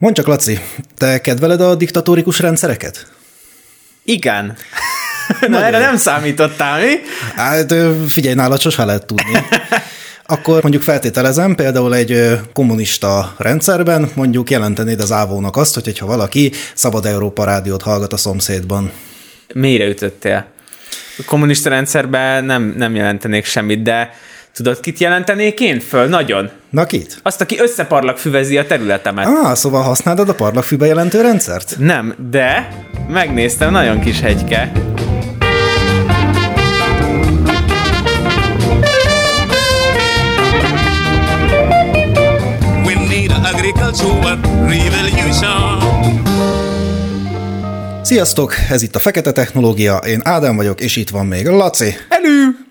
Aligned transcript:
Mondd 0.00 0.14
csak, 0.14 0.26
Laci, 0.26 0.60
te 0.98 1.20
kedveled 1.20 1.60
a 1.60 1.74
diktatórikus 1.74 2.38
rendszereket? 2.38 3.06
Igen. 4.04 4.56
Na, 5.48 5.64
erre 5.64 5.78
nem 5.78 5.96
számítottál, 5.96 6.80
mi? 6.80 6.94
Hát 7.34 7.74
figyelj, 8.08 8.34
nálad 8.34 8.60
sosem 8.60 8.86
lehet 8.86 9.06
tudni. 9.06 9.32
Akkor 10.26 10.62
mondjuk 10.62 10.82
feltételezem, 10.82 11.54
például 11.54 11.94
egy 11.94 12.38
kommunista 12.52 13.34
rendszerben 13.38 14.10
mondjuk 14.14 14.50
jelentenéd 14.50 15.00
az 15.00 15.12
ávónak 15.12 15.56
azt, 15.56 15.74
hogy 15.74 15.98
ha 15.98 16.06
valaki 16.06 16.52
Szabad 16.74 17.06
Európa 17.06 17.44
rádiót 17.44 17.82
hallgat 17.82 18.12
a 18.12 18.16
szomszédban. 18.16 18.92
Mélyre 19.54 19.86
ütöttél. 19.86 20.46
A 21.18 21.22
kommunista 21.24 21.68
rendszerben 21.68 22.44
nem, 22.44 22.74
nem 22.76 22.94
jelentenék 22.94 23.44
semmit, 23.44 23.82
de 23.82 24.14
Tudod, 24.54 24.80
kit 24.80 24.98
jelentenék 24.98 25.60
én 25.60 25.80
föl? 25.80 26.06
Nagyon. 26.06 26.50
Na 26.70 26.84
kit? 26.84 27.18
Azt, 27.22 27.40
aki 27.40 27.58
összeparlakfüvezi 27.58 28.58
a 28.58 28.66
területemet. 28.66 29.26
Ah, 29.26 29.54
szóval 29.54 29.82
használod 29.82 30.28
a 30.28 30.34
parlagfűbe 30.34 30.86
jelentő 30.86 31.20
rendszert? 31.20 31.74
Nem, 31.78 32.14
de 32.30 32.68
megnéztem, 33.08 33.70
nagyon 33.70 34.00
kis 34.00 34.20
hegyke. 34.20 34.72
We 42.84 42.94
need 43.08 43.32
agricultural 43.54 44.38
revolution. 44.68 45.78
Sziasztok, 48.02 48.54
ez 48.70 48.82
itt 48.82 48.94
a 48.94 48.98
Fekete 48.98 49.32
Technológia, 49.32 49.96
én 49.96 50.20
Ádám 50.24 50.56
vagyok, 50.56 50.80
és 50.80 50.96
itt 50.96 51.10
van 51.10 51.26
még 51.26 51.46
Laci. 51.46 51.94
Elő! 52.08 52.68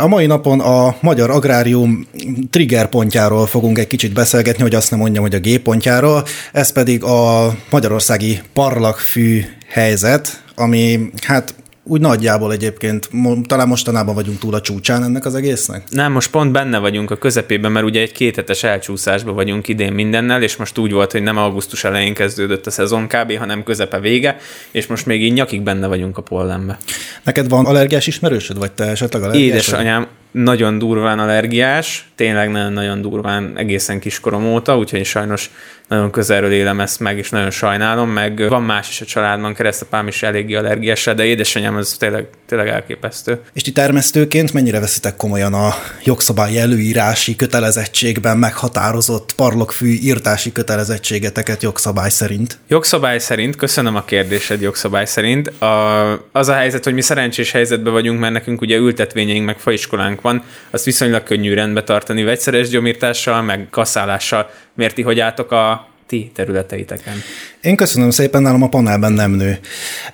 A 0.00 0.06
mai 0.06 0.26
napon 0.26 0.60
a 0.60 0.96
magyar 1.00 1.30
agrárium 1.30 2.06
trigger 2.50 2.88
pontjáról 2.88 3.46
fogunk 3.46 3.78
egy 3.78 3.86
kicsit 3.86 4.12
beszélgetni, 4.12 4.62
hogy 4.62 4.74
azt 4.74 4.90
nem 4.90 4.98
mondjam, 4.98 5.22
hogy 5.22 5.34
a 5.34 5.38
G 5.38 5.58
pontjáról, 5.58 6.24
ez 6.52 6.72
pedig 6.72 7.02
a 7.02 7.52
magyarországi 7.70 8.40
parlagfű 8.52 9.44
helyzet, 9.68 10.42
ami 10.54 11.10
hát 11.22 11.54
úgy 11.88 12.00
nagyjából 12.00 12.52
egyébként, 12.52 13.10
talán 13.46 13.68
mostanában 13.68 14.14
vagyunk 14.14 14.38
túl 14.38 14.54
a 14.54 14.60
csúcsán 14.60 15.02
ennek 15.02 15.24
az 15.24 15.34
egésznek? 15.34 15.82
Nem, 15.88 16.12
most 16.12 16.30
pont 16.30 16.52
benne 16.52 16.78
vagyunk 16.78 17.10
a 17.10 17.16
közepében, 17.16 17.72
mert 17.72 17.86
ugye 17.86 18.00
egy 18.00 18.12
kéthetes 18.12 18.62
elcsúszásban 18.62 19.34
vagyunk 19.34 19.68
idén 19.68 19.92
mindennel, 19.92 20.42
és 20.42 20.56
most 20.56 20.78
úgy 20.78 20.92
volt, 20.92 21.12
hogy 21.12 21.22
nem 21.22 21.36
augusztus 21.36 21.84
elején 21.84 22.14
kezdődött 22.14 22.66
a 22.66 22.70
szezon 22.70 23.06
kb., 23.06 23.36
hanem 23.36 23.62
közepe 23.62 24.00
vége, 24.00 24.36
és 24.70 24.86
most 24.86 25.06
még 25.06 25.22
így 25.22 25.32
nyakig 25.32 25.62
benne 25.62 25.86
vagyunk 25.86 26.18
a 26.18 26.22
pollenbe. 26.22 26.78
Neked 27.24 27.48
van 27.48 27.66
allergiás 27.66 28.06
ismerősöd, 28.06 28.58
vagy 28.58 28.72
te 28.72 28.84
esetleg 28.84 29.22
allergiás? 29.22 29.46
Édesanyám, 29.46 30.06
nagyon 30.30 30.78
durván 30.78 31.18
allergiás, 31.18 32.08
tényleg 32.14 32.50
nagyon-nagyon 32.50 33.00
durván 33.00 33.52
egészen 33.56 34.00
kiskorom 34.00 34.46
óta, 34.46 34.78
úgyhogy 34.78 35.04
sajnos 35.04 35.50
nagyon 35.88 36.10
közelről 36.10 36.52
élem 36.52 36.80
ezt 36.80 37.00
meg, 37.00 37.18
és 37.18 37.30
nagyon 37.30 37.50
sajnálom, 37.50 38.10
meg 38.10 38.48
van 38.48 38.62
más 38.62 38.88
is 38.88 39.00
a 39.00 39.04
családban, 39.04 39.54
keresztapám 39.54 40.06
is 40.06 40.22
eléggé 40.22 40.54
allergiás, 40.54 41.04
de 41.04 41.24
édesanyám 41.24 41.76
az 41.76 41.96
tényleg, 41.98 42.26
tényleg 42.46 42.68
elképesztő. 42.68 43.40
És 43.52 43.62
ti 43.62 43.72
termesztőként 43.72 44.52
mennyire 44.52 44.80
veszitek 44.80 45.16
komolyan 45.16 45.54
a 45.54 45.74
jogszabályi 46.04 46.58
előírási 46.58 47.36
kötelezettségben 47.36 48.38
meghatározott 48.38 49.32
parlokfű 49.36 49.98
írtási 50.02 50.52
kötelezettségeteket 50.52 51.62
jogszabály 51.62 52.10
szerint? 52.10 52.58
Jogszabály 52.68 53.18
szerint, 53.18 53.56
köszönöm 53.56 53.96
a 53.96 54.04
kérdésed 54.04 54.60
jogszabály 54.60 55.06
szerint. 55.06 55.48
A, 55.48 56.12
az 56.32 56.48
a 56.48 56.54
helyzet, 56.54 56.84
hogy 56.84 56.94
mi 56.94 57.00
szerencsés 57.00 57.50
helyzetben 57.50 57.92
vagyunk, 57.92 58.20
mert 58.20 58.32
nekünk 58.32 58.60
ugye 58.60 58.76
ültetvényeink 58.76 59.46
meg 59.46 59.58
faiskolánk 59.58 60.17
van, 60.20 60.44
azt 60.70 60.84
viszonylag 60.84 61.22
könnyű 61.22 61.54
rendbe 61.54 61.82
tartani 61.82 62.22
vegyszeres 62.22 62.68
gyomírtással, 62.68 63.42
meg 63.42 63.66
kaszálással. 63.70 64.50
Miért 64.74 64.94
ti 64.94 65.02
hogy 65.02 65.20
álltok 65.20 65.52
a 65.52 65.88
ti 66.06 66.30
területeiteken? 66.34 67.16
Én 67.62 67.76
köszönöm 67.76 68.10
szépen, 68.10 68.42
nálam 68.42 68.62
a 68.62 68.68
panelben 68.68 69.12
nem 69.12 69.30
nő. 69.30 69.58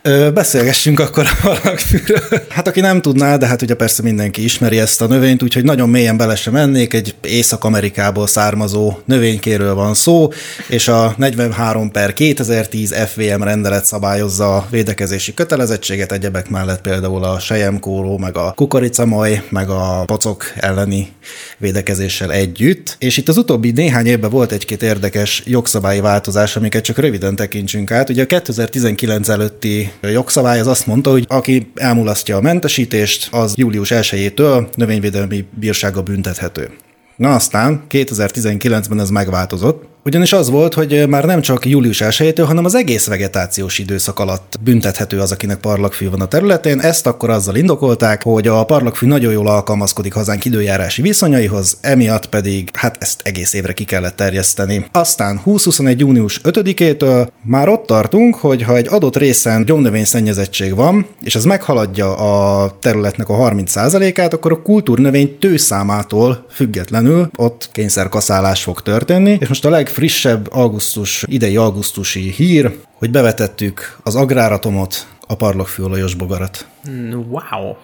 Ö, 0.03 0.31
beszélgessünk 0.35 1.01
akkor 1.01 1.27
a 1.27 1.47
valakfűről. 1.47 2.43
Hát 2.49 2.69
aki 2.69 2.81
nem 2.81 3.01
tudná, 3.01 3.37
de 3.37 3.47
hát 3.47 3.63
ugye 3.63 3.75
persze 3.75 4.03
mindenki 4.03 4.45
ismeri 4.45 4.79
ezt 4.79 5.03
a 5.03 5.07
növényt, 5.07 5.43
úgyhogy 5.43 5.65
nagyon 5.65 5.89
mélyen 5.89 6.17
bele 6.17 6.37
sem 6.37 6.53
mennék, 6.53 6.95
egy 6.95 7.15
Észak-Amerikából 7.21 8.27
származó 8.27 8.99
növénykéről 9.05 9.75
van 9.75 9.95
szó, 9.95 10.29
és 10.69 10.89
a 10.89 11.15
43 11.17 11.91
per 11.91 12.13
2010 12.13 12.95
FVM 12.95 13.43
rendelet 13.43 13.85
szabályozza 13.85 14.57
a 14.57 14.67
védekezési 14.71 15.35
kötelezettséget, 15.35 16.13
egyebek 16.13 16.51
mellett 16.51 16.81
például 16.81 17.25
a 17.25 17.39
sejemkóró, 17.39 18.19
meg 18.19 18.37
a 18.37 18.53
kukoricamaj, 18.57 19.43
meg 19.49 19.69
a 19.69 20.03
pocok 20.07 20.45
elleni 20.57 21.13
védekezéssel 21.59 22.33
együtt. 22.33 22.97
És 22.99 23.17
itt 23.17 23.29
az 23.29 23.37
utóbbi 23.37 23.71
néhány 23.71 24.07
évben 24.07 24.31
volt 24.31 24.53
egy-két 24.53 24.83
érdekes 24.83 25.43
jogszabályi 25.47 26.01
változás, 26.01 26.57
amiket 26.57 26.85
csak 26.85 26.99
röviden 26.99 27.33
röviden 27.35 27.37
tekintsünk 27.37 27.91
át. 27.91 28.09
Ugye 28.09 28.23
a 28.23 28.27
2019 28.27 29.29
előtti 29.29 29.93
jogszabály 30.03 30.61
az 30.61 30.67
azt 30.67 30.87
mondta, 30.87 31.11
hogy 31.11 31.25
aki 31.29 31.71
elmulasztja 31.75 32.37
a 32.37 32.41
mentesítést, 32.41 33.29
az 33.33 33.55
július 33.57 33.91
1-től 33.93 34.67
növényvédelmi 34.75 35.45
bírsága 35.51 36.03
büntethető. 36.03 36.71
Na 37.17 37.35
aztán 37.35 37.85
2019-ben 37.91 39.01
ez 39.01 39.11
megváltozott, 39.11 39.94
ugyanis 40.05 40.33
az 40.33 40.51
volt, 40.51 40.75
hogy 40.75 41.09
már 41.09 41.25
nem 41.25 41.41
csak 41.41 41.67
július 41.67 42.01
1 42.01 42.39
hanem 42.39 42.65
az 42.65 42.75
egész 42.75 43.07
vegetációs 43.07 43.79
időszak 43.79 44.19
alatt 44.19 44.59
büntethető 44.61 45.21
az, 45.21 45.33
akinek 45.33 45.59
parlagfű 45.59 46.11
van 46.11 46.21
a 46.21 46.27
területén. 46.27 46.81
Ezt 46.81 47.07
akkor 47.07 47.31
azzal 47.31 47.57
indokolták, 47.57 48.23
hogy 48.23 48.49
a 48.49 48.65
parlagfű 48.65 49.07
nagyon 49.07 49.33
jól 49.33 49.49
alkalmazkodik 49.49 50.13
hazánk 50.13 50.45
időjárási 50.45 51.03
viszonyaihoz, 51.03 51.77
emiatt 51.81 52.27
pedig 52.27 52.71
hát 52.73 52.97
ezt 53.01 53.21
egész 53.25 53.53
évre 53.53 53.73
ki 53.73 53.85
kellett 53.85 54.17
terjeszteni. 54.17 54.87
Aztán 54.93 55.37
2021. 55.45 56.01
június 56.01 56.41
5-től 56.45 57.29
már 57.43 57.69
ott 57.69 57.87
tartunk, 57.87 58.35
hogy 58.35 58.63
ha 58.63 58.77
egy 58.77 58.89
adott 58.89 59.17
részen 59.17 59.65
gyomnövény 59.65 60.05
szennyezettség 60.05 60.75
van, 60.75 61.07
és 61.23 61.35
ez 61.35 61.45
meghaladja 61.45 62.17
a 62.17 62.71
területnek 62.81 63.29
a 63.29 63.35
30%-át, 63.35 64.33
akkor 64.33 64.53
a 64.53 64.63
kultúrnövény 64.63 65.39
tőszámától 65.39 66.47
függetlenül 66.51 67.31
ott 67.37 67.69
kényszerkaszálás 67.73 68.63
fog 68.63 68.83
történni, 68.83 69.37
és 69.41 69.49
most 69.49 69.65
a 69.65 69.71
leg 69.71 69.89
legfrissebb 69.95 70.49
augusztus, 70.53 71.25
idei 71.27 71.57
augusztusi 71.57 72.31
hír, 72.31 72.79
hogy 72.95 73.11
bevetettük 73.11 73.99
az 74.03 74.15
agráratomot, 74.15 75.07
a 75.27 75.35
parlokfűolajos 75.35 76.15
bogarat. 76.15 76.67
Wow! 77.13 77.75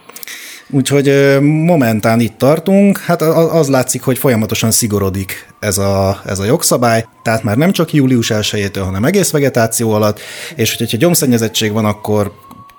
Úgyhogy 0.69 1.37
momentán 1.41 2.19
itt 2.19 2.37
tartunk, 2.37 2.97
hát 2.97 3.21
az 3.21 3.67
látszik, 3.67 4.01
hogy 4.01 4.17
folyamatosan 4.17 4.71
szigorodik 4.71 5.47
ez 5.59 5.77
a, 5.77 6.21
ez 6.25 6.39
a 6.39 6.43
jogszabály, 6.43 7.05
tehát 7.23 7.43
már 7.43 7.57
nem 7.57 7.71
csak 7.71 7.93
július 7.93 8.29
1 8.29 8.71
hanem 8.77 9.05
egész 9.05 9.31
vegetáció 9.31 9.91
alatt, 9.91 10.19
és 10.55 10.77
hogyha 10.77 10.97
gyomszennyezettség 10.97 11.71
van, 11.71 11.85
akkor 11.85 12.31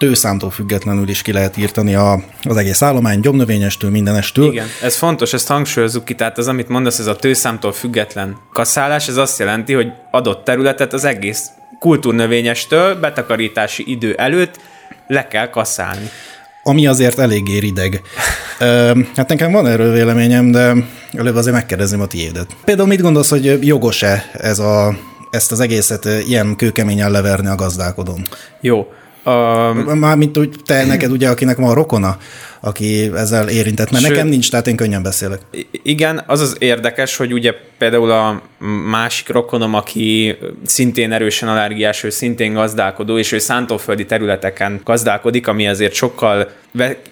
tőszámtól 0.03 0.51
függetlenül 0.51 1.09
is 1.09 1.23
ki 1.23 1.33
lehet 1.33 1.57
írtani 1.57 1.95
a, 1.95 2.23
az 2.43 2.57
egész 2.57 2.83
állomány, 2.83 3.21
gyomnövényestől, 3.21 3.91
mindenestől. 3.91 4.53
Igen, 4.53 4.67
ez 4.83 4.97
fontos, 4.97 5.33
ezt 5.33 5.49
hangsúlyozzuk 5.49 6.05
ki, 6.05 6.15
tehát 6.15 6.39
az, 6.39 6.49
amit 6.49 6.69
mondasz, 6.69 6.99
ez 6.99 7.07
a 7.07 7.17
tőszámtól 7.17 7.73
független 7.73 8.37
kaszálás, 8.53 9.09
ez 9.09 9.17
azt 9.17 9.39
jelenti, 9.39 9.73
hogy 9.73 9.93
adott 10.11 10.45
területet 10.45 10.93
az 10.93 11.05
egész 11.05 11.47
kultúrnövényestől 11.79 12.95
betakarítási 12.95 13.85
idő 13.87 14.15
előtt 14.15 14.61
le 15.07 15.29
kell 15.29 15.51
kaszálni. 15.51 16.11
Ami 16.63 16.87
azért 16.87 17.19
eléggé 17.19 17.59
rideg. 17.59 18.03
hát 19.17 19.29
nekem 19.29 19.53
van 19.53 19.67
erről 19.67 19.93
véleményem, 19.93 20.51
de 20.51 20.75
előbb 21.13 21.37
azért 21.37 21.55
megkérdezném 21.55 22.01
a 22.01 22.07
tiédet. 22.07 22.57
Például 22.65 22.89
mit 22.89 23.01
gondolsz, 23.01 23.31
hogy 23.31 23.67
jogos-e 23.67 24.31
ez 24.33 24.59
a, 24.59 24.97
ezt 25.31 25.53
az 25.53 25.61
egészet 25.61 26.05
ilyen 26.27 26.57
kőkeményen 26.57 27.11
leverni 27.11 27.49
a 27.49 27.55
gazdálkodón? 27.55 28.27
Jó. 28.61 28.87
Uh, 29.25 29.95
Mármint 29.95 30.39
úgy 30.39 30.57
te 30.65 30.85
neked 30.87 31.11
ugye, 31.11 31.29
akinek 31.29 31.57
van 31.57 31.75
rokona, 31.75 32.17
aki 32.65 33.11
ezzel 33.15 33.49
érintett, 33.49 33.91
mert 33.91 34.05
Sőt, 34.05 34.13
nekem 34.13 34.29
nincs, 34.29 34.51
tehát 34.51 34.67
én 34.67 34.77
könnyen 34.77 35.03
beszélek. 35.03 35.41
Igen, 35.83 36.23
az 36.27 36.41
az 36.41 36.57
érdekes, 36.59 37.17
hogy 37.17 37.33
ugye 37.33 37.53
például 37.79 38.11
a 38.11 38.43
másik 38.91 39.29
rokonom, 39.29 39.75
aki 39.75 40.37
szintén 40.67 41.13
erősen 41.13 41.49
allergiás, 41.49 42.03
ő 42.03 42.11
szintén 42.11 42.53
gazdálkodó, 42.53 43.19
és 43.19 43.33
ő 43.33 43.39
szántóföldi 43.39 44.07
területeken 44.07 44.81
gazdálkodik, 44.85 45.47
ami 45.47 45.69
azért 45.69 45.95
sokkal 45.95 46.51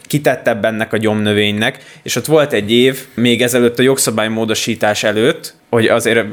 kitettebb 0.03 0.65
ennek 0.65 0.93
a 0.93 0.97
gyomnövénynek, 0.97 1.79
és 2.03 2.17
ott 2.17 2.27
volt 2.27 2.53
egy 2.53 2.73
év, 2.73 3.07
még 3.15 3.43
ezelőtt 3.43 3.79
a 3.79 3.83
jogszabálymódosítás 3.83 5.03
előtt, 5.03 5.55
hogy 5.71 5.87
azért 5.87 6.27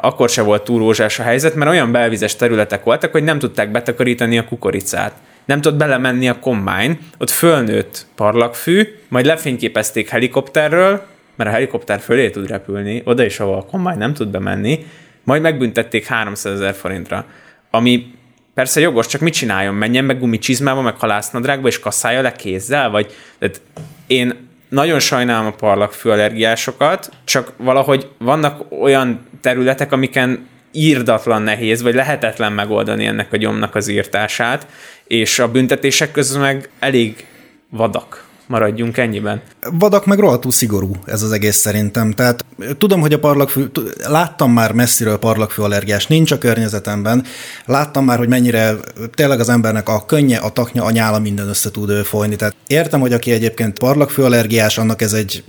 akkor 0.00 0.28
se 0.28 0.42
volt 0.42 0.64
túl 0.64 0.78
rózsás 0.78 1.18
a 1.18 1.22
helyzet, 1.22 1.54
mert 1.54 1.70
olyan 1.70 1.92
belvizes 1.92 2.36
területek 2.36 2.84
voltak, 2.84 3.12
hogy 3.12 3.24
nem 3.24 3.38
tudták 3.38 3.70
betakarítani 3.70 4.38
a 4.38 4.44
kukoricát 4.44 5.12
nem 5.48 5.60
tudott 5.60 5.78
belemenni 5.78 6.28
a 6.28 6.38
combine, 6.38 6.98
ott 7.18 7.30
fölnőtt 7.30 8.06
parlagfű, 8.14 8.88
majd 9.08 9.24
lefényképezték 9.24 10.08
helikopterről, 10.08 11.06
mert 11.36 11.50
a 11.50 11.52
helikopter 11.52 12.00
fölé 12.00 12.30
tud 12.30 12.46
repülni, 12.46 13.02
oda 13.04 13.24
is, 13.24 13.40
ahol 13.40 13.56
a 13.56 13.64
combine 13.64 13.96
nem 13.96 14.14
tud 14.14 14.28
bemenni, 14.28 14.86
majd 15.24 15.42
megbüntették 15.42 16.06
300 16.06 16.52
ezer 16.52 16.74
forintra, 16.74 17.24
ami 17.70 18.14
persze 18.54 18.80
jogos, 18.80 19.06
csak 19.06 19.20
mit 19.20 19.32
csináljon? 19.32 19.74
Menjen 19.74 20.04
meg 20.04 20.18
gumicsizmába, 20.18 20.80
meg 20.80 20.96
halásznadrágba, 20.96 21.68
és 21.68 21.78
kasszálja 21.78 22.22
le 22.22 22.32
kézzel? 22.32 22.90
Vagy 22.90 23.14
tehát 23.38 23.60
én 24.06 24.48
nagyon 24.68 24.98
sajnálom 24.98 25.46
a 25.46 25.54
parlagfű 25.54 26.10
allergiásokat, 26.10 27.10
csak 27.24 27.52
valahogy 27.56 28.08
vannak 28.18 28.64
olyan 28.80 29.26
területek, 29.40 29.92
amiken 29.92 30.46
írdatlan 30.72 31.42
nehéz, 31.42 31.82
vagy 31.82 31.94
lehetetlen 31.94 32.52
megoldani 32.52 33.06
ennek 33.06 33.32
a 33.32 33.36
gyomnak 33.36 33.74
az 33.74 33.88
írtását, 33.88 34.66
és 35.06 35.38
a 35.38 35.50
büntetések 35.50 36.10
közül 36.10 36.40
meg 36.40 36.68
elég 36.78 37.26
vadak 37.70 38.27
maradjunk 38.48 38.96
ennyiben. 38.96 39.42
Vadak 39.72 40.06
meg 40.06 40.18
rohadtul 40.18 40.50
szigorú 40.50 40.92
ez 41.04 41.22
az 41.22 41.32
egész 41.32 41.56
szerintem. 41.56 42.10
Tehát 42.10 42.44
tudom, 42.78 43.00
hogy 43.00 43.12
a 43.12 43.18
parlagfű, 43.18 43.64
láttam 44.08 44.52
már 44.52 44.72
messziről 44.72 45.18
parlagfű 45.18 45.62
allergiás, 45.62 46.06
nincs 46.06 46.30
a 46.30 46.38
környezetemben, 46.38 47.24
láttam 47.64 48.04
már, 48.04 48.18
hogy 48.18 48.28
mennyire 48.28 48.74
tényleg 49.14 49.40
az 49.40 49.48
embernek 49.48 49.88
a 49.88 50.04
könnye, 50.06 50.38
a 50.38 50.50
taknya, 50.50 50.84
a 50.84 50.90
nyála 50.90 51.18
minden 51.18 51.48
össze 51.48 51.70
tud 51.70 52.04
folyni. 52.04 52.36
Tehát 52.36 52.54
értem, 52.66 53.00
hogy 53.00 53.12
aki 53.12 53.30
egyébként 53.30 53.78
parlagfű 53.78 54.22
allergiás, 54.22 54.78
annak 54.78 55.02
ez 55.02 55.12
egy 55.12 55.44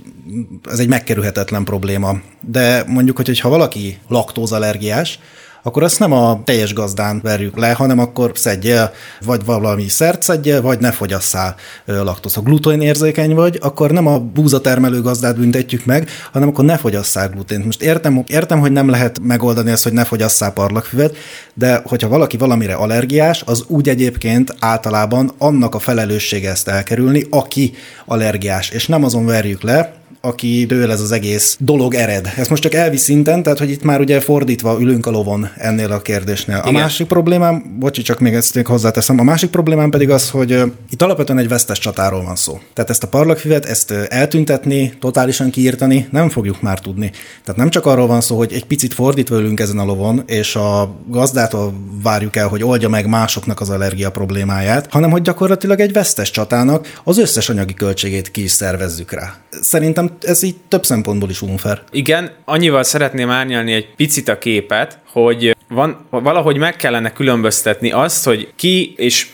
ez 0.70 0.78
egy 0.78 0.88
megkerülhetetlen 0.88 1.64
probléma. 1.64 2.20
De 2.40 2.84
mondjuk, 2.86 3.16
hogy 3.16 3.40
ha 3.40 3.48
valaki 3.48 3.98
laktózallergiás, 4.08 5.18
akkor 5.62 5.82
azt 5.82 5.98
nem 5.98 6.12
a 6.12 6.40
teljes 6.44 6.72
gazdán 6.72 7.20
verjük 7.22 7.56
le, 7.56 7.72
hanem 7.72 7.98
akkor 7.98 8.32
szedje, 8.34 8.92
vagy 9.24 9.44
valami 9.44 9.88
szert 9.88 10.22
szedje, 10.22 10.60
vagy 10.60 10.78
ne 10.78 10.90
fogyasszál 10.90 11.54
laktoz. 11.84 12.34
Ha 12.34 12.40
glutén 12.40 12.80
érzékeny 12.80 13.34
vagy, 13.34 13.58
akkor 13.60 13.90
nem 13.90 14.06
a 14.06 14.18
búzatermelő 14.18 15.00
gazdát 15.00 15.36
büntetjük 15.36 15.84
meg, 15.84 16.08
hanem 16.32 16.48
akkor 16.48 16.64
ne 16.64 16.76
fogyasszál 16.76 17.28
glutént. 17.28 17.64
Most 17.64 17.82
értem, 17.82 18.24
értem, 18.26 18.60
hogy 18.60 18.72
nem 18.72 18.88
lehet 18.88 19.20
megoldani 19.22 19.70
ezt, 19.70 19.82
hogy 19.82 19.92
ne 19.92 20.04
fogyasszál 20.04 20.52
parlagfüvet, 20.52 21.16
de 21.54 21.80
hogyha 21.84 22.08
valaki 22.08 22.36
valamire 22.36 22.74
allergiás, 22.74 23.42
az 23.46 23.64
úgy 23.66 23.88
egyébként 23.88 24.54
általában 24.58 25.32
annak 25.38 25.74
a 25.74 25.78
felelőssége 25.78 26.50
ezt 26.50 26.68
elkerülni, 26.68 27.26
aki 27.30 27.74
allergiás, 28.06 28.70
és 28.70 28.86
nem 28.86 29.04
azon 29.04 29.26
verjük 29.26 29.62
le, 29.62 29.99
aki 30.20 30.64
dől 30.66 30.90
ez 30.90 31.00
az 31.00 31.12
egész 31.12 31.56
dolog 31.60 31.94
ered. 31.94 32.32
Ez 32.36 32.48
most 32.48 32.62
csak 32.62 32.74
elvi 32.74 32.96
szinten, 32.96 33.42
tehát 33.42 33.58
hogy 33.58 33.70
itt 33.70 33.82
már 33.82 34.00
ugye 34.00 34.20
fordítva 34.20 34.80
ülünk 34.80 35.06
a 35.06 35.10
lovon 35.10 35.48
ennél 35.56 35.92
a 35.92 36.00
kérdésnél. 36.00 36.56
A 36.56 36.68
Igen. 36.68 36.80
másik 36.80 37.06
problémám, 37.06 37.76
bocsi, 37.78 38.02
csak 38.02 38.20
még 38.20 38.34
ezt 38.34 38.60
hozzáteszem, 38.64 39.18
a 39.18 39.22
másik 39.22 39.50
problémám 39.50 39.90
pedig 39.90 40.10
az, 40.10 40.30
hogy 40.30 40.62
itt 40.90 41.02
alapvetően 41.02 41.38
egy 41.38 41.48
vesztes 41.48 41.78
csatáról 41.78 42.24
van 42.24 42.36
szó. 42.36 42.60
Tehát 42.74 42.90
ezt 42.90 43.02
a 43.02 43.08
parlagfüvet, 43.08 43.64
ezt 43.64 43.90
eltüntetni, 43.90 44.92
totálisan 45.00 45.50
kiírtani 45.50 46.08
nem 46.10 46.28
fogjuk 46.28 46.62
már 46.62 46.78
tudni. 46.78 47.10
Tehát 47.44 47.60
nem 47.60 47.70
csak 47.70 47.86
arról 47.86 48.06
van 48.06 48.20
szó, 48.20 48.36
hogy 48.36 48.52
egy 48.52 48.64
picit 48.64 48.94
fordítva 48.94 49.38
ülünk 49.38 49.60
ezen 49.60 49.78
a 49.78 49.84
lovon, 49.84 50.22
és 50.26 50.56
a 50.56 50.94
gazdától 51.06 51.74
várjuk 52.02 52.36
el, 52.36 52.48
hogy 52.48 52.62
oldja 52.62 52.88
meg 52.88 53.06
másoknak 53.06 53.60
az 53.60 53.70
allergia 53.70 54.10
problémáját, 54.10 54.86
hanem 54.90 55.10
hogy 55.10 55.22
gyakorlatilag 55.22 55.80
egy 55.80 55.92
vesztes 55.92 56.30
csatának 56.30 57.00
az 57.04 57.18
összes 57.18 57.48
anyagi 57.48 57.74
költségét 57.74 58.30
ki 58.30 58.42
is 58.42 58.50
szervezzük 58.50 59.12
rá. 59.12 59.34
Szerintem 59.60 60.09
ez 60.20 60.42
így 60.42 60.56
több 60.68 60.84
szempontból 60.84 61.30
is 61.30 61.42
unfair. 61.42 61.82
Igen, 61.90 62.30
annyival 62.44 62.82
szeretném 62.82 63.30
árnyalni 63.30 63.72
egy 63.72 63.94
picit 63.94 64.28
a 64.28 64.38
képet, 64.38 64.98
hogy 65.12 65.56
van, 65.68 66.06
valahogy 66.10 66.56
meg 66.56 66.76
kellene 66.76 67.12
különböztetni 67.12 67.90
azt, 67.90 68.24
hogy 68.24 68.52
ki 68.56 68.94
és 68.96 69.28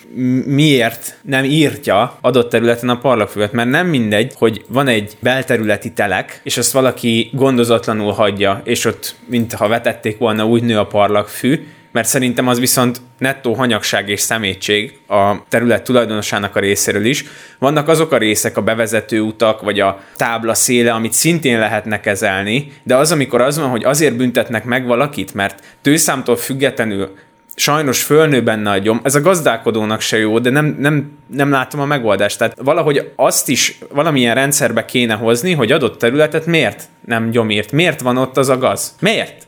miért 0.45 1.19
nem 1.23 1.45
írtja 1.45 2.19
adott 2.21 2.51
területen 2.51 2.89
a 2.89 2.99
parlagfüvet, 2.99 3.53
mert 3.53 3.69
nem 3.69 3.87
mindegy, 3.87 4.33
hogy 4.39 4.65
van 4.69 4.89
egy 4.89 5.17
belterületi 5.21 5.93
telek, 5.93 6.41
és 6.43 6.57
azt 6.57 6.73
valaki 6.73 7.31
gondozatlanul 7.33 8.13
hagyja, 8.13 8.61
és 8.65 8.85
ott, 8.85 9.15
mintha 9.27 9.69
vetették 9.69 10.19
volna, 10.19 10.47
úgy 10.47 10.63
nő 10.63 10.79
a 10.79 10.87
parlagfű, 10.87 11.67
mert 11.97 12.09
szerintem 12.09 12.49
az 12.49 12.59
viszont 12.59 13.01
nettó 13.19 13.55
hanyagság 13.55 14.09
és 14.09 14.21
szemétség 14.21 14.99
a 15.09 15.35
terület 15.49 15.83
tulajdonosának 15.83 16.57
a 16.57 16.61
részéről 16.61 17.05
is. 17.05 17.25
Vannak 17.59 17.89
azok 17.89 18.13
a 18.13 18.19
részek, 18.19 18.57
a 18.57 18.63
bevezető 18.63 19.21
utak, 19.21 19.63
vagy 19.63 19.81
a 19.81 20.01
tábla 20.17 20.55
széle, 20.55 20.93
amit 20.93 21.13
szintén 21.13 21.59
lehetne 21.59 22.01
kezelni, 22.01 22.73
de 22.83 22.97
az, 22.97 23.13
amikor 23.13 23.41
az 23.41 23.59
van, 23.59 23.69
hogy 23.69 23.85
azért 23.85 24.17
büntetnek 24.17 24.65
meg 24.65 24.87
valakit, 24.87 25.35
mert 25.35 25.63
tőszámtól 25.83 26.37
függetlenül 26.37 27.15
sajnos 27.55 28.03
fölnő 28.03 28.43
benne 28.43 28.71
a 28.71 28.79
gyom, 28.79 29.01
ez 29.03 29.15
a 29.15 29.21
gazdálkodónak 29.21 30.01
se 30.01 30.19
jó, 30.19 30.39
de 30.39 30.51
nem, 30.51 30.77
nem, 30.79 31.19
nem 31.27 31.51
látom 31.51 31.81
a 31.81 31.87
megoldást. 31.87 32.39
Tehát 32.39 32.57
valahogy 32.63 33.13
azt 33.15 33.49
is 33.49 33.79
valamilyen 33.93 34.35
rendszerbe 34.35 34.85
kéne 34.85 35.15
hozni, 35.15 35.53
hogy 35.53 35.73
adott 35.73 35.99
területet 35.99 36.47
miért 36.47 36.85
nem 37.07 37.31
gyomírt, 37.31 37.73
miért 37.73 38.01
van 38.01 38.17
ott 38.17 38.37
az 38.37 38.49
a 38.49 38.59
gaz, 38.59 38.95
miért? 39.01 39.46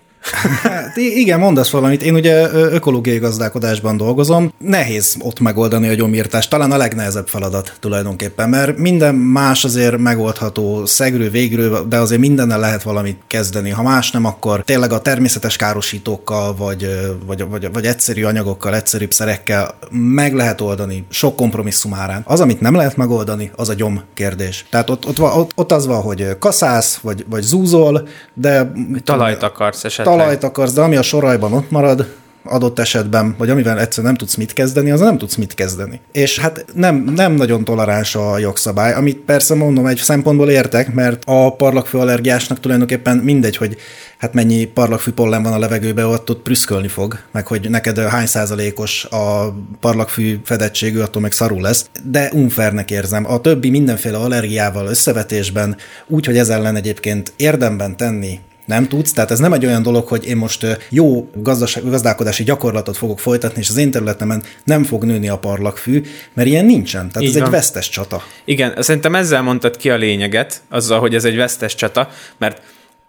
Hát 0.63 0.97
igen, 0.97 1.39
mondasz 1.39 1.71
valamit. 1.71 2.03
Én 2.03 2.15
ugye 2.15 2.53
ökológiai 2.53 3.19
gazdálkodásban 3.19 3.97
dolgozom. 3.97 4.53
Nehéz 4.59 5.17
ott 5.21 5.41
megoldani 5.41 5.89
a 5.89 5.95
gyomírtást. 5.95 6.51
Talán 6.51 6.73
a 6.73 6.77
legnehezebb 6.77 7.29
feladat 7.29 7.73
tulajdonképpen, 7.81 8.49
mert 8.49 8.79
minden 8.79 9.15
más 9.15 9.65
azért 9.65 9.99
megoldható 9.99 10.87
szegről, 10.87 11.31
végről, 11.31 11.89
de 11.89 11.99
azért 11.99 12.21
mindennel 12.21 12.59
lehet 12.59 12.83
valamit 12.83 13.21
kezdeni. 13.27 13.71
Ha 13.71 13.83
más 13.83 14.11
nem, 14.11 14.25
akkor 14.25 14.63
tényleg 14.63 14.93
a 14.93 15.01
természetes 15.01 15.57
károsítókkal, 15.57 16.55
vagy, 16.57 16.89
vagy, 17.27 17.49
vagy, 17.49 17.73
vagy 17.73 17.85
egyszerű 17.85 18.25
anyagokkal, 18.25 18.75
egyszerűbb 18.75 19.13
szerekkel 19.13 19.75
meg 19.91 20.35
lehet 20.35 20.61
oldani 20.61 21.07
sok 21.11 21.37
kompromisszum 21.37 21.95
árán. 21.95 22.23
Az, 22.25 22.41
amit 22.41 22.61
nem 22.61 22.75
lehet 22.75 22.97
megoldani, 22.97 23.51
az 23.57 23.69
a 23.69 23.75
gyom 23.75 24.03
kérdés. 24.15 24.67
Tehát 24.71 24.91
ott, 24.91 25.07
ott, 25.07 25.21
ott, 25.21 25.51
ott 25.55 25.73
az 25.73 25.87
van, 25.87 26.01
hogy 26.01 26.39
kaszász, 26.39 26.99
vagy, 27.03 27.25
vagy 27.29 27.43
zúzol, 27.43 28.09
de... 28.35 28.73
Talajt 29.05 29.43
akarsz 29.43 29.85
esetleg 29.85 30.08
talajt 30.17 30.45
akarsz, 30.45 30.73
de 30.73 30.81
ami 30.81 30.97
a 30.97 31.03
sorajban 31.03 31.53
ott 31.53 31.71
marad, 31.71 32.07
adott 32.51 32.79
esetben, 32.79 33.35
vagy 33.39 33.51
amivel 33.51 33.81
egyszer 33.81 34.05
nem 34.05 34.15
tudsz 34.15 34.35
mit 34.35 34.53
kezdeni, 34.53 34.91
az 34.91 35.01
nem 35.01 35.19
tudsz 35.19 35.35
mit 35.35 35.55
kezdeni. 35.55 36.01
És 36.13 36.39
hát 36.39 36.65
nem, 36.75 36.97
nem 36.97 37.33
nagyon 37.33 37.65
toleráns 37.65 38.15
a 38.15 38.39
jogszabály, 38.39 38.93
amit 38.93 39.17
persze 39.17 39.55
mondom, 39.55 39.87
egy 39.87 39.97
szempontból 39.97 40.51
értek, 40.51 40.95
mert 40.95 41.23
a 41.27 41.57
parlagfű 41.57 41.99
allergiásnak 41.99 42.61
tulajdonképpen 42.61 43.17
mindegy, 43.17 43.57
hogy 43.57 43.77
hát 44.19 44.35
mennyi 44.35 44.65
parlagfű 44.65 45.13
pollen 45.13 45.43
van 45.43 45.53
a 45.53 45.59
levegőben, 45.59 46.05
ott 46.05 46.31
ott 46.31 46.43
prüszkölni 46.43 46.89
fog, 46.89 47.19
meg 47.33 47.47
hogy 47.47 47.71
neked 47.71 47.99
hány 47.99 48.27
százalékos 48.27 49.05
a 49.05 49.55
parlagfű 49.81 50.41
fedettségű, 50.45 50.99
attól 50.99 51.23
meg 51.23 51.33
szarul 51.33 51.61
lesz, 51.61 51.91
de 52.05 52.31
unfairnek 52.35 52.91
érzem. 52.91 53.31
A 53.31 53.41
többi 53.41 53.71
mindenféle 53.71 54.17
allergiával 54.17 54.87
összevetésben, 54.87 55.77
úgy, 56.07 56.27
hogy 56.27 56.39
ez 56.39 56.49
ellen 56.49 56.77
egyébként 56.77 57.33
érdemben 57.37 57.97
tenni 57.97 58.41
nem 58.69 58.89
tudsz. 58.89 59.13
Tehát 59.13 59.31
ez 59.31 59.39
nem 59.39 59.53
egy 59.53 59.67
olyan 59.67 59.83
dolog, 59.83 60.09
hogy 60.09 60.27
én 60.27 60.37
most 60.37 60.67
jó 60.89 61.31
gazdaság, 61.35 61.91
gazdálkodási 61.91 62.45
gyakorlatot 62.45 62.97
fogok 62.97 63.19
folytatni, 63.19 63.61
és 63.61 63.69
az 63.69 63.77
én 63.77 63.91
területemen 63.91 64.43
nem 64.65 64.85
fog 64.85 65.05
nőni 65.05 65.29
a 65.29 65.39
parlagfű, 65.39 66.03
mert 66.33 66.49
ilyen 66.49 66.65
nincsen. 66.65 67.09
Tehát 67.09 67.23
Így 67.23 67.29
ez 67.29 67.35
van. 67.35 67.45
egy 67.45 67.51
vesztes 67.51 67.89
csata. 67.89 68.23
Igen, 68.45 68.83
szerintem 68.83 69.15
ezzel 69.15 69.43
mondtad 69.43 69.77
ki 69.77 69.91
a 69.91 69.97
lényeget, 69.97 70.61
azzal, 70.69 71.01
hogy 71.01 71.15
ez 71.15 71.25
egy 71.25 71.37
vesztes 71.37 71.75
csata, 71.75 72.09
mert 72.39 72.63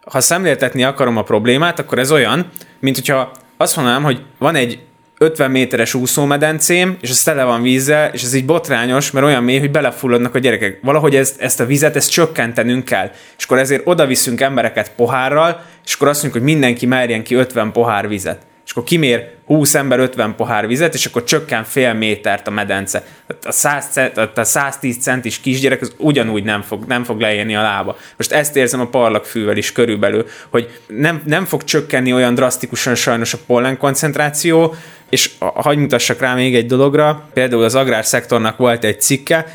ha 0.05 0.19
szemléltetni 0.19 0.83
akarom 0.83 1.17
a 1.17 1.23
problémát, 1.23 1.79
akkor 1.79 1.99
ez 1.99 2.11
olyan, 2.11 2.51
mint 2.79 2.95
hogyha 2.95 3.31
azt 3.57 3.75
mondanám, 3.75 4.03
hogy 4.03 4.21
van 4.37 4.55
egy 4.55 4.79
50 5.21 5.51
méteres 5.51 5.93
úszómedencém, 5.93 6.97
és 7.01 7.09
ez 7.09 7.23
tele 7.23 7.43
van 7.43 7.61
vízzel, 7.61 8.09
és 8.13 8.23
ez 8.23 8.33
így 8.33 8.45
botrányos, 8.45 9.11
mert 9.11 9.25
olyan 9.25 9.43
mély, 9.43 9.59
hogy 9.59 9.71
belefulladnak 9.71 10.35
a 10.35 10.39
gyerekek. 10.39 10.79
Valahogy 10.81 11.15
ezt, 11.15 11.41
ezt 11.41 11.59
a 11.59 11.65
vizet, 11.65 11.95
ezt 11.95 12.09
csökkentenünk 12.09 12.85
kell. 12.85 13.11
És 13.37 13.43
akkor 13.43 13.57
ezért 13.57 13.87
oda 13.87 14.05
viszünk 14.05 14.41
embereket 14.41 14.91
pohárral, 14.95 15.61
és 15.85 15.93
akkor 15.93 16.07
azt 16.07 16.21
mondjuk, 16.21 16.43
hogy 16.43 16.53
mindenki 16.53 16.85
merjen 16.85 17.23
ki 17.23 17.35
50 17.35 17.71
pohár 17.71 18.07
vizet 18.07 18.47
és 18.69 18.75
akkor 18.75 18.87
kimér 18.87 19.29
20 19.45 19.75
ember 19.75 19.99
50 19.99 20.35
pohár 20.35 20.67
vizet, 20.67 20.93
és 20.93 21.05
akkor 21.05 21.23
csökken 21.23 21.63
fél 21.63 21.93
métert 21.93 22.47
a 22.47 22.51
medence. 22.51 23.03
A, 23.43 23.51
100 23.51 23.85
cent, 23.91 24.17
a 24.17 24.43
110 24.43 24.97
centis 25.01 25.39
kisgyerek 25.39 25.81
az 25.81 25.93
ugyanúgy 25.97 26.43
nem 26.43 26.61
fog, 26.61 26.85
nem 26.87 27.03
fog 27.03 27.19
leérni 27.19 27.55
a 27.55 27.61
lába. 27.61 27.97
Most 28.17 28.31
ezt 28.31 28.55
érzem 28.55 28.79
a 28.79 28.87
parlagfűvel 28.87 29.57
is 29.57 29.71
körülbelül, 29.71 30.25
hogy 30.49 30.69
nem, 30.87 31.21
nem 31.25 31.45
fog 31.45 31.63
csökkenni 31.63 32.13
olyan 32.13 32.35
drasztikusan 32.35 32.95
sajnos 32.95 33.33
a 33.33 33.37
pollen 33.45 33.77
koncentráció, 33.77 34.75
és 35.09 35.31
hagyj 35.39 35.79
mutassak 35.79 36.19
rá 36.19 36.33
még 36.33 36.55
egy 36.55 36.65
dologra, 36.65 37.29
például 37.33 37.63
az 37.63 37.75
agrárszektornak 37.75 38.57
volt 38.57 38.83
egy 38.83 39.01
cikke, 39.01 39.45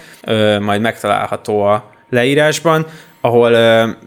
majd 0.61 0.80
megtalálható 0.80 1.62
a 1.62 1.90
leírásban, 2.11 2.87
ahol 3.25 3.50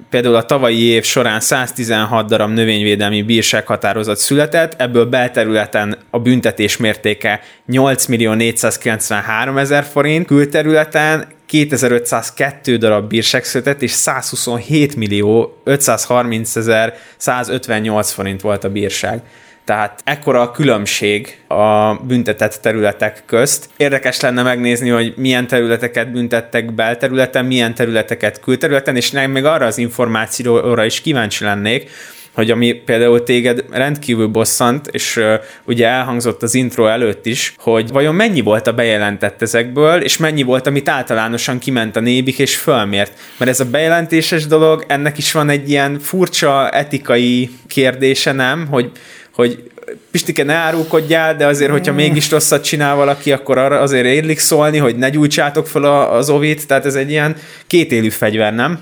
például 0.09 0.35
a 0.35 0.45
tavalyi 0.45 0.83
év 0.83 1.03
során 1.03 1.39
116 1.39 2.27
darab 2.27 2.51
növényvédelmi 2.51 3.21
bírsághatározat 3.21 4.17
született, 4.17 4.81
ebből 4.81 5.05
belterületen 5.05 5.97
a 6.09 6.19
büntetés 6.19 6.77
mértéke 6.77 7.41
8 7.65 8.05
millió 8.05 8.33
493 8.33 9.57
ezer 9.57 9.83
forint, 9.83 10.25
külterületen 10.25 11.27
2502 11.45 12.77
darab 12.77 13.07
bírság 13.07 13.43
született, 13.43 13.81
és 13.81 13.91
127 13.91 14.95
millió 14.95 15.61
530 15.63 16.55
ezer 16.55 16.93
158 17.17 18.11
forint 18.11 18.41
volt 18.41 18.63
a 18.63 18.69
bírság. 18.69 19.21
Tehát 19.67 20.01
ekkora 20.03 20.41
a 20.41 20.51
különbség 20.51 21.37
a 21.47 21.93
büntetett 21.93 22.59
területek 22.61 23.23
közt. 23.25 23.69
Érdekes 23.77 24.19
lenne 24.19 24.43
megnézni, 24.43 24.89
hogy 24.89 25.13
milyen 25.17 25.47
területeket 25.47 26.11
büntettek 26.11 26.73
belterületen, 26.73 27.45
milyen 27.45 27.73
területeket 27.73 28.39
külterületen, 28.39 28.95
és 28.95 29.11
nem 29.11 29.31
még 29.31 29.45
arra 29.45 29.65
az 29.65 29.77
információra 29.77 30.85
is 30.85 31.01
kíváncsi 31.01 31.43
lennék, 31.43 31.89
hogy 32.33 32.51
ami 32.51 32.73
például 32.73 33.23
téged 33.23 33.65
rendkívül 33.71 34.27
bosszant, 34.27 34.87
és 34.91 35.15
uh, 35.15 35.33
ugye 35.63 35.87
elhangzott 35.87 36.43
az 36.43 36.53
intro 36.53 36.85
előtt 36.85 37.25
is, 37.25 37.53
hogy 37.57 37.89
vajon 37.91 38.15
mennyi 38.15 38.41
volt 38.41 38.67
a 38.67 38.73
bejelentett 38.73 39.41
ezekből, 39.41 40.01
és 40.01 40.17
mennyi 40.17 40.43
volt, 40.43 40.67
amit 40.67 40.89
általánosan 40.89 41.59
kiment 41.59 41.95
a 41.95 41.99
nébik, 41.99 42.39
és 42.39 42.55
fölmért. 42.55 43.11
Mert 43.37 43.51
ez 43.51 43.59
a 43.59 43.65
bejelentéses 43.65 44.47
dolog, 44.47 44.85
ennek 44.87 45.17
is 45.17 45.31
van 45.31 45.49
egy 45.49 45.69
ilyen 45.69 45.99
furcsa 45.99 46.69
etikai 46.69 47.49
kérdése, 47.67 48.31
nem? 48.31 48.67
Hogy 48.67 48.91
hogy 49.37 49.63
Pistike, 50.11 50.43
ne 50.43 50.53
árulkodjál, 50.53 51.35
de 51.35 51.45
azért, 51.45 51.71
hogyha 51.71 51.93
mégis 51.93 52.31
rosszat 52.31 52.63
csinál 52.63 52.95
valaki, 52.95 53.31
akkor 53.31 53.57
arra 53.57 53.79
azért 53.79 54.05
érlik 54.05 54.39
szólni, 54.39 54.77
hogy 54.77 54.95
ne 54.95 55.09
gyújtsátok 55.09 55.67
fel 55.67 55.83
az 55.83 56.29
ovit, 56.29 56.67
tehát 56.67 56.85
ez 56.85 56.95
egy 56.95 57.09
ilyen 57.09 57.35
kétélű 57.67 58.09
fegyver, 58.09 58.53
nem? 58.53 58.79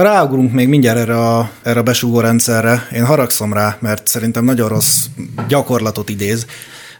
Ráugrunk 0.00 0.52
még 0.52 0.68
mindjárt 0.68 0.98
erre 0.98 1.18
a, 1.18 1.50
erre 1.62 1.80
a 1.80 1.82
besúgó 1.82 2.20
rendszerre. 2.20 2.88
Én 2.94 3.04
haragszom 3.04 3.52
rá, 3.52 3.76
mert 3.80 4.06
szerintem 4.06 4.44
nagyon 4.44 4.68
rossz 4.68 5.04
gyakorlatot 5.48 6.08
idéz 6.08 6.46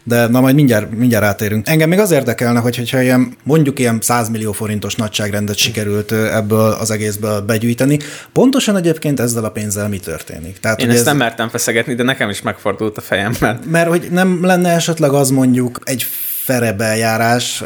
de 0.03 0.27
na 0.27 0.41
majd 0.41 0.55
mindjárt, 0.55 0.91
mindjárt 0.91 1.25
átérünk. 1.25 1.67
Engem 1.67 1.89
még 1.89 1.99
az 1.99 2.11
érdekelne, 2.11 2.59
hogy, 2.59 2.75
hogyha 2.75 3.01
ilyen, 3.01 3.35
mondjuk 3.43 3.79
ilyen 3.79 3.97
100 4.01 4.29
millió 4.29 4.51
forintos 4.51 4.95
nagyságrendet 4.95 5.57
sikerült 5.57 6.11
ebből 6.11 6.71
az 6.79 6.91
egészből 6.91 7.41
begyűjteni, 7.41 7.99
pontosan 8.33 8.75
egyébként 8.75 9.19
ezzel 9.19 9.43
a 9.43 9.51
pénzzel 9.51 9.87
mi 9.87 9.99
történik? 9.99 10.59
Tehát, 10.59 10.81
Én 10.81 10.89
ezt 10.89 10.99
ez... 10.99 11.05
nem 11.05 11.17
mertem 11.17 11.49
feszegetni, 11.49 11.95
de 11.95 12.03
nekem 12.03 12.29
is 12.29 12.41
megfordult 12.41 12.97
a 12.97 13.01
fejem. 13.01 13.33
Mert... 13.39 13.65
mert 13.65 13.87
hogy 13.87 14.07
nem 14.11 14.45
lenne 14.45 14.69
esetleg 14.69 15.11
az 15.11 15.29
mondjuk 15.29 15.79
egy 15.83 16.05
ferebeljárás, 16.43 17.63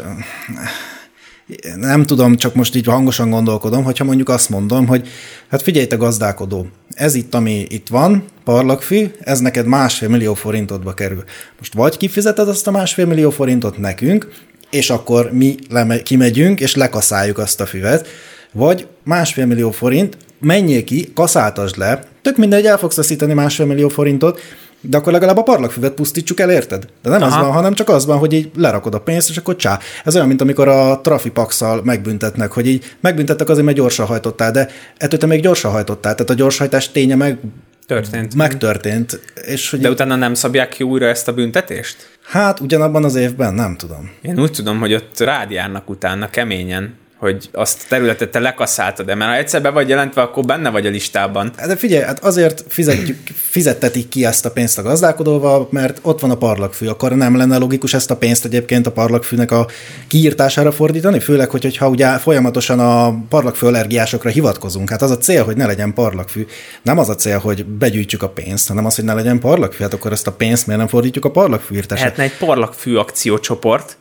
nem 1.76 2.02
tudom, 2.02 2.36
csak 2.36 2.54
most 2.54 2.74
így 2.76 2.86
hangosan 2.86 3.30
gondolkodom, 3.30 3.84
hogyha 3.84 4.04
mondjuk 4.04 4.28
azt 4.28 4.48
mondom, 4.48 4.86
hogy 4.86 5.08
hát 5.48 5.62
figyelj 5.62 5.86
te 5.86 5.96
gazdálkodó, 5.96 6.66
ez 6.94 7.14
itt, 7.14 7.34
ami 7.34 7.66
itt 7.68 7.88
van, 7.88 8.24
parlagfű, 8.44 9.06
ez 9.20 9.40
neked 9.40 9.66
másfél 9.66 10.08
millió 10.08 10.34
forintotba 10.34 10.94
kerül. 10.94 11.24
Most 11.58 11.74
vagy 11.74 11.96
kifizeted 11.96 12.48
azt 12.48 12.66
a 12.66 12.70
másfél 12.70 13.06
millió 13.06 13.30
forintot 13.30 13.78
nekünk, 13.78 14.28
és 14.70 14.90
akkor 14.90 15.32
mi 15.32 15.54
leme- 15.70 16.02
kimegyünk, 16.02 16.60
és 16.60 16.74
lekaszáljuk 16.74 17.38
azt 17.38 17.60
a 17.60 17.66
füvet, 17.66 18.06
vagy 18.52 18.86
másfél 19.04 19.46
millió 19.46 19.70
forint, 19.70 20.16
menjél 20.40 20.84
ki, 20.84 21.12
kaszáltasd 21.14 21.76
le, 21.76 22.02
tök 22.22 22.36
mindegy, 22.36 22.66
el 22.66 22.78
fogsz 22.78 22.96
veszíteni 22.96 23.32
másfél 23.32 23.66
millió 23.66 23.88
forintot, 23.88 24.40
de 24.80 24.96
akkor 24.96 25.12
legalább 25.12 25.36
a 25.36 25.42
parlagfüvet 25.42 25.92
pusztítsuk 25.92 26.40
el, 26.40 26.50
érted? 26.50 26.86
De 27.02 27.10
nem 27.10 27.22
Aha. 27.22 27.36
az 27.36 27.44
van, 27.44 27.52
hanem 27.52 27.74
csak 27.74 27.88
az 27.88 28.06
van, 28.06 28.18
hogy 28.18 28.32
így 28.32 28.50
lerakod 28.56 28.94
a 28.94 29.00
pénzt, 29.00 29.30
és 29.30 29.36
akkor 29.36 29.56
csá. 29.56 29.78
Ez 30.04 30.14
olyan, 30.14 30.28
mint 30.28 30.40
amikor 30.40 30.68
a 30.68 31.00
trafipaxal 31.00 31.80
megbüntetnek, 31.84 32.52
hogy 32.52 32.66
így 32.66 32.96
megbüntettek 33.00 33.48
azért, 33.48 33.64
mert 33.64 33.76
gyorsan 33.76 34.06
hajtottál, 34.06 34.50
de 34.50 34.68
ettől 34.96 35.18
te 35.18 35.26
még 35.26 35.42
gyorsan 35.42 35.70
hajtottál, 35.70 36.14
tehát 36.14 36.30
a 36.30 36.34
gyorshajtás 36.34 36.90
ténye 36.90 37.14
meg 37.14 37.38
Történt. 37.86 38.34
Megtörtént. 38.34 39.20
És 39.46 39.70
hogy 39.70 39.80
De 39.80 39.90
utána 39.90 40.16
nem 40.16 40.34
szabják 40.34 40.68
ki 40.68 40.84
újra 40.84 41.06
ezt 41.06 41.28
a 41.28 41.32
büntetést? 41.32 41.96
Hát 42.22 42.60
ugyanabban 42.60 43.04
az 43.04 43.14
évben, 43.14 43.54
nem 43.54 43.76
tudom. 43.76 44.10
Én 44.22 44.40
úgy 44.40 44.50
tudom, 44.50 44.78
hogy 44.78 44.94
ott 44.94 45.18
rád 45.18 45.50
járnak 45.50 45.90
utána 45.90 46.30
keményen 46.30 46.94
hogy 47.18 47.48
azt 47.52 47.82
a 47.82 47.84
területet 47.88 48.30
te 48.30 48.38
lekaszáltad, 48.38 49.06
de 49.06 49.14
mert 49.14 49.30
ha 49.30 49.36
egyszer 49.36 49.62
be 49.62 49.70
vagy 49.70 49.88
jelentve, 49.88 50.22
akkor 50.22 50.44
benne 50.44 50.70
vagy 50.70 50.86
a 50.86 50.90
listában. 50.90 51.52
De 51.66 51.76
figyelj, 51.76 52.04
hát 52.04 52.24
azért 52.24 52.64
fizetjük, 52.68 53.18
fizettetik 53.34 54.08
ki 54.08 54.24
ezt 54.24 54.46
a 54.46 54.50
pénzt 54.50 54.78
a 54.78 54.82
gazdálkodóval, 54.82 55.68
mert 55.70 55.98
ott 56.02 56.20
van 56.20 56.30
a 56.30 56.36
parlagfű, 56.36 56.86
akkor 56.86 57.12
nem 57.12 57.36
lenne 57.36 57.56
logikus 57.56 57.94
ezt 57.94 58.10
a 58.10 58.16
pénzt 58.16 58.44
egyébként 58.44 58.86
a 58.86 58.92
parlagfűnek 58.92 59.50
a 59.50 59.66
kiírtására 60.08 60.72
fordítani, 60.72 61.20
főleg, 61.20 61.50
hogy, 61.50 61.62
hogyha 61.62 61.88
ugye 61.88 62.18
folyamatosan 62.18 62.80
a 62.80 63.24
parlagfű 63.28 63.66
allergiásokra 63.66 64.30
hivatkozunk. 64.30 64.90
Hát 64.90 65.02
az 65.02 65.10
a 65.10 65.18
cél, 65.18 65.44
hogy 65.44 65.56
ne 65.56 65.66
legyen 65.66 65.94
parlagfű. 65.94 66.46
Nem 66.82 66.98
az 66.98 67.08
a 67.08 67.14
cél, 67.14 67.38
hogy 67.38 67.64
begyűjtsük 67.64 68.22
a 68.22 68.28
pénzt, 68.28 68.68
hanem 68.68 68.84
az, 68.84 68.94
hogy 68.94 69.04
ne 69.04 69.14
legyen 69.14 69.38
parlagfű. 69.40 69.82
Hát 69.82 69.94
akkor 69.94 70.12
ezt 70.12 70.26
a 70.26 70.32
pénzt 70.32 70.66
miért 70.66 70.80
nem 70.80 70.90
fordítjuk 70.90 71.24
a 71.24 71.30
parlagfű 71.30 71.74
írtásra? 71.74 72.04
Lehetne 72.04 72.22
egy 72.24 72.36
parlagfű 72.36 72.96
akciócsoport, 72.96 73.96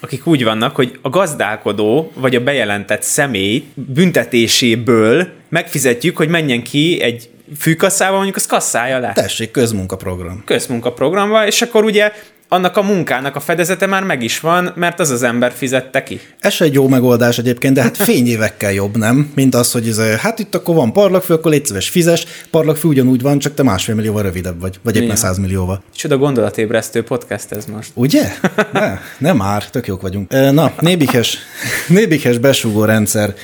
akik 0.00 0.26
úgy 0.26 0.44
vannak, 0.44 0.76
hogy 0.76 0.98
a 1.02 1.08
gazdálkodó 1.08 2.12
vagy 2.14 2.34
a 2.34 2.40
bejelentett 2.40 3.02
személy 3.02 3.64
büntetéséből 3.74 5.28
megfizetjük, 5.48 6.16
hogy 6.16 6.28
menjen 6.28 6.62
ki 6.62 7.00
egy 7.02 7.28
fűkasszával, 7.58 8.14
mondjuk 8.14 8.36
az 8.36 8.46
kasszálja 8.46 8.98
le. 8.98 9.12
Tessék, 9.12 9.50
közmunkaprogram. 9.50 10.42
Közmunkaprogramba, 10.44 11.46
és 11.46 11.62
akkor 11.62 11.84
ugye 11.84 12.12
annak 12.48 12.76
a 12.76 12.82
munkának 12.82 13.36
a 13.36 13.40
fedezete 13.40 13.86
már 13.86 14.02
meg 14.02 14.22
is 14.22 14.40
van, 14.40 14.72
mert 14.74 15.00
az 15.00 15.10
az 15.10 15.22
ember 15.22 15.52
fizette 15.52 16.02
ki. 16.02 16.20
Ez 16.40 16.56
egy 16.58 16.72
jó 16.72 16.88
megoldás 16.88 17.38
egyébként, 17.38 17.74
de 17.74 17.82
hát 17.82 17.96
fényévekkel 18.10 18.72
jobb, 18.72 18.96
nem? 18.96 19.30
Mint 19.34 19.54
az, 19.54 19.72
hogy 19.72 19.88
ez, 19.88 20.00
hát 20.00 20.38
itt 20.38 20.54
akkor 20.54 20.74
van 20.74 20.92
parlagfű, 20.92 21.34
akkor 21.34 21.50
légy 21.50 21.66
szíves, 21.66 21.88
fizes, 21.88 22.26
parlagfű 22.50 22.88
ugyanúgy 22.88 23.22
van, 23.22 23.38
csak 23.38 23.54
te 23.54 23.62
másfél 23.62 23.94
millióval 23.94 24.22
rövidebb 24.22 24.60
vagy, 24.60 24.78
vagy 24.82 24.96
éppen 24.96 25.16
száz 25.16 25.38
millióval. 25.38 25.82
Csoda 25.94 26.16
gondolatébresztő 26.16 27.02
podcast 27.02 27.52
ez 27.52 27.64
most. 27.64 27.90
Ugye? 27.94 28.32
Ne, 28.72 28.98
nem 29.18 29.36
már, 29.36 29.70
tök 29.70 29.86
jók 29.86 30.00
vagyunk. 30.00 30.30
Na, 30.30 30.72
nébihes, 30.80 31.38
nébihes 31.88 32.38
besúgó 32.38 32.84
rendszer. 32.84 33.34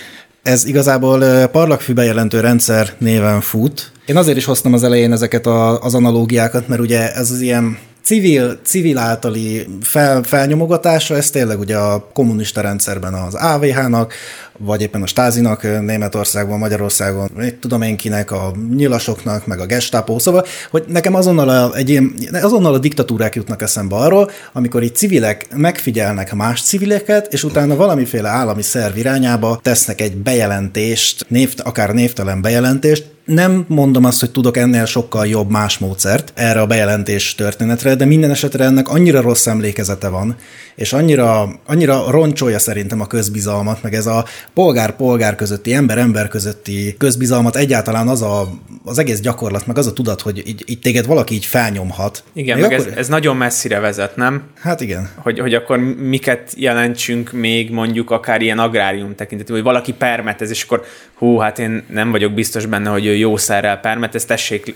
Ez 0.43 0.65
igazából 0.65 1.47
parlagfű 1.47 1.93
bejelentő 1.93 2.41
rendszer 2.41 2.93
néven 2.99 3.41
fut. 3.41 3.93
Én 4.07 4.17
azért 4.17 4.37
is 4.37 4.45
hoztam 4.45 4.73
az 4.73 4.85
elején 4.85 5.13
ezeket 5.13 5.47
a, 5.47 5.81
az 5.83 5.95
analógiákat, 5.95 6.69
mert 6.69 6.81
ugye 6.81 7.13
ez 7.13 7.31
az 7.31 7.41
ilyen 7.41 7.79
civil, 8.05 8.59
civil 8.65 8.99
általi 8.99 9.67
fel, 9.81 10.23
felnyomogatása, 10.23 11.17
ez 11.17 11.31
tényleg 11.31 11.59
ugye 11.59 11.77
a 11.77 12.11
kommunista 12.13 12.61
rendszerben 12.61 13.15
az 13.15 13.35
AVH-nak, 13.35 14.15
vagy 14.59 14.83
éppen 14.83 15.03
a 15.03 15.07
Stázinak 15.07 15.63
Németországban, 15.63 16.59
Magyarországon, 16.59 17.31
mit 17.37 17.55
tudom 17.55 17.83
én 17.83 17.97
kinek, 17.97 18.31
a 18.31 18.53
nyilasoknak, 18.77 19.47
meg 19.47 19.61
a 19.61 19.67
gestapo, 19.67 20.19
szóval, 20.19 20.45
hogy 20.71 20.85
nekem 20.89 21.15
azonnal 21.15 21.49
a, 21.49 21.77
egy 21.77 21.91
ilyen, 21.91 22.15
azonnal 22.33 22.75
a 22.75 22.79
diktatúrák 22.79 23.35
jutnak 23.35 23.63
eszembe 23.63 23.97
arról, 23.97 24.31
amikor 24.53 24.83
így 24.83 24.97
civilek 24.97 25.47
megfigyelnek 25.57 26.35
más 26.35 26.63
civileket, 26.63 27.33
és 27.33 27.45
utána 27.45 27.77
valamiféle 27.77 28.29
állami 28.29 28.63
szerv 28.63 28.97
irányába 28.97 29.59
tesznek 29.63 30.01
egy 30.01 30.17
bejelentést, 30.17 31.25
név, 31.29 31.55
akár 31.63 31.91
névtelen 31.91 32.41
bejelentést, 32.41 33.14
nem 33.25 33.65
mondom 33.69 34.05
azt, 34.05 34.21
hogy 34.21 34.31
tudok 34.31 34.57
ennél 34.57 34.85
sokkal 34.85 35.27
jobb 35.27 35.51
más 35.51 35.79
módszert 35.79 36.33
erre 36.35 36.61
a 36.61 36.67
bejelentés 36.67 37.35
történetre, 37.35 37.95
de 37.95 38.05
minden 38.05 38.31
esetre 38.31 38.65
ennek 38.65 38.89
annyira 38.89 39.21
rossz 39.21 39.47
emlékezete 39.47 40.09
van, 40.09 40.37
és 40.75 40.93
annyira, 40.93 41.61
annyira 41.67 42.11
roncsolja 42.11 42.59
szerintem 42.59 43.01
a 43.01 43.07
közbizalmat, 43.07 43.83
meg 43.83 43.95
ez 43.95 44.07
a 44.07 44.25
polgár-polgár 44.55 45.35
közötti, 45.35 45.75
ember-ember 45.75 46.29
közötti 46.29 46.95
közbizalmat 46.99 47.57
egyáltalán 47.57 48.09
az 48.09 48.23
a, 48.23 48.49
az 48.85 48.99
egész 48.99 49.21
gyakorlat, 49.21 49.67
meg 49.67 49.79
az 49.79 49.87
a 49.87 49.93
tudat, 49.93 50.21
hogy 50.21 50.43
így, 50.47 50.65
így 50.67 50.79
téged 50.79 51.07
valaki 51.07 51.35
így 51.35 51.47
felnyomhat. 51.47 52.25
Igen, 52.33 52.59
meg 52.59 52.73
akkor... 52.73 52.87
ez, 52.87 52.97
ez 52.97 53.09
nagyon 53.09 53.37
messzire 53.37 53.79
vezet, 53.79 54.17
nem? 54.17 54.43
Hát 54.61 54.81
igen. 54.81 55.11
Hogy, 55.17 55.39
hogy 55.39 55.55
akkor 55.55 55.79
miket 55.79 56.53
jelentsünk 56.57 57.33
még 57.33 57.71
mondjuk 57.71 58.11
akár 58.11 58.43
ilyen 58.43 58.59
agrárium 58.59 59.15
tekintetű, 59.15 59.53
hogy 59.53 59.63
valaki 59.63 59.93
permetez, 59.93 60.51
és 60.51 60.63
akkor 60.63 60.85
hú, 61.15 61.37
hát 61.37 61.59
én 61.59 61.83
nem 61.91 62.11
vagyok 62.11 62.33
biztos 62.33 62.67
benne, 62.67 62.91
hogy 62.91 63.07
ő 63.07 63.14
jó 63.19 63.37
szerrel 63.37 63.81
permetez, 63.81 64.25
tessék 64.25 64.75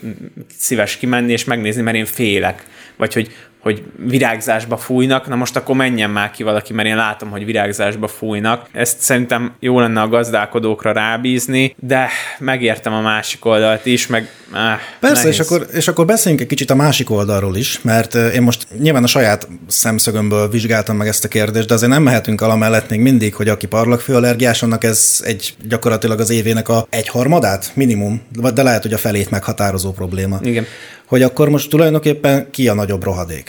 szíves 0.56 0.96
kimenni 0.96 1.32
és 1.32 1.44
megnézni, 1.44 1.82
mert 1.82 1.96
én 1.96 2.04
félek. 2.04 2.66
Vagy 2.96 3.12
hogy 3.12 3.34
hogy 3.60 3.82
virágzásba 3.96 4.76
fújnak, 4.76 5.28
na 5.28 5.36
most 5.36 5.56
akkor 5.56 5.76
menjen 5.76 6.10
már 6.10 6.30
ki 6.30 6.42
valaki, 6.42 6.72
mert 6.72 6.88
én 6.88 6.96
látom, 6.96 7.30
hogy 7.30 7.44
virágzásba 7.44 8.08
fújnak. 8.08 8.68
Ezt 8.72 9.00
szerintem 9.00 9.52
jó 9.60 9.80
lenne 9.80 10.00
a 10.00 10.08
gazdálkodókra 10.08 10.92
rábízni, 10.92 11.74
de 11.78 12.08
megértem 12.38 12.92
a 12.92 13.00
másik 13.00 13.44
oldalt 13.44 13.86
is, 13.86 14.06
meg 14.06 14.30
eh, 14.54 14.78
Persze, 15.00 15.28
és 15.28 15.40
akkor, 15.40 15.66
és 15.72 15.88
akkor 15.88 16.06
beszéljünk 16.06 16.42
egy 16.42 16.48
kicsit 16.48 16.70
a 16.70 16.74
másik 16.74 17.10
oldalról 17.10 17.56
is, 17.56 17.80
mert 17.82 18.14
én 18.14 18.42
most 18.42 18.66
nyilván 18.78 19.02
a 19.02 19.06
saját 19.06 19.48
szemszögömből 19.66 20.48
vizsgáltam 20.48 20.96
meg 20.96 21.06
ezt 21.06 21.24
a 21.24 21.28
kérdést, 21.28 21.68
de 21.68 21.74
azért 21.74 21.92
nem 21.92 22.02
mehetünk 22.02 22.40
alamellett 22.40 22.90
még 22.90 23.00
mindig, 23.00 23.34
hogy 23.34 23.48
aki 23.48 23.66
parlagfőallergiás, 23.66 24.62
annak 24.62 24.84
ez 24.84 25.22
egy 25.24 25.54
gyakorlatilag 25.68 26.20
az 26.20 26.30
évének 26.30 26.68
a 26.68 26.86
egyharmadát 26.90 27.70
minimum, 27.74 28.22
de 28.54 28.62
lehet, 28.62 28.82
hogy 28.82 28.92
a 28.92 28.98
felét 28.98 29.30
meghatározó 29.30 29.92
probléma. 29.92 30.38
Igen 30.42 30.66
hogy 31.08 31.22
akkor 31.22 31.48
most 31.48 31.70
tulajdonképpen 31.70 32.50
ki 32.50 32.68
a 32.68 32.74
nagyobb 32.74 33.04
rohadék. 33.04 33.47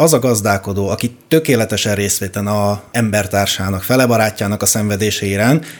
Az 0.00 0.12
a 0.12 0.18
gazdálkodó, 0.18 0.88
aki 0.88 1.16
tökéletesen 1.28 1.94
részvéten 1.94 2.46
a 2.46 2.82
embertársának, 2.90 3.82
fele 3.82 4.06
barátjának 4.06 4.62
a 4.62 4.66
szenvedése 4.66 5.26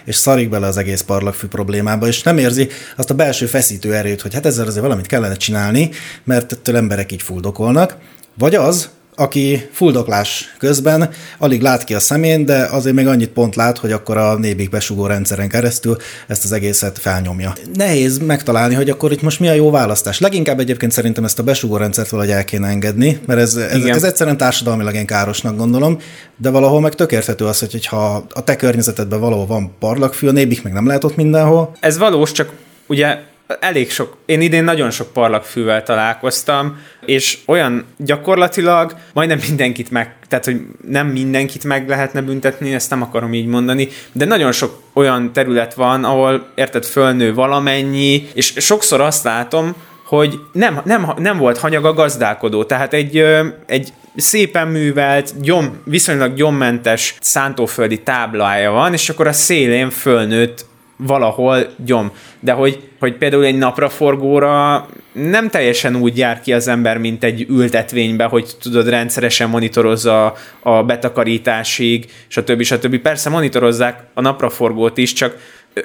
és 0.05 0.17
szarik 0.17 0.49
bele 0.49 0.67
az 0.67 0.77
egész 0.77 1.01
parlagfű 1.01 1.47
problémába, 1.47 2.07
és 2.07 2.23
nem 2.23 2.39
érzi 2.39 2.69
azt 2.97 3.11
a 3.11 3.15
belső 3.15 3.47
feszítő 3.47 3.95
erőt, 3.95 4.21
hogy 4.21 4.35
hát 4.35 4.47
ezzel 4.47 4.67
azért 4.67 4.83
valamit 4.83 5.07
kellene 5.07 5.35
csinálni, 5.35 5.91
mert 6.25 6.53
ettől 6.53 6.77
emberek 6.77 7.13
így 7.13 7.23
fuldokolnak, 7.23 7.97
vagy 8.39 8.55
az, 8.55 8.91
aki 9.21 9.69
fuldoklás 9.73 10.55
közben 10.59 11.11
alig 11.39 11.63
lát 11.63 11.85
ki 11.85 11.95
a 11.95 12.01
szemén, 12.01 12.45
de 12.45 12.69
azért 12.71 12.95
még 12.95 13.07
annyit 13.07 13.29
pont 13.29 13.55
lát, 13.55 13.79
hogy 13.79 13.93
akkor 13.93 14.17
a 14.17 14.35
nébik 14.35 14.71
besugó 14.71 15.07
rendszeren 15.07 15.49
keresztül 15.49 15.97
ezt 16.27 16.45
az 16.45 16.53
egészet 16.53 16.99
felnyomja. 16.99 17.53
Nehéz 17.75 18.19
megtalálni, 18.19 18.75
hogy 18.75 18.91
akkor 18.91 19.13
itt 19.13 19.23
most 19.23 19.41
mi 19.41 19.49
a 19.49 19.53
jó 19.53 19.71
választás. 19.71 20.21
Leginkább 20.21 20.61
egyébként 20.61 20.93
szerintem 20.93 21.25
ezt 21.25 21.39
a 21.39 21.43
besugó 21.43 21.77
rendszert 21.77 22.09
valahogy 22.09 22.33
el 22.33 22.45
kéne 22.45 22.69
engedni, 22.69 23.21
mert 23.27 23.41
ez, 23.41 23.55
ez, 23.57 23.85
ez 23.85 24.03
egyszerűen 24.03 24.37
társadalmilag 24.37 24.95
én 24.95 25.07
károsnak 25.07 25.57
gondolom, 25.57 25.99
de 26.37 26.51
valahol 26.51 26.81
meg 26.81 26.95
tök 26.95 27.13
érthető 27.13 27.45
az, 27.45 27.59
hogy 27.59 27.87
ha 27.87 28.27
a 28.33 28.45
te 28.45 28.57
környezetedben 28.57 29.21
valahol 29.21 29.47
van 29.47 29.73
parlagfű, 29.79 30.29
a 30.29 30.33
nébik 30.33 30.63
meg 30.63 30.73
nem 30.73 30.87
lehet 30.87 31.05
ott 31.05 31.17
mindenhol. 31.17 31.77
Ez 31.81 31.99
valós, 31.99 32.33
csak 32.33 32.53
ugye 32.87 33.19
elég 33.61 33.91
sok, 33.91 34.17
én 34.27 34.41
idén 34.41 34.65
nagyon 34.65 34.91
sok 34.91 35.13
parlagfűvel 35.13 35.83
találkoztam, 35.83 36.81
és 37.07 37.39
olyan 37.47 37.87
gyakorlatilag 37.97 38.95
majdnem 39.13 39.39
mindenkit 39.49 39.91
meg, 39.91 40.17
tehát 40.29 40.45
hogy 40.45 40.61
nem 40.89 41.07
mindenkit 41.07 41.65
meg 41.65 41.89
lehetne 41.89 42.21
büntetni, 42.21 42.75
ezt 42.75 42.91
nem 42.91 43.03
akarom 43.03 43.35
így 43.35 43.47
mondani, 43.47 43.89
de 44.13 44.25
nagyon 44.25 44.53
sok 44.53 44.83
olyan 44.93 45.33
terület 45.33 45.75
van, 45.75 46.05
ahol 46.05 46.53
érted, 46.55 46.85
fölnő 46.85 47.35
valamennyi, 47.35 48.29
és 48.35 48.55
sokszor 48.57 49.01
azt 49.01 49.25
látom, 49.25 49.75
hogy 50.05 50.41
nem, 50.53 50.81
nem, 50.85 51.13
nem 51.17 51.39
volt 51.39 51.59
hanyag 51.59 51.85
a 51.85 51.93
gazdálkodó, 51.93 52.65
tehát 52.65 52.93
egy, 52.93 53.25
egy 53.67 53.93
szépen 54.17 54.69
művelt, 54.69 55.41
gyom, 55.41 55.81
viszonylag 55.85 56.35
gyommentes 56.35 57.15
szántóföldi 57.21 58.03
táblája 58.03 58.71
van, 58.71 58.93
és 58.93 59.09
akkor 59.09 59.27
a 59.27 59.33
szélén 59.33 59.91
fölnőtt 59.91 60.67
valahol 61.07 61.67
gyom. 61.85 62.13
De 62.41 62.53
hogy, 62.53 62.89
hogy 62.99 63.15
például 63.17 63.45
egy 63.45 63.59
napraforgóra 63.59 64.87
nem 65.13 65.49
teljesen 65.49 65.97
úgy 65.97 66.19
jár 66.19 66.41
ki 66.41 66.53
az 66.53 66.69
ember, 66.69 66.99
mint 66.99 67.25
egy 67.25 67.47
ültetvénybe, 67.49 68.25
hogy 68.25 68.57
tudod, 68.63 68.89
rendszeresen 68.89 69.49
monitorozza 69.49 70.35
a 70.61 70.83
betakarításig, 70.83 72.11
stb. 72.29 72.63
stb. 72.63 72.99
Persze 72.99 73.31
monitorozzák 73.31 74.05
a 74.15 74.21
napraforgót 74.21 74.99
is, 74.99 75.13
csak 75.13 75.37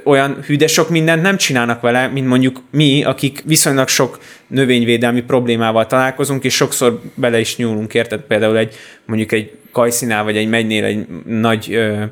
olyan 0.04 0.44
hű, 0.46 0.58
sok 0.66 0.90
mindent 0.90 1.22
nem 1.22 1.38
csinálnak 1.38 1.82
vele, 1.82 2.08
mint 2.08 2.28
mondjuk 2.28 2.62
mi, 2.72 3.04
akik 3.04 3.42
viszonylag 3.46 3.88
sok 3.88 4.20
növényvédelmi 4.48 5.22
problémával 5.22 5.86
találkozunk, 5.86 6.44
és 6.44 6.54
sokszor 6.54 7.02
bele 7.14 7.40
is 7.40 7.58
nyúlunk, 7.58 7.94
érted? 7.94 8.20
Például 8.20 8.58
egy 8.58 8.76
mondjuk 9.06 9.32
egy 9.32 9.52
kajszinál, 9.72 10.24
vagy 10.24 10.38
egy 10.38 10.50
megynél 10.50 10.84
egy 10.84 11.06
nagy 11.26 11.74
ö, 11.74 12.04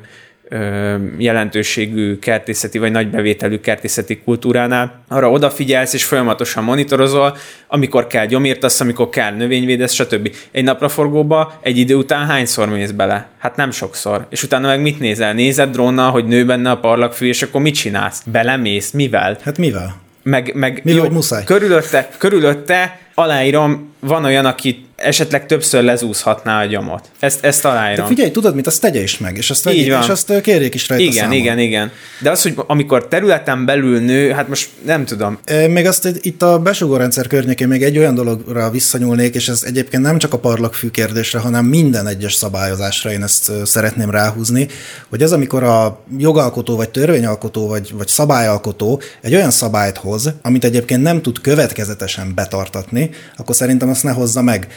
jelentőségű 1.18 2.18
kertészeti 2.18 2.78
vagy 2.78 2.90
nagy 2.90 3.10
bevételű 3.10 3.58
kertészeti 3.58 4.20
kultúránál. 4.24 5.02
Arra 5.08 5.30
odafigyelsz 5.30 5.92
és 5.92 6.04
folyamatosan 6.04 6.64
monitorozol, 6.64 7.36
amikor 7.68 8.06
kell 8.06 8.26
gyomírtasz, 8.26 8.80
amikor 8.80 9.08
kell 9.08 9.32
növényvédesz, 9.32 9.92
stb. 9.92 10.34
Egy 10.50 10.64
napraforgóba 10.64 11.58
egy 11.62 11.78
idő 11.78 11.94
után 11.94 12.26
hányszor 12.26 12.68
mész 12.68 12.90
bele? 12.90 13.28
Hát 13.38 13.56
nem 13.56 13.70
sokszor. 13.70 14.26
És 14.30 14.42
utána 14.42 14.66
meg 14.66 14.80
mit 14.80 14.98
nézel? 14.98 15.32
Nézed 15.32 15.70
drónnal, 15.70 16.10
hogy 16.10 16.24
nő 16.24 16.44
benne 16.44 16.70
a 16.70 16.78
parlagfű, 16.78 17.26
és 17.26 17.42
akkor 17.42 17.60
mit 17.60 17.74
csinálsz? 17.74 18.22
Belemész? 18.26 18.90
Mivel? 18.90 19.38
Hát 19.42 19.58
mivel? 19.58 20.02
Meg, 20.22 20.52
meg 20.54 20.80
Mivel, 20.84 21.04
jó, 21.04 21.10
muszáj? 21.10 21.44
Körülötte, 21.44 22.08
körülötte 22.18 22.98
aláírom, 23.14 23.92
van 24.00 24.24
olyan, 24.24 24.46
aki 24.46 24.86
esetleg 24.96 25.46
többször 25.46 25.82
lezúzhatná 25.82 26.60
a 26.60 26.64
gyomot. 26.64 27.10
Ezt, 27.18 27.44
ezt 27.44 27.64
aláírom. 27.64 28.06
De 28.06 28.14
figyelj, 28.14 28.30
tudod 28.30 28.54
mit, 28.54 28.66
azt 28.66 28.80
tegye 28.80 29.02
is 29.02 29.18
meg, 29.18 29.36
és 29.36 29.50
azt, 29.50 29.64
vegyék, 29.64 29.86
és 29.86 30.08
azt 30.08 30.40
kérjék 30.40 30.74
is 30.74 30.88
rajta 30.88 31.04
Igen, 31.04 31.14
számon. 31.14 31.32
igen, 31.32 31.58
igen. 31.58 31.90
De 32.20 32.30
az, 32.30 32.42
hogy 32.42 32.54
amikor 32.66 33.08
területen 33.08 33.64
belül 33.64 34.00
nő, 34.00 34.30
hát 34.30 34.48
most 34.48 34.68
nem 34.84 35.04
tudom. 35.04 35.38
Még 35.68 35.86
azt 35.86 36.08
itt 36.20 36.42
a 36.42 36.58
besugórendszer 36.58 37.26
környékén 37.26 37.68
még 37.68 37.82
egy 37.82 37.98
olyan 37.98 38.14
dologra 38.14 38.70
visszanyúlnék, 38.70 39.34
és 39.34 39.48
ez 39.48 39.62
egyébként 39.66 40.02
nem 40.02 40.18
csak 40.18 40.32
a 40.32 40.38
parlagfű 40.38 40.88
kérdésre, 40.88 41.38
hanem 41.38 41.64
minden 41.64 42.06
egyes 42.06 42.34
szabályozásra 42.34 43.12
én 43.12 43.22
ezt 43.22 43.50
szeretném 43.64 44.10
ráhúzni, 44.10 44.68
hogy 45.08 45.22
az, 45.22 45.32
amikor 45.32 45.62
a 45.62 46.00
jogalkotó, 46.18 46.76
vagy 46.76 46.90
törvényalkotó, 46.90 47.68
vagy, 47.68 47.92
vagy 47.92 48.08
szabályalkotó 48.08 49.00
egy 49.20 49.34
olyan 49.34 49.50
szabályt 49.50 49.96
hoz, 49.96 50.32
amit 50.42 50.64
egyébként 50.64 51.02
nem 51.02 51.22
tud 51.22 51.40
következetesen 51.40 52.34
betartatni, 52.34 53.03
akkor 53.36 53.54
szerintem 53.54 53.88
azt 53.88 54.02
ne 54.02 54.10
hozza 54.10 54.42
meg 54.42 54.68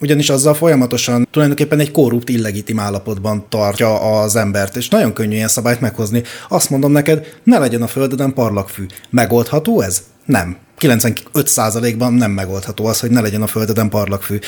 ugyanis 0.00 0.30
azzal 0.30 0.54
folyamatosan 0.54 1.28
tulajdonképpen 1.30 1.78
egy 1.78 1.90
korrupt, 1.90 2.28
illegitim 2.28 2.78
állapotban 2.78 3.46
tartja 3.48 4.20
az 4.20 4.36
embert, 4.36 4.76
és 4.76 4.88
nagyon 4.88 5.12
könnyű 5.12 5.34
ilyen 5.34 5.48
szabályt 5.48 5.80
meghozni. 5.80 6.22
Azt 6.48 6.70
mondom 6.70 6.92
neked, 6.92 7.26
ne 7.42 7.58
legyen 7.58 7.82
a 7.82 7.86
földeden 7.86 8.32
parlagfű. 8.32 8.86
Megoldható 9.10 9.80
ez? 9.80 10.02
Nem. 10.24 10.56
95%-ban 10.80 12.12
nem 12.12 12.30
megoldható 12.30 12.86
az, 12.86 13.00
hogy 13.00 13.10
ne 13.10 13.20
legyen 13.20 13.42
a 13.42 13.46
földeden 13.46 13.88
parlagfű. 13.88 14.38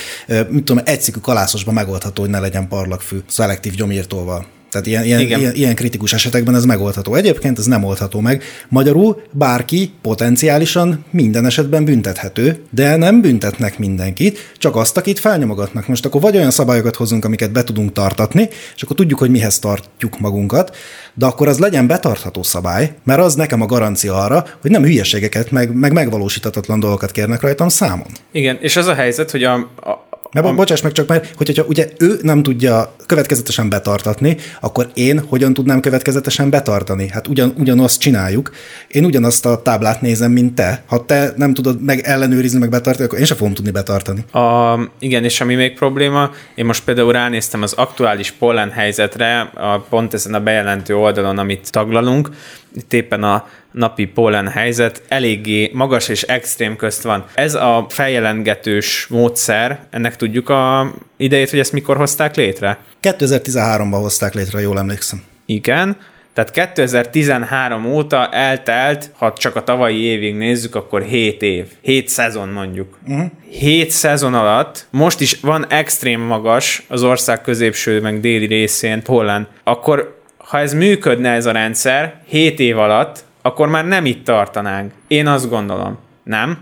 Mit 0.49 0.65
tudom, 0.65 0.83
egyszikű 0.85 1.21
kalászosban 1.21 1.75
megoldható, 1.75 2.23
hogy 2.23 2.31
ne 2.31 2.41
legyen 2.41 2.69
parlagfű, 2.69 3.17
szelektív 3.29 3.75
gyomírtóval. 3.75 4.47
Tehát 4.83 5.05
ilyen, 5.07 5.21
ilyen, 5.21 5.41
ilyen, 5.41 5.55
ilyen 5.55 5.75
kritikus 5.75 6.13
esetekben 6.13 6.55
ez 6.55 6.65
megoldható. 6.65 7.15
Egyébként 7.15 7.59
ez 7.59 7.67
nem 7.67 7.85
oldható 7.85 8.21
meg. 8.21 8.43
Magyarul 8.69 9.23
bárki 9.31 9.91
potenciálisan 10.03 11.05
minden 11.11 11.47
esetben 11.47 11.85
büntethető, 11.85 12.63
de 12.71 12.97
nem 12.97 13.21
büntetnek 13.21 13.79
mindenkit, 13.79 14.55
csak 14.59 14.77
azt, 14.77 14.97
akit 14.97 15.19
felnyomogatnak. 15.19 15.89
Most 15.89 16.07
akkor 16.07 16.21
vagy 16.21 16.37
olyan 16.37 16.51
szabályokat 16.51 16.97
hozunk, 16.97 17.25
amiket 17.25 17.53
be 17.53 17.65
tudunk 17.65 17.93
tartatni, 17.93 18.49
és 18.77 18.83
akkor 18.83 18.97
tudjuk, 18.97 19.19
hogy 19.19 19.31
mihez 19.31 19.59
tartjuk 19.59 20.19
magunkat, 20.19 20.77
de 21.15 21.27
akkor 21.27 21.49
az 21.49 21.59
legyen 21.59 21.87
betartható 21.87 22.43
szabály, 22.43 22.95
mert 23.05 23.21
az 23.21 23.35
nekem 23.35 23.63
a 23.63 23.67
garancia 23.67 24.15
arra, 24.15 24.47
hogy 24.61 24.71
nem 24.71 24.83
hülyeségeket, 24.83 25.51
meg, 25.51 25.75
meg 25.75 25.93
megvalósítatatlan 25.93 26.81
dolgokat 26.81 27.11
kérnek 27.11 27.41
rajtam 27.41 27.69
számon. 27.69 28.07
Igen, 28.33 28.59
és 28.61 28.77
az 28.77 28.87
a 28.87 28.95
helyzet, 28.95 29.31
hogy 29.31 29.45
a, 29.45 29.55
a 29.77 30.06
mert 30.37 30.49
Am- 30.49 30.57
bocsáss 30.57 30.81
meg 30.81 30.93
csak, 30.93 31.09
mert 31.09 31.35
hogyha 31.37 31.65
ugye 31.69 31.89
ő 31.99 32.19
nem 32.23 32.43
tudja 32.43 32.95
következetesen 33.07 33.69
betartatni, 33.69 34.37
akkor 34.61 34.91
én 34.95 35.19
hogyan 35.29 35.55
tudnám 35.55 35.81
következetesen 35.81 36.51
betartani? 36.51 37.09
Hát 37.09 37.29
ugyan, 37.29 37.55
ugyanazt 37.59 38.01
csináljuk. 38.01 38.51
Én 38.89 39.05
ugyanazt 39.05 39.47
a 39.47 39.63
táblát 39.63 40.01
nézem, 40.01 40.33
mint 40.33 40.55
te. 40.55 40.83
Ha 40.87 41.05
te 41.05 41.33
nem 41.37 41.55
tudod 41.55 41.83
meg 41.83 42.01
ellenőrizni, 42.01 42.59
meg 42.59 42.71
betartani, 42.71 43.07
akkor 43.07 43.19
én 43.19 43.25
sem 43.25 43.37
fogom 43.37 43.55
tudni 43.55 43.71
betartani. 43.71 44.25
A, 44.33 44.79
igen, 44.99 45.25
és 45.25 45.41
ami 45.41 45.55
még 45.55 45.75
probléma, 45.75 46.31
én 46.55 46.65
most 46.65 46.85
például 46.85 47.13
ránéztem 47.13 47.63
az 47.63 47.73
aktuális 47.73 48.31
pollen 48.31 48.71
helyzetre, 48.71 49.41
a, 49.41 49.79
pont 49.79 50.15
ezen 50.15 50.35
a 50.35 50.41
bejelentő 50.41 50.97
oldalon, 50.97 51.39
amit 51.39 51.71
taglalunk, 51.71 52.31
itt 52.77 52.93
éppen 52.93 53.23
a 53.23 53.49
napi 53.73 54.05
pollen 54.05 54.49
helyzet 54.49 55.03
eléggé 55.09 55.71
magas 55.73 56.09
és 56.09 56.23
extrém 56.23 56.77
közt 56.77 57.03
van. 57.03 57.25
Ez 57.35 57.55
a 57.55 57.87
feljelentgetős 57.89 59.07
módszer, 59.07 59.81
ennek 59.91 60.17
tudjuk 60.17 60.49
a 60.49 60.93
idejét, 61.17 61.51
hogy 61.51 61.59
ezt 61.59 61.73
mikor 61.73 61.97
hozták 61.97 62.37
létre? 62.37 62.79
2013-ban 63.03 63.99
hozták 64.01 64.35
létre, 64.35 64.61
jól 64.61 64.79
emlékszem. 64.79 65.23
Igen, 65.47 65.97
tehát 66.37 66.51
2013 66.51 67.87
óta 67.87 68.29
eltelt, 68.29 69.11
ha 69.15 69.33
csak 69.33 69.57
a 69.57 69.63
tavalyi 69.63 70.01
évig 70.01 70.35
nézzük, 70.35 70.75
akkor 70.75 71.03
7 71.03 71.43
év. 71.43 71.67
7 71.81 72.09
szezon 72.09 72.49
mondjuk. 72.49 72.99
Uh-huh. 73.09 73.27
7 73.51 73.91
szezon 73.91 74.35
alatt 74.35 74.87
most 74.91 75.21
is 75.21 75.41
van 75.41 75.67
extrém 75.69 76.21
magas 76.21 76.85
az 76.89 77.03
ország 77.03 77.41
középső 77.41 78.01
meg 78.01 78.21
déli 78.21 78.47
részén 78.47 79.03
pollen. 79.03 79.49
Akkor 79.65 80.16
ha 80.47 80.59
ez 80.59 80.75
működne 80.75 81.31
ez 81.31 81.47
a 81.47 81.53
rendszer 81.53 82.21
7 82.27 82.61
év 82.61 82.79
alatt, 82.79 83.25
akkor 83.43 83.69
már 83.69 83.87
nem 83.87 84.07
itt 84.07 84.25
tartanánk. 84.25 84.93
Én 85.07 85.27
azt 85.27 85.49
gondolom. 85.49 85.99
Nem? 86.23 86.59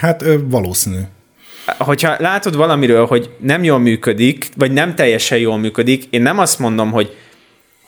Hát 0.00 0.24
valószínű. 0.44 1.00
Hogyha 1.78 2.16
látod 2.18 2.56
valamiről, 2.56 3.06
hogy 3.06 3.30
nem 3.38 3.64
jól 3.64 3.78
működik, 3.78 4.48
vagy 4.56 4.72
nem 4.72 4.94
teljesen 4.94 5.38
jól 5.38 5.58
működik, 5.58 6.04
én 6.10 6.22
nem 6.22 6.38
azt 6.38 6.58
mondom, 6.58 6.90
hogy, 6.90 7.16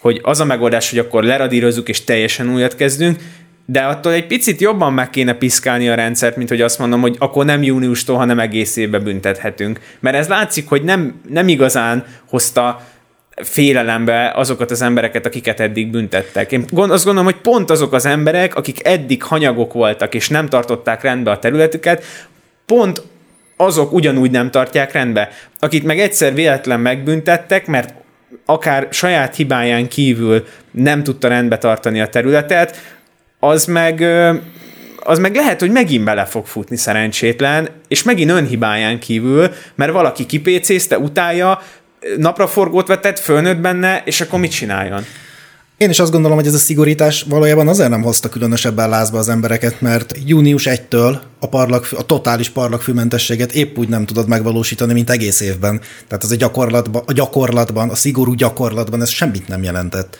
hogy 0.00 0.20
az 0.22 0.40
a 0.40 0.44
megoldás, 0.44 0.90
hogy 0.90 0.98
akkor 0.98 1.24
leradírozzuk 1.24 1.88
és 1.88 2.04
teljesen 2.04 2.52
újat 2.52 2.74
kezdünk, 2.74 3.18
de 3.64 3.80
attól 3.80 4.12
egy 4.12 4.26
picit 4.26 4.60
jobban 4.60 4.92
meg 4.92 5.10
kéne 5.10 5.34
piszkálni 5.34 5.88
a 5.88 5.94
rendszert, 5.94 6.36
mint 6.36 6.48
hogy 6.48 6.60
azt 6.60 6.78
mondom, 6.78 7.00
hogy 7.00 7.16
akkor 7.18 7.44
nem 7.44 7.62
júniustól, 7.62 8.16
hanem 8.16 8.38
egész 8.38 8.76
évbe 8.76 8.98
büntethetünk. 8.98 9.80
Mert 10.00 10.16
ez 10.16 10.28
látszik, 10.28 10.68
hogy 10.68 10.82
nem, 10.82 11.20
nem 11.28 11.48
igazán 11.48 12.04
hozta 12.28 12.86
félelembe 13.36 14.32
azokat 14.34 14.70
az 14.70 14.82
embereket, 14.82 15.26
akiket 15.26 15.60
eddig 15.60 15.90
büntettek. 15.90 16.52
Én 16.52 16.64
azt 16.72 17.04
gondolom, 17.04 17.24
hogy 17.24 17.40
pont 17.40 17.70
azok 17.70 17.92
az 17.92 18.06
emberek, 18.06 18.54
akik 18.54 18.86
eddig 18.86 19.22
hanyagok 19.22 19.72
voltak, 19.72 20.14
és 20.14 20.28
nem 20.28 20.48
tartották 20.48 21.02
rendbe 21.02 21.30
a 21.30 21.38
területüket, 21.38 22.04
pont 22.66 23.02
azok 23.56 23.92
ugyanúgy 23.92 24.30
nem 24.30 24.50
tartják 24.50 24.92
rendbe. 24.92 25.28
Akit 25.58 25.84
meg 25.84 25.98
egyszer 25.98 26.34
véletlen 26.34 26.80
megbüntettek, 26.80 27.66
mert 27.66 27.94
akár 28.44 28.88
saját 28.90 29.34
hibáján 29.34 29.88
kívül 29.88 30.46
nem 30.70 31.02
tudta 31.02 31.28
rendbe 31.28 31.58
tartani 31.58 32.00
a 32.00 32.08
területet, 32.08 32.96
az 33.38 33.64
meg 33.64 34.04
az 34.98 35.18
meg 35.18 35.34
lehet, 35.34 35.60
hogy 35.60 35.70
megint 35.70 36.04
bele 36.04 36.24
fog 36.24 36.46
futni 36.46 36.76
szerencsétlen, 36.76 37.68
és 37.88 38.02
megint 38.02 38.30
önhibáján 38.30 38.98
kívül, 38.98 39.50
mert 39.74 39.92
valaki 39.92 40.26
kipécézte, 40.26 40.98
utálja, 40.98 41.62
napraforgót 42.16 42.86
vetett, 42.86 43.18
fölnőtt 43.18 43.58
benne, 43.58 44.02
és 44.04 44.20
akkor 44.20 44.38
mit 44.38 44.50
csináljon? 44.50 45.04
Én 45.76 45.90
is 45.90 45.98
azt 45.98 46.12
gondolom, 46.12 46.36
hogy 46.36 46.46
ez 46.46 46.54
a 46.54 46.58
szigorítás 46.58 47.22
valójában 47.28 47.68
azért 47.68 47.90
nem 47.90 48.02
hozta 48.02 48.28
különösebben 48.28 48.88
lázba 48.88 49.18
az 49.18 49.28
embereket, 49.28 49.80
mert 49.80 50.14
június 50.26 50.68
1-től 50.70 51.18
a, 51.38 51.48
parlag, 51.48 51.86
a 51.96 52.02
totális 52.02 52.48
parlagfűmentességet 52.48 53.52
épp 53.52 53.78
úgy 53.78 53.88
nem 53.88 54.06
tudod 54.06 54.28
megvalósítani, 54.28 54.92
mint 54.92 55.10
egész 55.10 55.40
évben. 55.40 55.80
Tehát 56.08 56.24
az 56.24 56.30
a 56.30 56.36
gyakorlatban, 56.36 57.02
a 57.06 57.12
gyakorlatban, 57.12 57.90
a 57.90 57.94
szigorú 57.94 58.34
gyakorlatban 58.34 59.02
ez 59.02 59.08
semmit 59.08 59.48
nem 59.48 59.62
jelentett. 59.62 60.18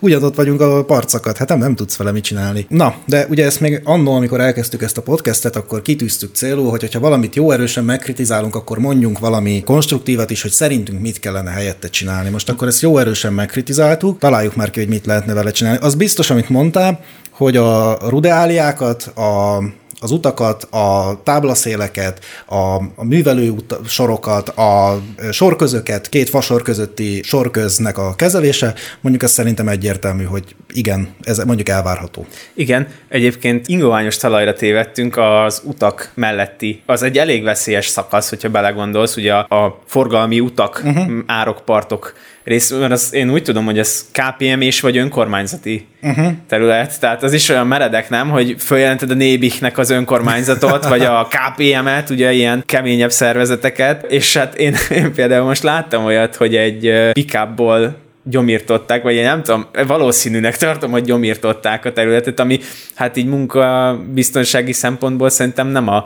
Ugyanott 0.00 0.34
vagyunk 0.34 0.60
a 0.60 0.84
parcakat, 0.84 1.36
hát 1.36 1.48
nem, 1.48 1.58
nem 1.58 1.74
tudsz 1.74 1.96
vele 1.96 2.12
mit 2.12 2.24
csinálni. 2.24 2.66
Na, 2.68 2.94
de 3.06 3.26
ugye 3.30 3.44
ezt 3.44 3.60
még 3.60 3.80
annól, 3.84 4.16
amikor 4.16 4.40
elkezdtük 4.40 4.82
ezt 4.82 4.98
a 4.98 5.02
podcastet, 5.02 5.56
akkor 5.56 5.82
kitűztük 5.82 6.34
célul, 6.34 6.70
hogy 6.70 6.92
ha 6.92 7.00
valamit 7.00 7.36
jó 7.36 7.50
erősen 7.50 7.84
megkritizálunk, 7.84 8.54
akkor 8.54 8.78
mondjunk 8.78 9.18
valami 9.18 9.62
konstruktívat 9.64 10.30
is, 10.30 10.42
hogy 10.42 10.50
szerintünk 10.50 11.00
mit 11.00 11.20
kellene 11.20 11.50
helyette 11.50 11.88
csinálni. 11.88 12.30
Most 12.30 12.48
akkor 12.48 12.68
ezt 12.68 12.82
jó 12.82 12.98
erősen 12.98 13.32
megkritizáltuk, 13.32 14.18
találjuk 14.18 14.56
már 14.56 14.70
ki, 14.70 14.78
hogy 14.78 14.88
mit 14.88 15.06
lehetne 15.06 15.34
vele 15.34 15.50
csinálni. 15.50 15.78
Az 15.82 15.94
biztos, 15.94 16.30
amit 16.30 16.48
mondtál, 16.48 17.00
hogy 17.30 17.56
a 17.56 17.98
rudeáliákat, 18.08 19.02
a 19.02 19.62
az 20.00 20.10
utakat, 20.10 20.62
a 20.62 21.20
táblaszéleket, 21.22 22.24
a, 22.46 22.74
a 22.94 23.04
művelő 23.04 23.54
sorokat, 23.86 24.48
a 24.48 25.00
sorközöket, 25.30 26.08
két 26.08 26.28
fasor 26.28 26.62
közötti 26.62 27.22
sorköznek 27.22 27.98
a 27.98 28.14
kezelése, 28.14 28.74
mondjuk 29.00 29.22
ez 29.24 29.30
szerintem 29.30 29.68
egyértelmű, 29.68 30.24
hogy 30.24 30.44
igen, 30.72 31.14
ez 31.22 31.38
mondjuk 31.38 31.68
elvárható. 31.68 32.26
Igen, 32.54 32.88
egyébként 33.08 33.68
ingoványos 33.68 34.16
talajra 34.16 34.52
tévedtünk 34.52 35.16
az 35.16 35.62
utak 35.64 36.10
melletti. 36.14 36.82
Az 36.86 37.02
egy 37.02 37.18
elég 37.18 37.42
veszélyes 37.42 37.86
szakasz, 37.86 38.28
hogyha 38.28 38.48
belegondolsz, 38.48 39.16
ugye 39.16 39.34
a, 39.34 39.64
a 39.64 39.80
forgalmi 39.86 40.40
utak, 40.40 40.82
uh-huh. 40.84 41.12
árokpartok 41.26 42.12
rész, 42.44 42.70
mert 42.70 42.92
az, 42.92 43.14
én 43.14 43.30
úgy 43.30 43.42
tudom, 43.42 43.64
hogy 43.64 43.78
ez 43.78 44.06
KPM 44.12 44.60
és 44.60 44.80
vagy 44.80 44.96
önkormányzati 44.96 45.86
uh-huh. 46.02 46.32
terület, 46.48 47.00
tehát 47.00 47.22
az 47.22 47.32
is 47.32 47.48
olyan 47.48 47.66
meredek, 47.66 48.08
nem, 48.08 48.28
hogy 48.30 48.54
följelented 48.58 49.10
a 49.10 49.14
Nébiknek 49.14 49.78
az 49.78 49.90
önkormányzatot, 49.90 50.86
vagy 50.88 51.02
a 51.02 51.28
KPM-et, 51.30 52.10
ugye 52.10 52.32
ilyen 52.32 52.62
keményebb 52.66 53.10
szervezeteket, 53.10 54.04
és 54.08 54.36
hát 54.36 54.54
én, 54.54 54.74
én 54.96 55.12
például 55.14 55.46
most 55.46 55.62
láttam 55.62 56.04
olyat, 56.04 56.36
hogy 56.36 56.56
egy 56.56 57.10
pickupból 57.12 57.96
gyomírtották, 58.22 59.02
vagy 59.02 59.14
én 59.14 59.24
nem 59.24 59.42
tudom, 59.42 59.66
valószínűnek 59.86 60.56
tartom, 60.56 60.90
hogy 60.90 61.04
gyomírtották 61.04 61.84
a 61.84 61.92
területet, 61.92 62.40
ami 62.40 62.60
hát 62.94 63.16
így 63.16 63.26
munkabiztonsági 63.26 64.72
szempontból 64.72 65.28
szerintem 65.28 65.68
nem 65.68 65.88
a, 65.88 66.04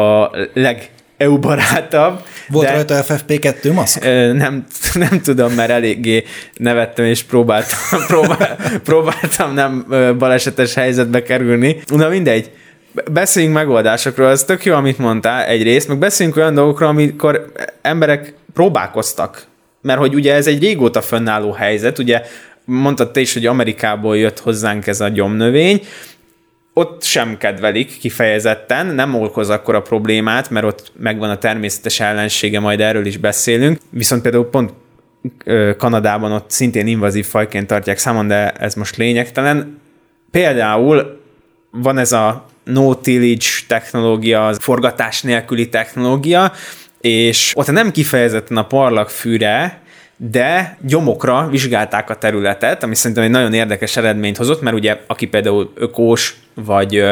a 0.00 0.30
leg 0.52 0.90
EU 1.16 1.38
barátabb. 1.38 2.24
Volt 2.48 2.66
de, 2.66 2.72
rajta 2.72 3.04
FFP2 3.04 3.74
maszk? 3.74 4.04
Nem, 4.34 4.64
nem 4.94 5.20
tudom, 5.22 5.52
mert 5.52 5.70
eléggé 5.70 6.24
nevettem, 6.56 7.04
és 7.04 7.22
próbáltam, 7.22 7.78
próbál, 8.06 8.56
próbáltam 8.84 9.54
nem 9.54 9.86
balesetes 10.18 10.74
helyzetbe 10.74 11.22
kerülni. 11.22 11.76
Na 11.86 12.08
mindegy, 12.08 12.50
beszéljünk 13.12 13.54
megoldásokról, 13.54 14.30
ez 14.30 14.44
tök 14.44 14.64
jó, 14.64 14.74
amit 14.74 14.98
mondtál 14.98 15.44
egyrészt, 15.44 15.88
meg 15.88 15.98
beszéljünk 15.98 16.38
olyan 16.38 16.54
dolgokról, 16.54 16.88
amikor 16.88 17.52
emberek 17.82 18.34
próbálkoztak. 18.54 19.46
Mert 19.82 19.98
hogy 19.98 20.14
ugye 20.14 20.34
ez 20.34 20.46
egy 20.46 20.60
régóta 20.60 21.02
fönnálló 21.02 21.52
helyzet, 21.52 21.98
ugye 21.98 22.22
mondtad 22.64 23.10
te 23.10 23.20
is, 23.20 23.32
hogy 23.32 23.46
Amerikából 23.46 24.16
jött 24.16 24.40
hozzánk 24.40 24.86
ez 24.86 25.00
a 25.00 25.08
gyomnövény, 25.08 25.80
ott 26.74 27.02
sem 27.02 27.36
kedvelik 27.38 27.98
kifejezetten, 27.98 28.86
nem 28.86 29.14
okoz 29.14 29.50
akkor 29.50 29.74
a 29.74 29.82
problémát, 29.82 30.50
mert 30.50 30.66
ott 30.66 30.92
megvan 30.96 31.30
a 31.30 31.38
természetes 31.38 32.00
ellensége, 32.00 32.60
majd 32.60 32.80
erről 32.80 33.06
is 33.06 33.16
beszélünk. 33.16 33.78
Viszont 33.90 34.22
például 34.22 34.48
pont 34.50 34.72
Kanadában 35.76 36.32
ott 36.32 36.50
szintén 36.50 36.86
invazív 36.86 37.26
fajként 37.26 37.66
tartják 37.66 37.98
számon, 37.98 38.26
de 38.26 38.50
ez 38.50 38.74
most 38.74 38.96
lényegtelen. 38.96 39.80
Például 40.30 41.20
van 41.70 41.98
ez 41.98 42.12
a 42.12 42.46
no 42.64 42.94
tillage 42.94 43.46
technológia, 43.68 44.46
az 44.46 44.58
forgatás 44.60 45.22
nélküli 45.22 45.68
technológia, 45.68 46.52
és 47.00 47.52
ott 47.56 47.70
nem 47.70 47.90
kifejezetten 47.90 48.56
a 48.56 48.66
parlagfűre, 48.66 49.82
de 50.30 50.78
gyomokra 50.80 51.48
vizsgálták 51.50 52.10
a 52.10 52.14
területet, 52.14 52.82
ami 52.82 52.94
szerintem 52.94 53.24
egy 53.24 53.30
nagyon 53.30 53.52
érdekes 53.52 53.96
eredményt 53.96 54.36
hozott, 54.36 54.60
mert 54.60 54.76
ugye 54.76 54.98
aki 55.06 55.26
például 55.26 55.72
ökós, 55.74 56.36
vagy, 56.54 57.04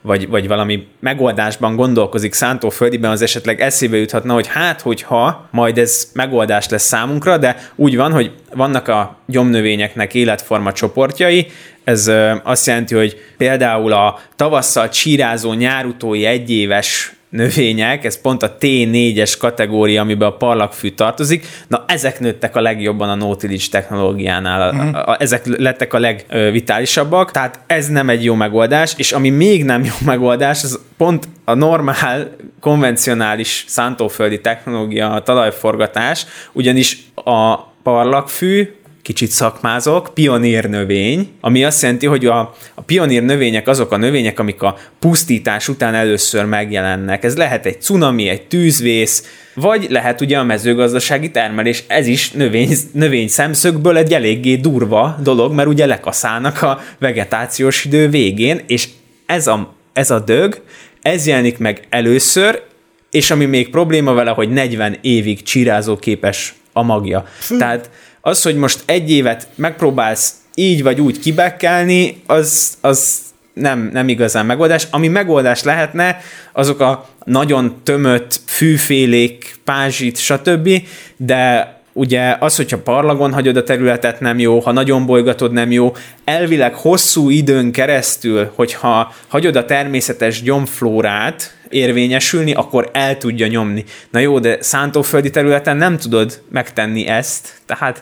vagy, 0.00 0.28
vagy 0.28 0.48
valami 0.48 0.86
megoldásban 1.00 1.76
gondolkozik 1.76 2.32
szántóföldiben, 2.32 3.10
az 3.10 3.22
esetleg 3.22 3.60
eszébe 3.60 3.96
juthatna, 3.96 4.32
hogy 4.32 4.46
hát, 4.46 4.80
hogyha 4.80 5.48
majd 5.50 5.78
ez 5.78 6.10
megoldás 6.12 6.68
lesz 6.68 6.82
számunkra, 6.86 7.36
de 7.36 7.56
úgy 7.74 7.96
van, 7.96 8.12
hogy 8.12 8.32
vannak 8.54 8.88
a 8.88 9.16
gyomnövényeknek 9.26 10.14
életforma 10.14 10.72
csoportjai, 10.72 11.46
ez 11.84 12.10
azt 12.42 12.66
jelenti, 12.66 12.94
hogy 12.94 13.16
például 13.36 13.92
a 13.92 14.18
tavasszal 14.36 14.88
csírázó 14.88 15.52
nyárutói 15.52 16.24
egyéves 16.24 17.14
növények, 17.30 18.04
ez 18.04 18.20
pont 18.20 18.42
a 18.42 18.56
T4-es 18.60 19.34
kategória, 19.38 20.00
amiben 20.00 20.28
a 20.28 20.36
parlagfű 20.36 20.90
tartozik, 20.90 21.46
na 21.68 21.84
ezek 21.86 22.20
nőttek 22.20 22.56
a 22.56 22.60
legjobban 22.60 23.08
a 23.08 23.14
Nautilus 23.14 23.68
technológiánál, 23.68 24.74
uh-huh. 24.74 24.96
a, 24.96 25.10
a, 25.10 25.16
ezek 25.20 25.46
lettek 25.46 25.94
a 25.94 25.98
legvitálisabbak, 25.98 27.30
tehát 27.30 27.60
ez 27.66 27.88
nem 27.88 28.08
egy 28.08 28.24
jó 28.24 28.34
megoldás, 28.34 28.94
és 28.96 29.12
ami 29.12 29.30
még 29.30 29.64
nem 29.64 29.84
jó 29.84 29.94
megoldás, 30.04 30.62
az 30.62 30.80
pont 30.96 31.28
a 31.44 31.54
normál, 31.54 32.30
konvencionális 32.60 33.64
szántóföldi 33.68 34.40
technológia, 34.40 35.10
a 35.10 35.22
talajforgatás, 35.22 36.26
ugyanis 36.52 36.98
a 37.14 37.58
parlagfű 37.82 38.79
kicsit 39.10 39.30
szakmázok, 39.30 40.10
pionír 40.14 40.68
növény, 40.68 41.28
ami 41.40 41.64
azt 41.64 41.82
jelenti, 41.82 42.06
hogy 42.06 42.26
a, 42.26 42.54
a 42.74 42.82
pionír 42.82 43.22
növények 43.22 43.68
azok 43.68 43.92
a 43.92 43.96
növények, 43.96 44.38
amik 44.38 44.62
a 44.62 44.76
pusztítás 44.98 45.68
után 45.68 45.94
először 45.94 46.44
megjelennek. 46.44 47.24
Ez 47.24 47.36
lehet 47.36 47.66
egy 47.66 47.80
cunami, 47.80 48.28
egy 48.28 48.46
tűzvész, 48.46 49.24
vagy 49.54 49.86
lehet 49.88 50.20
ugye 50.20 50.38
a 50.38 50.44
mezőgazdasági 50.44 51.30
termelés, 51.30 51.84
ez 51.86 52.06
is 52.06 52.30
növény, 52.30 52.76
növény 52.92 53.28
szemszögből 53.28 53.96
egy 53.96 54.12
eléggé 54.12 54.56
durva 54.56 55.18
dolog, 55.22 55.52
mert 55.52 55.68
ugye 55.68 55.86
lekaszálnak 55.86 56.62
a 56.62 56.80
vegetációs 56.98 57.84
idő 57.84 58.08
végén, 58.08 58.60
és 58.66 58.88
ez 59.26 59.46
a, 59.46 59.74
ez 59.92 60.10
a 60.10 60.20
dög, 60.20 60.62
ez 61.02 61.26
jelenik 61.26 61.58
meg 61.58 61.86
először, 61.88 62.62
és 63.10 63.30
ami 63.30 63.44
még 63.44 63.70
probléma 63.70 64.12
vele, 64.12 64.30
hogy 64.30 64.48
40 64.48 64.98
évig 65.00 65.42
csirázóképes 65.42 66.54
a 66.72 66.82
magja. 66.82 67.24
Tehát 67.58 67.90
az, 68.20 68.42
hogy 68.42 68.56
most 68.56 68.82
egy 68.86 69.10
évet 69.10 69.48
megpróbálsz 69.54 70.34
így 70.54 70.82
vagy 70.82 71.00
úgy 71.00 71.18
kibekkelni, 71.18 72.22
az, 72.26 72.76
az 72.80 73.18
nem, 73.52 73.90
nem 73.92 74.08
igazán 74.08 74.46
megoldás. 74.46 74.86
Ami 74.90 75.08
megoldás 75.08 75.62
lehetne, 75.62 76.20
azok 76.52 76.80
a 76.80 77.08
nagyon 77.24 77.76
tömött 77.82 78.40
fűfélék, 78.46 79.58
pázsit, 79.64 80.18
stb., 80.18 80.70
de 81.16 81.74
ugye 81.92 82.36
az, 82.40 82.56
hogyha 82.56 82.78
parlagon 82.78 83.32
hagyod 83.32 83.56
a 83.56 83.62
területet 83.62 84.20
nem 84.20 84.38
jó, 84.38 84.58
ha 84.58 84.72
nagyon 84.72 85.06
bolygatod 85.06 85.52
nem 85.52 85.70
jó, 85.70 85.94
elvileg 86.24 86.74
hosszú 86.74 87.30
időn 87.30 87.72
keresztül, 87.72 88.50
hogyha 88.54 89.14
hagyod 89.28 89.56
a 89.56 89.64
természetes 89.64 90.42
gyomflórát 90.42 91.54
érvényesülni, 91.70 92.52
akkor 92.52 92.90
el 92.92 93.18
tudja 93.18 93.46
nyomni. 93.46 93.84
Na 94.10 94.18
jó, 94.18 94.38
de 94.38 94.58
szántóföldi 94.60 95.30
területen 95.30 95.76
nem 95.76 95.98
tudod 95.98 96.42
megtenni 96.50 97.06
ezt, 97.06 97.60
tehát 97.66 98.00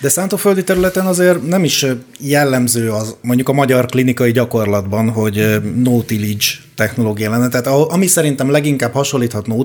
de 0.00 0.08
szántóföldi 0.08 0.64
területen 0.64 1.06
azért 1.06 1.46
nem 1.46 1.64
is 1.64 1.86
jellemző 2.18 2.90
az, 2.90 3.16
mondjuk 3.20 3.48
a 3.48 3.52
magyar 3.52 3.86
klinikai 3.86 4.32
gyakorlatban, 4.32 5.10
hogy 5.10 5.60
no 5.76 6.02
tillage 6.02 6.44
technológia 6.74 7.30
lenne. 7.30 7.48
Tehát 7.48 7.66
ami 7.66 8.06
szerintem 8.06 8.50
leginkább 8.50 8.92
hasonlíthat 8.92 9.46
no 9.46 9.62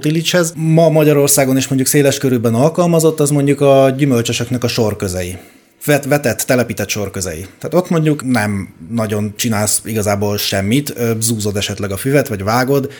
ma 0.56 0.90
Magyarországon 0.90 1.58
is 1.58 1.68
mondjuk 1.68 1.90
széles 1.90 2.18
körülben 2.18 2.54
alkalmazott, 2.54 3.20
az 3.20 3.30
mondjuk 3.30 3.62
a 3.62 3.94
gyümölcsösöknek 3.98 4.64
a 4.64 4.68
sorközei 4.68 5.38
vet, 5.86 6.06
vetett, 6.06 6.40
telepített 6.40 6.90
sorközei. 6.90 7.46
Tehát 7.60 7.74
ott 7.74 7.90
mondjuk 7.90 8.26
nem 8.26 8.74
nagyon 8.90 9.34
csinálsz 9.36 9.82
igazából 9.84 10.38
semmit, 10.38 10.94
zúzod 11.20 11.58
esetleg 11.58 11.92
a 11.92 11.98
füvet, 11.98 12.28
vagy 12.28 12.44
vágod, 12.44 12.92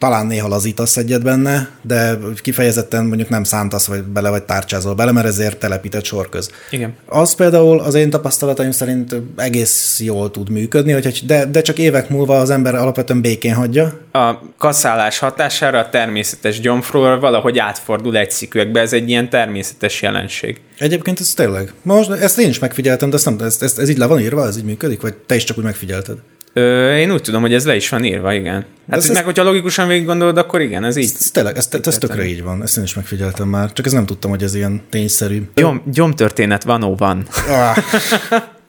talán 0.00 0.26
néha 0.26 0.48
lazítasz 0.48 0.96
egyet 0.96 1.22
benne, 1.22 1.68
de 1.82 2.18
kifejezetten 2.42 3.04
mondjuk 3.06 3.28
nem 3.28 3.44
szántasz 3.44 3.86
vagy 3.86 4.02
bele, 4.02 4.30
vagy 4.30 4.42
tárcsázol 4.42 4.94
bele, 4.94 5.12
mert 5.12 5.26
ezért 5.26 5.58
telepített 5.58 6.04
sorköz. 6.04 6.50
Igen. 6.70 6.94
Az 7.06 7.34
például 7.34 7.80
az 7.80 7.94
én 7.94 8.10
tapasztalataim 8.10 8.70
szerint 8.70 9.16
egész 9.36 10.00
jól 10.00 10.30
tud 10.30 10.50
működni, 10.50 10.92
hogy 10.92 11.22
de, 11.26 11.44
de 11.44 11.62
csak 11.62 11.78
évek 11.78 12.08
múlva 12.08 12.38
az 12.38 12.50
ember 12.50 12.74
alapvetően 12.74 13.20
békén 13.20 13.54
hagyja. 13.54 14.00
A 14.12 14.34
kaszálás 14.58 15.18
hatására 15.18 15.78
a 15.78 15.88
természetes 15.88 16.60
gyomfról 16.60 17.18
valahogy 17.18 17.58
átfordul 17.58 18.16
egy 18.16 18.30
szikőekbe, 18.30 18.80
ez 18.80 18.92
egy 18.92 19.08
ilyen 19.08 19.30
természetes 19.30 20.02
jelenség. 20.02 20.60
Egyébként 20.78 21.20
ez 21.20 21.34
tényleg. 21.34 21.72
Most 21.82 22.10
ezt 22.10 22.38
én 22.38 22.48
is 22.48 22.58
megfigyeltem, 22.58 23.10
de 23.10 23.16
ezt 23.16 23.24
nem, 23.24 23.36
ez, 23.40 23.56
ez, 23.60 23.78
ez 23.78 23.88
így 23.88 23.98
le 23.98 24.06
van 24.06 24.20
írva, 24.20 24.46
ez 24.46 24.56
így 24.56 24.64
működik, 24.64 25.00
vagy 25.00 25.14
te 25.14 25.34
is 25.34 25.44
csak 25.44 25.58
úgy 25.58 25.64
megfigyelted? 25.64 26.16
Ö, 26.52 26.96
én 26.96 27.12
úgy 27.12 27.22
tudom, 27.22 27.40
hogy 27.40 27.54
ez 27.54 27.66
le 27.66 27.76
is 27.76 27.88
van 27.88 28.04
írva, 28.04 28.32
igen. 28.32 28.64
Hát 28.90 28.98
ez, 28.98 29.08
meg, 29.08 29.16
ez... 29.16 29.24
hogyha 29.24 29.42
logikusan 29.42 29.88
végig 29.88 30.06
gondolod, 30.06 30.38
akkor 30.38 30.60
igen, 30.60 30.84
ez 30.84 30.96
így. 30.96 31.04
Ez, 31.04 31.16
ez 31.18 31.30
tényleg, 31.30 31.56
ez, 31.56 31.68
ez 31.84 31.98
tökre 31.98 32.24
így 32.24 32.42
van, 32.42 32.62
ezt 32.62 32.76
én 32.76 32.84
is 32.84 32.94
megfigyeltem 32.94 33.48
már, 33.48 33.72
csak 33.72 33.86
ez 33.86 33.92
nem 33.92 34.06
tudtam, 34.06 34.30
hogy 34.30 34.42
ez 34.42 34.54
ilyen 34.54 34.82
tényszerű. 34.90 35.42
Gyom, 35.54 35.82
gyomtörténet 35.84 36.62
van, 36.62 36.94
van. 36.96 37.26
Ah. 37.48 37.76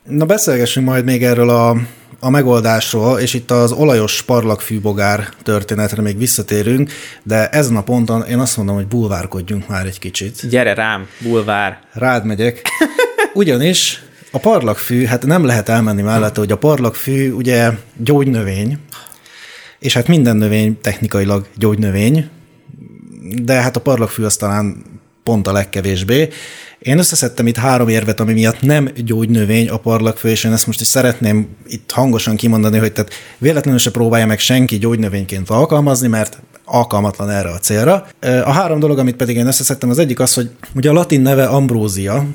Na 0.03 0.25
beszélgessünk 0.25 0.85
majd 0.85 1.05
még 1.05 1.23
erről 1.23 1.49
a, 1.49 1.75
a 2.19 2.29
megoldásról, 2.29 3.19
és 3.19 3.33
itt 3.33 3.51
az 3.51 3.71
olajos 3.71 4.21
parlagfűbogár 4.21 5.29
történetre 5.43 6.01
még 6.01 6.17
visszatérünk, 6.17 6.91
de 7.23 7.49
ezen 7.49 7.75
a 7.75 7.83
ponton 7.83 8.23
én 8.23 8.39
azt 8.39 8.57
mondom, 8.57 8.75
hogy 8.75 8.87
bulvárkodjunk 8.87 9.67
már 9.67 9.85
egy 9.85 9.99
kicsit. 9.99 10.49
Gyere 10.49 10.73
rám, 10.73 11.07
bulvár. 11.19 11.79
Rád 11.93 12.25
megyek. 12.25 12.61
Ugyanis 13.33 14.03
a 14.31 14.39
parlagfű, 14.39 15.05
hát 15.05 15.25
nem 15.25 15.45
lehet 15.45 15.69
elmenni 15.69 16.01
mellette, 16.01 16.39
hogy 16.39 16.51
a 16.51 16.57
parlagfű 16.57 17.31
ugye 17.31 17.71
gyógynövény, 17.97 18.77
és 19.79 19.93
hát 19.93 20.07
minden 20.07 20.35
növény 20.35 20.77
technikailag 20.81 21.47
gyógynövény, 21.57 22.29
de 23.43 23.53
hát 23.53 23.75
a 23.75 23.79
parlagfű 23.79 24.23
az 24.23 24.35
talán 24.35 24.83
pont 25.23 25.47
a 25.47 25.51
legkevésbé. 25.51 26.29
Én 26.79 26.97
összeszedtem 26.97 27.47
itt 27.47 27.57
három 27.57 27.87
érvet, 27.87 28.19
ami 28.19 28.33
miatt 28.33 28.61
nem 28.61 28.89
gyógynövény 29.05 29.69
a 29.69 29.77
parlagfő, 29.77 30.29
és 30.29 30.43
én 30.43 30.51
ezt 30.51 30.67
most 30.67 30.81
is 30.81 30.87
szeretném 30.87 31.47
itt 31.67 31.91
hangosan 31.91 32.35
kimondani, 32.35 32.77
hogy 32.77 32.93
tehát 32.93 33.13
véletlenül 33.37 33.79
se 33.79 33.91
próbálja 33.91 34.25
meg 34.25 34.39
senki 34.39 34.77
gyógynövényként 34.77 35.49
alkalmazni, 35.49 36.07
mert 36.07 36.41
alkalmatlan 36.65 37.29
erre 37.29 37.49
a 37.49 37.57
célra. 37.57 38.07
A 38.21 38.51
három 38.51 38.79
dolog, 38.79 38.99
amit 38.99 39.15
pedig 39.15 39.35
én 39.35 39.47
összeszedtem, 39.47 39.89
az 39.89 39.99
egyik 39.99 40.19
az, 40.19 40.33
hogy 40.33 40.49
ugye 40.75 40.89
a 40.89 40.93
latin 40.93 41.21
neve 41.21 41.45
ambrózia, 41.45 42.25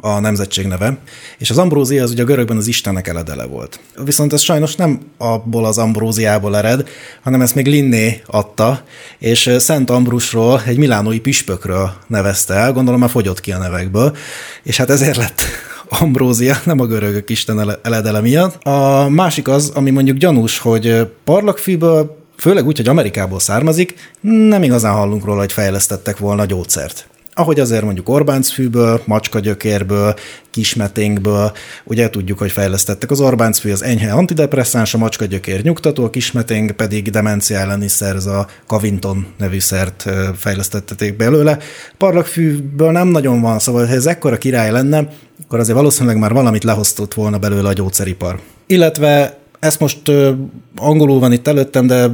a 0.00 0.20
nemzetség 0.20 0.66
neve, 0.66 0.98
és 1.38 1.50
az 1.50 1.58
ambrózia 1.58 2.02
az 2.02 2.10
ugye 2.10 2.22
a 2.22 2.26
görögben 2.26 2.56
az 2.56 2.66
istenek 2.66 3.08
eledele 3.08 3.44
volt. 3.44 3.80
Viszont 4.04 4.32
ez 4.32 4.40
sajnos 4.40 4.74
nem 4.76 5.00
abból 5.18 5.64
az 5.64 5.78
ambróziából 5.78 6.56
ered, 6.56 6.88
hanem 7.22 7.40
ezt 7.40 7.54
még 7.54 7.66
Linné 7.66 8.22
adta, 8.26 8.82
és 9.18 9.54
Szent 9.58 9.90
Ambrusról, 9.90 10.62
egy 10.66 10.78
milánói 10.78 11.20
püspökről 11.20 11.92
nevezte 12.06 12.54
el, 12.54 12.72
gondolom 12.72 13.00
már 13.00 13.10
fogyott 13.10 13.40
ki 13.40 13.52
a 13.52 13.58
nevekből, 13.58 14.16
és 14.62 14.76
hát 14.76 14.90
ezért 14.90 15.16
lett 15.16 15.42
ambrózia, 16.00 16.56
nem 16.64 16.80
a 16.80 16.86
görögök 16.86 17.30
isten 17.30 17.78
eledele 17.82 18.20
miatt. 18.20 18.64
A 18.64 19.08
másik 19.08 19.48
az, 19.48 19.70
ami 19.74 19.90
mondjuk 19.90 20.16
gyanús, 20.16 20.58
hogy 20.58 21.06
parlagfűből 21.24 22.16
főleg 22.36 22.66
úgy, 22.66 22.76
hogy 22.76 22.88
Amerikából 22.88 23.40
származik, 23.40 23.94
nem 24.20 24.62
igazán 24.62 24.92
hallunk 24.92 25.24
róla, 25.24 25.38
hogy 25.38 25.52
fejlesztettek 25.52 26.18
volna 26.18 26.44
gyógyszert 26.44 27.08
ahogy 27.38 27.60
azért 27.60 27.84
mondjuk 27.84 28.08
Orbáncfűből, 28.08 29.02
macskagyökérből, 29.04 30.14
kismeténkből, 30.50 31.52
ugye 31.84 32.10
tudjuk, 32.10 32.38
hogy 32.38 32.50
fejlesztettek 32.50 33.10
az 33.10 33.20
Orbáncfű, 33.20 33.72
az 33.72 33.82
enyhe 33.82 34.12
antidepresszáns, 34.12 34.94
a 34.94 34.98
macskagyökér 34.98 35.62
nyugtató, 35.62 36.04
a 36.04 36.10
kismeténk 36.10 36.70
pedig 36.70 37.10
demencia 37.10 37.58
elleni 37.58 37.88
szerz, 37.88 38.26
a 38.26 38.46
Cavinton 38.66 39.26
nevű 39.38 39.58
szert 39.58 40.04
fejlesztették 40.36 41.16
belőle. 41.16 41.58
Parlagfűből 41.96 42.90
nem 42.90 43.08
nagyon 43.08 43.40
van, 43.40 43.58
szóval 43.58 43.86
ha 43.86 43.92
ez 43.92 44.06
ekkora 44.06 44.38
király 44.38 44.70
lenne, 44.70 45.08
akkor 45.44 45.58
azért 45.58 45.78
valószínűleg 45.78 46.18
már 46.18 46.32
valamit 46.32 46.64
lehoztott 46.64 47.14
volna 47.14 47.38
belőle 47.38 47.68
a 47.68 47.72
gyógyszeripar. 47.72 48.40
Illetve 48.66 49.38
ezt 49.60 49.80
most 49.80 50.08
ö, 50.08 50.32
angolul 50.76 51.18
van 51.18 51.32
itt 51.32 51.48
előttem, 51.48 51.86
de 51.86 52.10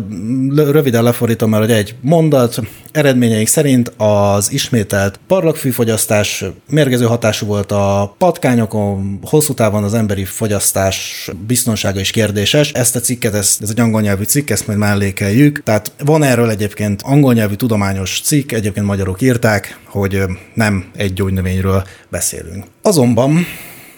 röviden 0.55 1.03
lefordítom 1.03 1.51
már, 1.51 1.61
hogy 1.61 1.71
egy 1.71 1.95
mondat. 2.01 2.61
Eredményeik 2.93 3.47
szerint 3.47 3.93
az 3.97 4.53
ismételt 4.53 5.21
parlagfűfogyasztás 5.27 6.45
mérgező 6.69 7.05
hatású 7.05 7.47
volt 7.47 7.73
a 7.73 8.15
patkányokon, 8.19 9.19
hosszú 9.23 9.55
távon 9.55 9.85
az 9.85 9.95
emberi 9.95 10.25
fogyasztás 10.25 11.29
biztonsága 11.47 12.01
is 12.01 12.11
kérdéses. 12.11 12.73
Ezt 12.73 12.97
a 12.97 13.01
cikket, 13.01 13.35
ez, 13.35 13.57
ez 13.61 13.71
egy 13.71 13.81
angol 13.81 14.01
nyelvű 14.01 14.25
cikk, 14.25 14.51
ezt 14.51 14.67
majd 14.67 14.79
mellékeljük. 14.79 15.63
Tehát 15.63 15.93
van 16.05 16.23
erről 16.23 16.51
egyébként 16.51 17.03
angol 17.03 17.33
nyelvű 17.33 17.55
tudományos 17.55 18.21
cikk, 18.25 18.53
egyébként 18.53 18.87
magyarok 18.87 19.23
írták, 19.23 19.79
hogy 19.85 20.23
nem 20.55 20.85
egy 20.97 21.13
gyógynövényről 21.13 21.85
beszélünk. 22.09 22.65
Azonban 22.83 23.47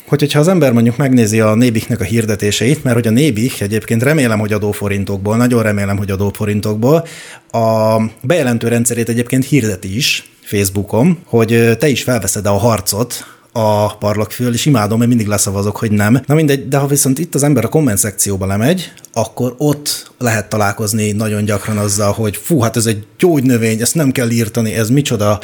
hogy, 0.07 0.21
hogyha 0.21 0.41
az 0.41 0.49
ember 0.49 0.73
mondjuk 0.73 0.97
megnézi 0.97 1.41
a 1.41 1.55
Nébiknek 1.55 2.01
a 2.01 2.05
hirdetéseit, 2.05 2.85
mert 2.85 2.97
hogy 2.97 3.07
a 3.07 3.11
Nébik 3.11 3.61
egyébként 3.61 4.03
remélem, 4.03 4.39
hogy 4.39 4.53
adóforintokból, 4.53 5.37
nagyon 5.37 5.63
remélem, 5.63 5.97
hogy 5.97 6.11
adóforintokból, 6.11 7.07
a 7.51 7.97
bejelentő 8.23 8.69
rendszerét 8.69 9.09
egyébként 9.09 9.45
hirdeti 9.45 9.97
is 9.97 10.31
Facebookon, 10.43 11.19
hogy 11.25 11.77
te 11.79 11.89
is 11.89 12.03
felveszed 12.03 12.47
a 12.47 12.53
harcot 12.53 13.27
a 13.53 13.97
parlagfül, 13.97 14.55
és 14.55 14.67
imádom, 14.67 14.99
mert 14.99 15.11
mindig 15.11 15.27
leszavazok, 15.27 15.77
hogy 15.77 15.91
nem. 15.91 16.23
Na 16.27 16.35
mindegy, 16.35 16.69
de 16.69 16.77
ha 16.77 16.87
viszont 16.87 17.19
itt 17.19 17.35
az 17.35 17.43
ember 17.43 17.65
a 17.65 17.69
komment 17.69 17.99
szekcióba 17.99 18.47
lemegy, 18.47 18.93
akkor 19.17 19.55
ott 19.59 20.11
lehet 20.19 20.49
találkozni 20.49 21.13
nagyon 21.13 21.45
gyakran 21.45 21.79
azzal, 21.79 22.13
hogy 22.13 22.37
fú, 22.37 22.61
hát 22.61 22.77
ez 22.77 22.87
egy 22.87 23.07
gyógynövény, 23.19 23.81
ezt 23.81 23.95
nem 23.95 24.11
kell 24.11 24.31
írtani, 24.31 24.75
ez 24.75 24.91
micsoda, 24.91 25.41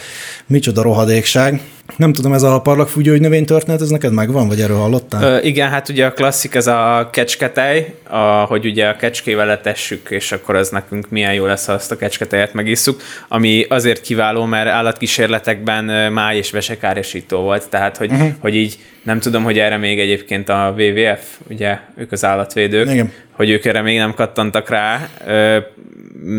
micsoda 0.47 0.83
rohadékság. 0.83 1.61
Nem 1.97 2.13
tudom, 2.13 2.33
ez 2.33 2.43
a 2.43 2.61
parlagfúgyó 2.61 3.15
növény 3.15 3.45
történet, 3.45 3.81
ez 3.81 3.89
neked 3.89 4.13
megvan, 4.13 4.49
vagy 4.49 4.61
erről 4.61 4.77
hallottál? 4.77 5.23
Ö, 5.23 5.39
igen, 5.43 5.71
hát 5.71 5.89
ugye 5.89 6.07
a 6.07 6.13
klasszik 6.13 6.55
ez 6.55 6.67
a 6.67 7.09
kecsketej, 7.13 7.95
a, 8.09 8.17
hogy 8.19 8.67
ugye 8.67 8.89
a 8.89 8.97
kecskével 8.97 9.47
letessük, 9.47 10.11
és 10.11 10.33
akkor 10.33 10.55
az 10.55 10.69
nekünk 10.69 11.11
milyen 11.11 11.35
jó 11.35 11.47
lesz, 11.47 11.67
ha 11.67 11.73
azt 11.73 11.91
a 11.91 11.97
kecsketejet 11.97 12.55
megisszuk, 12.55 13.03
ami 13.29 13.67
azért 13.69 14.01
kiváló, 14.01 14.45
mert 14.45 14.69
állatkísérletekben 14.69 16.13
máj 16.13 16.37
és 16.37 16.51
vesekárosító 16.51 17.41
volt, 17.41 17.69
tehát 17.69 17.97
hogy, 17.97 18.11
uh-huh. 18.11 18.33
hogy 18.39 18.55
így 18.55 18.79
nem 19.03 19.21
tudom, 19.21 19.45
hogy 19.45 19.59
erre 19.59 19.77
még 19.77 20.01
egyébként 20.01 20.49
a 20.49 20.75
WWF, 20.79 21.21
ugye 21.49 21.79
ők 21.97 22.13
az 22.13 22.25
állatvédők, 22.25 22.91
Igen. 22.91 23.13
Hogy 23.33 23.51
ők 23.51 23.65
erre 23.65 23.83
még 23.83 23.99
nem 23.99 24.15
kattantak 24.15 24.69
rá, 24.69 25.09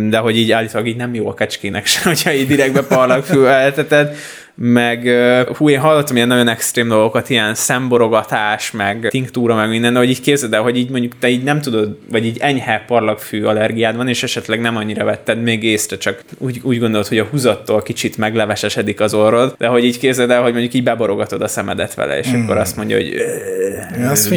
de 0.09 0.17
hogy 0.17 0.37
így 0.37 0.51
állítólag 0.51 0.87
így 0.87 0.95
nem 0.95 1.13
jó 1.13 1.27
a 1.27 1.33
kecskének 1.33 1.85
sem, 1.85 2.03
hogyha 2.13 2.33
így 2.33 2.47
direktbe 2.47 2.83
parlagfül 2.83 3.47
elteted, 3.47 4.15
meg 4.55 5.09
hú, 5.57 5.69
én 5.69 5.79
hallottam 5.79 6.15
ilyen 6.15 6.27
nagyon 6.27 6.47
extrém 6.47 6.87
dolgokat, 6.87 7.29
ilyen 7.29 7.55
szemborogatás, 7.55 8.71
meg 8.71 9.07
tinktúra, 9.09 9.55
meg 9.55 9.69
minden, 9.69 9.93
de 9.93 9.99
hogy 9.99 10.09
így 10.09 10.21
képzeld 10.21 10.53
el, 10.53 10.61
hogy 10.61 10.77
így 10.77 10.89
mondjuk 10.89 11.19
te 11.19 11.29
így 11.29 11.43
nem 11.43 11.61
tudod, 11.61 11.97
vagy 12.11 12.25
így 12.25 12.37
enyhe 12.39 12.83
parlagfű 12.87 13.43
allergiád 13.43 13.95
van, 13.95 14.07
és 14.07 14.23
esetleg 14.23 14.61
nem 14.61 14.75
annyira 14.75 15.05
vetted 15.05 15.41
még 15.41 15.63
észre, 15.63 15.97
csak 15.97 16.23
úgy, 16.37 16.59
úgy 16.63 16.79
gondolod, 16.79 17.07
hogy 17.07 17.17
a 17.17 17.23
húzattól 17.23 17.81
kicsit 17.81 18.17
meglevesesedik 18.17 18.99
az 18.99 19.13
orrod, 19.13 19.55
de 19.57 19.67
hogy 19.67 19.85
így 19.85 19.99
képzeld 19.99 20.29
el, 20.29 20.41
hogy 20.41 20.51
mondjuk 20.51 20.73
így 20.73 20.83
beborogatod 20.83 21.41
a 21.41 21.47
szemedet 21.47 21.93
vele, 21.93 22.17
és 22.17 22.27
mm. 22.27 22.43
akkor 22.43 22.57
azt 22.57 22.75
mondja, 22.75 22.95
hogy 22.95 23.15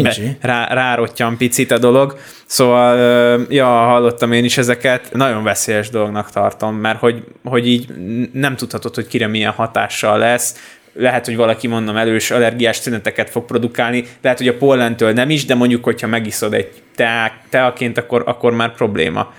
be, 0.02 0.14
rá, 0.40 0.74
rárottyan 0.74 1.36
picit 1.36 1.70
a 1.70 1.78
dolog. 1.78 2.18
Szóval, 2.46 3.46
ja, 3.48 3.66
hallottam 3.66 4.32
én 4.32 4.44
is 4.44 4.58
ezeket, 4.58 5.12
nagyon 5.12 5.42
veszélyes 5.42 5.90
dolognak 5.90 6.30
tartom, 6.30 6.74
mert 6.76 6.98
hogy, 6.98 7.24
hogy 7.44 7.68
így 7.68 7.88
nem 8.32 8.56
tudhatod, 8.56 8.94
hogy 8.94 9.06
kire 9.06 9.26
milyen 9.26 9.52
hatással 9.52 10.18
lesz, 10.18 10.54
lehet, 10.98 11.24
hogy 11.24 11.36
valaki 11.36 11.66
mondom 11.66 11.96
elős 11.96 12.30
allergiás 12.30 12.80
tüneteket 12.80 13.30
fog 13.30 13.44
produkálni, 13.44 14.04
lehet, 14.22 14.38
hogy 14.38 14.48
a 14.48 14.56
pollentől 14.56 15.12
nem 15.12 15.30
is, 15.30 15.44
de 15.44 15.54
mondjuk, 15.54 15.84
hogyha 15.84 16.06
megiszod 16.06 16.54
egy 16.54 16.82
teák, 16.94 17.32
teaként, 17.50 17.98
akkor, 17.98 18.22
akkor 18.26 18.52
már 18.52 18.74
probléma. 18.74 19.32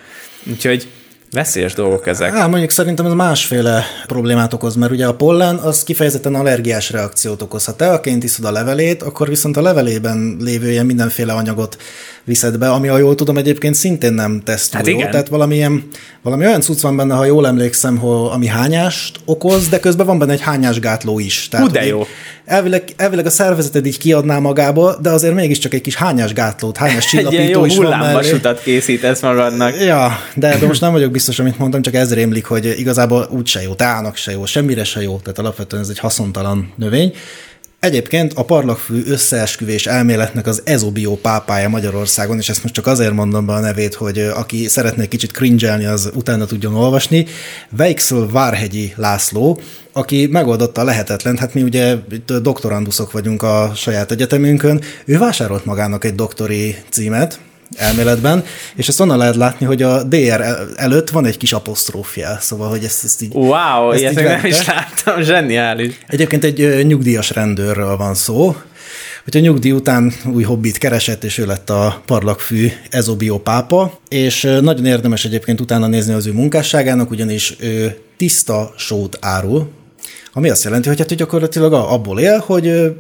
Úgyhogy 0.49 0.87
Veszélyes 1.31 1.73
dolgok 1.73 2.07
ezek. 2.07 2.33
Á, 2.33 2.47
mondjuk 2.47 2.71
szerintem 2.71 3.05
ez 3.05 3.11
másféle 3.11 3.83
problémát 4.05 4.53
okoz, 4.53 4.75
mert 4.75 4.91
ugye 4.91 5.05
a 5.05 5.15
pollen 5.15 5.55
az 5.55 5.83
kifejezetten 5.83 6.35
allergiás 6.35 6.91
reakciót 6.91 7.41
okoz. 7.41 7.65
Ha 7.65 7.75
teaként 7.75 8.23
iszod 8.23 8.45
a 8.45 8.51
levelét, 8.51 9.03
akkor 9.03 9.29
viszont 9.29 9.57
a 9.57 9.61
levelében 9.61 10.37
lévő 10.39 10.69
ilyen 10.69 10.85
mindenféle 10.85 11.33
anyagot 11.33 11.77
viszed 12.27 12.57
be, 12.57 12.71
ami, 12.71 12.87
ha 12.87 12.97
jól 12.97 13.15
tudom, 13.15 13.37
egyébként 13.37 13.75
szintén 13.75 14.13
nem 14.13 14.41
tesz 14.45 14.69
túl 14.69 14.77
hát 14.79 14.87
jó. 14.87 14.97
Igen. 14.97 15.11
Tehát 15.11 15.27
valamilyen, 15.27 15.87
valami 16.21 16.45
olyan 16.45 16.61
cucc 16.61 16.81
van 16.81 16.95
benne, 16.95 17.15
ha 17.15 17.25
jól 17.25 17.47
emlékszem, 17.47 17.97
hogy, 17.97 18.29
ami 18.31 18.47
hányást 18.47 19.19
okoz, 19.25 19.69
de 19.69 19.79
közben 19.79 20.05
van 20.05 20.19
benne 20.19 20.31
egy 20.31 20.41
hányás 20.41 20.79
gátló 20.79 21.19
is. 21.19 21.47
Tehát, 21.49 21.65
Hú, 21.65 21.71
de 21.71 21.85
jó. 21.85 22.05
Elvileg, 22.45 22.83
elvileg 22.97 23.25
a 23.25 23.29
szervezeted 23.29 23.85
így 23.85 23.97
kiadná 23.97 24.39
magába, 24.39 24.95
de 25.01 25.09
azért 25.09 25.33
mégiscsak 25.33 25.73
egy 25.73 25.81
kis 25.81 25.95
hányás 25.95 26.33
gátlót, 26.33 26.77
hányás 26.77 27.05
csillapító 27.09 27.63
egy 27.63 27.73
jó 27.73 27.83
hullámvasutat 27.83 28.61
készítesz 28.61 29.21
magadnak. 29.21 29.81
Ja, 29.81 30.19
de, 30.35 30.57
de 30.57 30.67
most 30.67 30.81
nem 30.81 30.91
vagyok 30.91 31.11
biztos, 31.11 31.39
amit 31.39 31.57
mondtam, 31.57 31.81
csak 31.81 31.93
ez 31.93 32.13
rémlik, 32.13 32.45
hogy 32.45 32.65
igazából 32.77 33.27
úgy 33.31 33.47
se 33.47 33.61
jó, 33.61 33.73
teának 33.73 34.15
se 34.15 34.31
jó, 34.31 34.45
semmire 34.45 34.83
se 34.83 35.01
jó, 35.01 35.19
tehát 35.23 35.39
alapvetően 35.39 35.81
ez 35.81 35.89
egy 35.89 35.99
haszontalan 35.99 36.73
növény. 36.75 37.13
Egyébként 37.87 38.33
a 38.33 38.45
parlagfű 38.45 39.03
összeesküvés 39.05 39.85
elméletnek 39.85 40.47
az 40.47 40.61
ezobio 40.63 41.15
pápája 41.15 41.69
Magyarországon, 41.69 42.37
és 42.37 42.49
ezt 42.49 42.61
most 42.61 42.73
csak 42.73 42.87
azért 42.87 43.13
mondom 43.13 43.45
be 43.45 43.53
a 43.53 43.59
nevét, 43.59 43.93
hogy 43.93 44.19
aki 44.19 44.67
szeretne 44.67 45.05
kicsit 45.05 45.31
cringelni, 45.31 45.85
az 45.85 46.11
utána 46.13 46.45
tudjon 46.45 46.75
olvasni. 46.75 47.25
Veixel 47.69 48.27
Várhegyi 48.31 48.93
László, 48.95 49.59
aki 49.91 50.27
megoldotta 50.31 50.81
a 50.81 50.83
lehetetlen, 50.83 51.37
hát 51.37 51.53
mi 51.53 51.63
ugye 51.63 51.95
doktoranduszok 52.41 53.11
vagyunk 53.11 53.43
a 53.43 53.71
saját 53.75 54.11
egyetemünkön, 54.11 54.81
ő 55.05 55.17
vásárolt 55.17 55.65
magának 55.65 56.05
egy 56.05 56.15
doktori 56.15 56.75
címet, 56.89 57.39
elméletben, 57.75 58.43
és 58.75 58.87
ezt 58.87 58.99
onnan 58.99 59.17
lehet 59.17 59.35
látni, 59.35 59.65
hogy 59.65 59.81
a 59.81 60.03
DR 60.03 60.41
előtt 60.75 61.09
van 61.09 61.25
egy 61.25 61.37
kis 61.37 61.53
apostrófjel, 61.53 62.37
szóval, 62.41 62.69
hogy 62.69 62.83
ezt, 62.83 63.03
ezt 63.03 63.21
így... 63.21 63.33
Wow, 63.33 63.91
ezt 63.91 64.01
ilyet 64.01 64.19
így 64.19 64.25
nem 64.25 64.45
is 64.45 64.65
láttam, 64.65 65.21
zseniális. 65.21 65.99
Egyébként 66.07 66.43
egy 66.43 66.85
nyugdíjas 66.85 67.29
rendőrről 67.29 67.97
van 67.97 68.13
szó, 68.13 68.55
hogy 69.23 69.37
a 69.37 69.39
nyugdíj 69.39 69.71
után 69.71 70.13
új 70.33 70.43
hobbit 70.43 70.77
keresett, 70.77 71.23
és 71.23 71.37
ő 71.37 71.45
lett 71.45 71.69
a 71.69 72.01
parlagfű 72.05 72.71
ezobio 72.89 73.39
pápa, 73.39 73.99
és 74.09 74.41
nagyon 74.61 74.85
érdemes 74.85 75.25
egyébként 75.25 75.61
utána 75.61 75.87
nézni 75.87 76.13
az 76.13 76.25
ő 76.25 76.33
munkásságának, 76.33 77.09
ugyanis 77.09 77.55
ő 77.59 77.97
tiszta 78.17 78.73
sót 78.77 79.17
árul, 79.21 79.69
ami 80.37 80.49
azt 80.49 80.63
jelenti, 80.63 80.87
hogy 80.87 80.97
hát 80.97 81.07
hogy 81.07 81.17
gyakorlatilag 81.17 81.73
abból 81.73 82.19
él, 82.19 82.37
hogy 82.37 82.95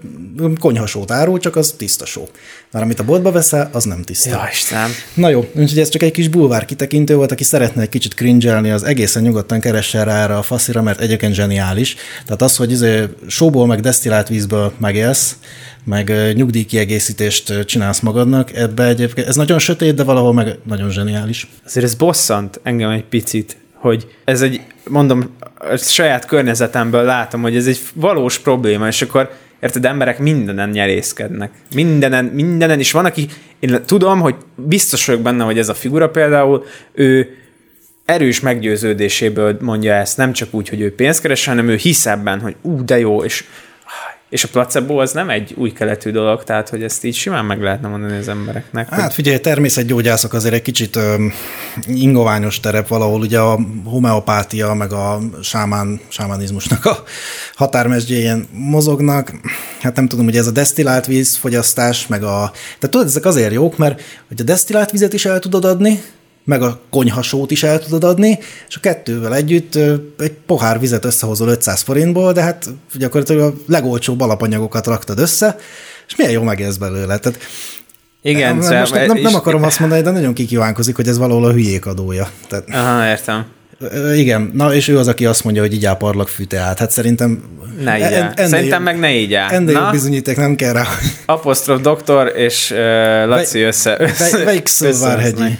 konyhasót 0.59 1.11
árul, 1.11 1.39
csak 1.39 1.55
az 1.55 1.73
tiszta 1.77 2.05
só. 2.05 2.27
Már 2.71 2.83
amit 2.83 2.99
a 2.99 3.03
boltba 3.03 3.31
veszel, 3.31 3.69
az 3.73 3.83
nem 3.83 4.01
tiszta. 4.01 4.29
Ja, 4.29 4.47
Isten. 4.51 4.89
Na 5.13 5.29
jó, 5.29 5.39
úgyhogy 5.55 5.79
ez 5.79 5.89
csak 5.89 6.03
egy 6.03 6.11
kis 6.11 6.27
bulvár 6.27 6.65
kitekintő 6.65 7.15
volt, 7.15 7.31
aki 7.31 7.43
szeretne 7.43 7.81
egy 7.81 7.89
kicsit 7.89 8.13
cringelni, 8.13 8.71
az 8.71 8.83
egészen 8.83 9.23
nyugodtan 9.23 9.59
keressen 9.59 10.05
rá 10.05 10.23
erre 10.23 10.37
a 10.37 10.41
faszira, 10.41 10.81
mert 10.81 10.99
egyébként 10.99 11.33
zseniális. 11.33 11.95
Tehát 12.25 12.41
az, 12.41 12.55
hogy 12.55 12.71
izé 12.71 13.03
sóból, 13.27 13.67
meg 13.67 13.79
desztillált 13.79 14.27
vízből 14.27 14.73
megélsz, 14.77 15.35
meg 15.83 16.33
nyugdíjkiegészítést 16.35 17.65
csinálsz 17.65 17.99
magadnak, 17.99 18.55
ebbe 18.55 18.87
egyébként, 18.87 19.27
ez 19.27 19.35
nagyon 19.35 19.59
sötét, 19.59 19.95
de 19.95 20.03
valahol 20.03 20.33
meg 20.33 20.57
nagyon 20.63 20.91
zseniális. 20.91 21.47
Azért 21.65 21.85
ez 21.85 21.95
bosszant 21.95 22.59
engem 22.63 22.89
egy 22.89 23.03
picit, 23.03 23.57
hogy 23.79 24.15
ez 24.25 24.41
egy, 24.41 24.61
mondom, 24.87 25.35
a 25.57 25.75
saját 25.75 26.25
környezetemből 26.25 27.03
látom, 27.03 27.41
hogy 27.41 27.55
ez 27.55 27.67
egy 27.67 27.79
valós 27.93 28.39
probléma, 28.39 28.87
és 28.87 29.01
akkor 29.01 29.31
érted, 29.59 29.85
emberek 29.85 30.19
mindenen 30.19 30.69
nyerészkednek. 30.69 31.51
Mindenen, 31.73 32.25
mindenen, 32.25 32.79
és 32.79 32.91
van, 32.91 33.05
aki, 33.05 33.27
én 33.59 33.81
tudom, 33.85 34.19
hogy 34.19 34.35
biztos 34.55 35.05
vagyok 35.05 35.21
benne, 35.21 35.43
hogy 35.43 35.57
ez 35.57 35.69
a 35.69 35.73
figura 35.73 36.09
például, 36.09 36.65
ő 36.93 37.37
erős 38.05 38.39
meggyőződéséből 38.39 39.57
mondja 39.61 39.93
ezt, 39.93 40.17
nem 40.17 40.33
csak 40.33 40.53
úgy, 40.53 40.69
hogy 40.69 40.81
ő 40.81 40.95
pénzt 40.95 41.21
keres, 41.21 41.45
hanem 41.45 41.69
ő 41.69 41.75
hisz 41.75 42.05
ebben, 42.05 42.39
hogy 42.39 42.55
ú, 42.61 42.85
de 42.85 42.99
jó, 42.99 43.23
és 43.23 43.43
és 44.29 44.43
a 44.43 44.47
placebo 44.47 44.97
az 45.01 45.11
nem 45.11 45.29
egy 45.29 45.53
új 45.57 45.71
keletű 45.71 46.11
dolog, 46.11 46.43
tehát 46.43 46.69
hogy 46.69 46.83
ezt 46.83 47.03
így 47.03 47.15
simán 47.15 47.45
meg 47.45 47.61
lehetne 47.61 47.87
mondani 47.87 48.17
az 48.17 48.27
embereknek. 48.27 48.89
Hát 48.89 49.13
figyelj, 49.13 49.39
természetgyógyászok 49.39 50.33
azért 50.33 50.53
egy 50.53 50.61
kicsit 50.61 50.95
ö, 50.95 51.25
ingoványos 51.87 52.59
terep 52.59 52.87
valahol, 52.87 53.19
ugye 53.19 53.39
a 53.39 53.59
homeopátia, 53.85 54.73
meg 54.73 54.91
a 54.91 55.19
sámán, 55.41 55.99
sámánizmusnak 56.07 56.85
a 56.85 57.03
határmesdjéjén 57.55 58.47
mozognak. 58.51 59.31
Hát 59.81 59.95
nem 59.95 60.07
tudom, 60.07 60.25
hogy 60.25 60.37
ez 60.37 60.47
a 60.47 60.51
desztillált 60.51 61.05
vízfogyasztás, 61.05 62.07
meg 62.07 62.23
a... 62.23 62.51
Tehát 62.53 62.89
tudod, 62.89 63.07
ezek 63.07 63.25
azért 63.25 63.53
jók, 63.53 63.77
mert 63.77 64.01
hogy 64.27 64.41
a 64.41 64.43
desztillált 64.43 64.91
vizet 64.91 65.13
is 65.13 65.25
el 65.25 65.39
tudod 65.39 65.65
adni, 65.65 66.01
meg 66.47 66.61
a 66.61 66.79
konyhasót 66.89 67.51
is 67.51 67.63
el 67.63 67.79
tudod 67.79 68.03
adni, 68.03 68.39
és 68.67 68.75
a 68.75 68.79
kettővel 68.79 69.35
együtt 69.35 69.75
egy 70.19 70.31
pohár 70.45 70.79
vizet 70.79 71.05
összehozol 71.05 71.47
500 71.47 71.81
forintból, 71.81 72.33
de 72.33 72.41
hát 72.41 72.69
gyakorlatilag 72.93 73.53
a 73.53 73.57
legolcsóbb 73.67 74.21
alapanyagokat 74.21 74.87
raktad 74.87 75.19
össze, 75.19 75.57
és 76.07 76.15
milyen 76.15 76.31
jó 76.31 76.43
megélsz 76.43 76.75
belőle. 76.75 77.17
Tehát 77.17 77.39
igen, 78.21 78.55
nem, 78.55 78.61
szóval 78.61 78.79
most 78.79 78.93
nem, 78.93 79.05
nem, 79.05 79.17
nem 79.17 79.35
akarom 79.35 79.63
azt 79.63 79.79
mondani, 79.79 80.01
de 80.01 80.11
nagyon 80.11 80.33
kikívánkozik, 80.33 80.95
hogy 80.95 81.07
ez 81.07 81.17
valahol 81.17 81.45
a 81.45 81.51
hülyék 81.51 81.85
adója. 81.85 82.29
Tehát, 82.47 82.65
Aha, 82.69 83.07
értem. 83.07 83.45
Igen, 84.15 84.51
na 84.53 84.73
és 84.73 84.87
ő 84.87 84.97
az, 84.97 85.07
aki 85.07 85.25
azt 85.25 85.43
mondja, 85.43 85.61
hogy 85.61 85.73
így 85.73 85.89
parlak 85.97 86.27
fűteát. 86.27 86.79
Hát 86.79 86.91
szerintem... 86.91 87.43
Ne 87.83 87.97
így 87.97 88.03
en, 88.03 88.47
Szerintem 88.47 88.83
meg 88.83 88.99
ne 88.99 89.11
így 89.11 89.33
áll. 89.33 89.49
Ennél 89.49 89.79
na, 89.79 89.91
bizonyíték 89.91 90.37
nem 90.37 90.55
kell 90.55 90.73
rá. 90.73 90.85
Apostrof 91.25 91.81
doktor 91.81 92.31
és 92.35 92.71
uh, 92.71 92.77
Laci 93.27 93.61
össze, 93.61 93.97
össze, 93.99 94.43
Melyik 94.43 94.67
Szilvárhegyi? 94.67 95.57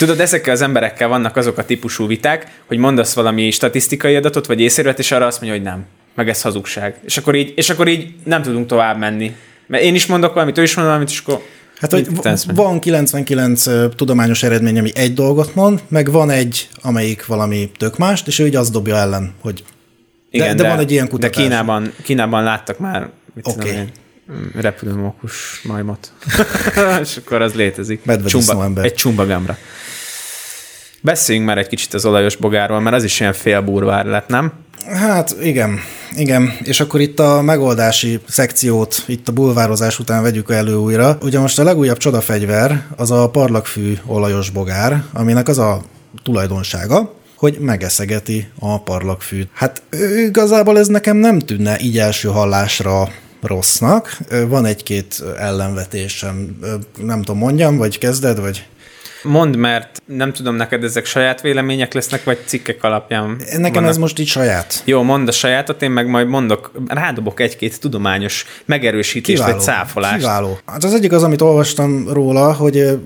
Tudod, 0.00 0.20
ezekkel 0.20 0.52
az 0.52 0.62
emberekkel 0.62 1.08
vannak 1.08 1.36
azok 1.36 1.58
a 1.58 1.64
típusú 1.64 2.06
viták, 2.06 2.46
hogy 2.66 2.78
mondasz 2.78 3.14
valami 3.14 3.50
statisztikai 3.50 4.16
adatot, 4.16 4.46
vagy 4.46 4.60
észrevet, 4.60 4.98
és 4.98 5.12
arra 5.12 5.26
azt 5.26 5.40
mondja, 5.40 5.58
hogy 5.58 5.68
nem. 5.68 5.84
Meg 6.14 6.28
ez 6.28 6.42
hazugság. 6.42 6.94
És 7.04 7.16
akkor 7.16 7.34
így, 7.34 7.52
és 7.56 7.70
akkor 7.70 7.88
így 7.88 8.14
nem 8.24 8.42
tudunk 8.42 8.66
tovább 8.66 8.98
menni. 8.98 9.34
Mert 9.66 9.82
én 9.82 9.94
is 9.94 10.06
mondok 10.06 10.34
valamit, 10.34 10.58
ő 10.58 10.62
is 10.62 10.74
mond 10.74 10.86
valamit, 10.86 11.08
és 11.08 11.22
akkor 11.24 11.42
Hát, 11.80 11.92
hogy 11.92 12.08
van 12.54 12.80
99 12.80 13.64
tudományos 13.96 14.42
eredmény, 14.42 14.78
ami 14.78 14.90
egy 14.94 15.14
dolgot 15.14 15.54
mond, 15.54 15.82
meg 15.88 16.10
van 16.10 16.30
egy, 16.30 16.68
amelyik 16.82 17.26
valami 17.26 17.70
tök 17.78 17.98
mást, 17.98 18.26
és 18.26 18.38
ő 18.38 18.46
így 18.46 18.56
azt 18.56 18.72
dobja 18.72 18.96
ellen, 18.96 19.34
hogy 19.40 19.64
igen, 20.30 20.46
de, 20.48 20.54
de, 20.54 20.62
de 20.62 20.68
van 20.68 20.78
egy 20.78 20.90
ilyen 20.90 21.08
kutatás. 21.08 21.36
De 21.36 21.42
Kínában, 21.42 21.92
Kínában 22.02 22.42
láttak 22.42 22.78
már, 22.78 23.08
mit 23.34 23.46
okay. 23.46 23.68
tudom 23.68 23.76
én, 23.76 23.90
repülőmókus 24.60 25.60
majmot. 25.64 26.12
és 27.02 27.16
akkor 27.16 27.42
az 27.42 27.54
létezik. 27.54 28.02
Csumba, 28.26 28.64
ember. 28.64 28.84
Egy 28.84 28.94
csumbagámra. 28.94 29.58
Beszéljünk 31.02 31.46
már 31.46 31.58
egy 31.58 31.68
kicsit 31.68 31.94
az 31.94 32.04
olajos 32.04 32.36
bogárról, 32.36 32.80
mert 32.80 32.96
az 32.96 33.04
is 33.04 33.20
ilyen 33.20 33.32
félburvár 33.32 34.04
lett, 34.04 34.28
nem? 34.28 34.52
Hát 34.86 35.36
igen, 35.42 35.78
igen, 36.16 36.56
és 36.62 36.80
akkor 36.80 37.00
itt 37.00 37.18
a 37.18 37.42
megoldási 37.42 38.20
szekciót, 38.28 39.04
itt 39.06 39.28
a 39.28 39.32
bulvározás 39.32 39.98
után 39.98 40.22
vegyük 40.22 40.50
elő 40.50 40.74
újra. 40.74 41.18
Ugye 41.22 41.38
most 41.38 41.58
a 41.58 41.64
legújabb 41.64 41.96
csodafegyver 41.96 42.86
az 42.96 43.10
a 43.10 43.30
parlagfű 43.30 43.98
olajos 44.06 44.50
bogár, 44.50 45.04
aminek 45.12 45.48
az 45.48 45.58
a 45.58 45.82
tulajdonsága, 46.22 47.14
hogy 47.36 47.58
megeszegeti 47.58 48.48
a 48.58 48.82
parlagfűt. 48.82 49.48
Hát 49.52 49.82
igazából 50.26 50.78
ez 50.78 50.86
nekem 50.86 51.16
nem 51.16 51.38
tűnne 51.38 51.80
így 51.80 51.98
első 51.98 52.28
hallásra 52.28 53.08
rossznak. 53.42 54.18
Van 54.48 54.64
egy-két 54.64 55.22
ellenvetésem, 55.38 56.58
nem 56.98 57.22
tudom, 57.22 57.38
mondjam, 57.38 57.76
vagy 57.76 57.98
kezded, 57.98 58.40
vagy... 58.40 58.66
Mondd, 59.22 59.56
mert 59.56 60.02
nem 60.04 60.32
tudom, 60.32 60.54
neked 60.54 60.84
ezek 60.84 61.04
saját 61.04 61.40
vélemények 61.40 61.94
lesznek, 61.94 62.24
vagy 62.24 62.38
cikkek 62.44 62.84
alapján 62.84 63.36
Nekem 63.38 63.72
vannak. 63.72 63.88
ez 63.88 63.96
most 63.96 64.18
így 64.18 64.26
saját. 64.26 64.82
Jó, 64.84 65.02
mondd 65.02 65.28
a 65.28 65.32
sajátot, 65.32 65.82
én 65.82 65.90
meg 65.90 66.08
majd 66.08 66.28
mondok, 66.28 66.72
rádobok 66.86 67.40
egy-két 67.40 67.80
tudományos 67.80 68.46
megerősítést, 68.64 69.38
kiváló, 69.38 69.56
vagy 69.56 69.64
cáfolást. 69.64 70.16
Kiváló. 70.16 70.58
Hát 70.66 70.84
az 70.84 70.94
egyik 70.94 71.12
az, 71.12 71.22
amit 71.22 71.40
olvastam 71.40 72.08
róla, 72.12 72.52
hogy 72.52 72.98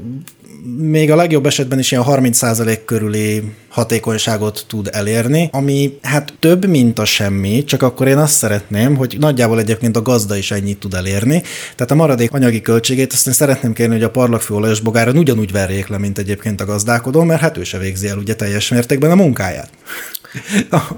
még 0.78 1.10
a 1.10 1.16
legjobb 1.16 1.46
esetben 1.46 1.78
is 1.78 1.92
ilyen 1.92 2.04
30% 2.06 2.78
körüli 2.84 3.42
hatékonyságot 3.74 4.64
tud 4.68 4.88
elérni, 4.92 5.48
ami 5.52 5.98
hát 6.02 6.32
több, 6.38 6.66
mint 6.66 6.98
a 6.98 7.04
semmi, 7.04 7.64
csak 7.64 7.82
akkor 7.82 8.06
én 8.06 8.18
azt 8.18 8.36
szeretném, 8.36 8.96
hogy 8.96 9.16
nagyjából 9.18 9.58
egyébként 9.58 9.96
a 9.96 10.02
gazda 10.02 10.36
is 10.36 10.50
ennyit 10.50 10.78
tud 10.78 10.94
elérni. 10.94 11.42
Tehát 11.76 11.90
a 11.90 11.94
maradék 11.94 12.32
anyagi 12.32 12.60
költségét 12.60 13.12
azt 13.12 13.26
én 13.26 13.32
szeretném 13.32 13.72
kérni, 13.72 13.94
hogy 13.94 14.02
a 14.02 14.10
parlagfű 14.10 14.54
olajos 14.54 14.80
bogáron 14.80 15.16
ugyanúgy 15.16 15.52
verjék 15.52 15.88
le, 15.88 15.98
mint 15.98 16.18
egyébként 16.18 16.60
a 16.60 16.64
gazdálkodó, 16.64 17.22
mert 17.22 17.40
hát 17.40 17.56
ő 17.56 17.64
se 17.64 17.78
végzi 17.78 18.08
el 18.08 18.18
ugye 18.18 18.34
teljes 18.34 18.68
mértékben 18.68 19.10
a 19.10 19.14
munkáját. 19.14 19.70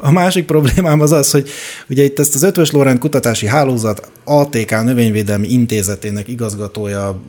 A, 0.00 0.10
másik 0.10 0.44
problémám 0.44 1.00
az 1.00 1.12
az, 1.12 1.30
hogy 1.30 1.48
ugye 1.88 2.04
itt 2.04 2.18
ezt 2.18 2.34
az 2.34 2.42
Ötvös 2.42 2.70
Lorent 2.70 2.98
Kutatási 2.98 3.46
Hálózat 3.46 4.10
ATK 4.24 4.70
Növényvédelmi 4.84 5.48
Intézetének 5.48 6.28
igazgatója 6.28 7.20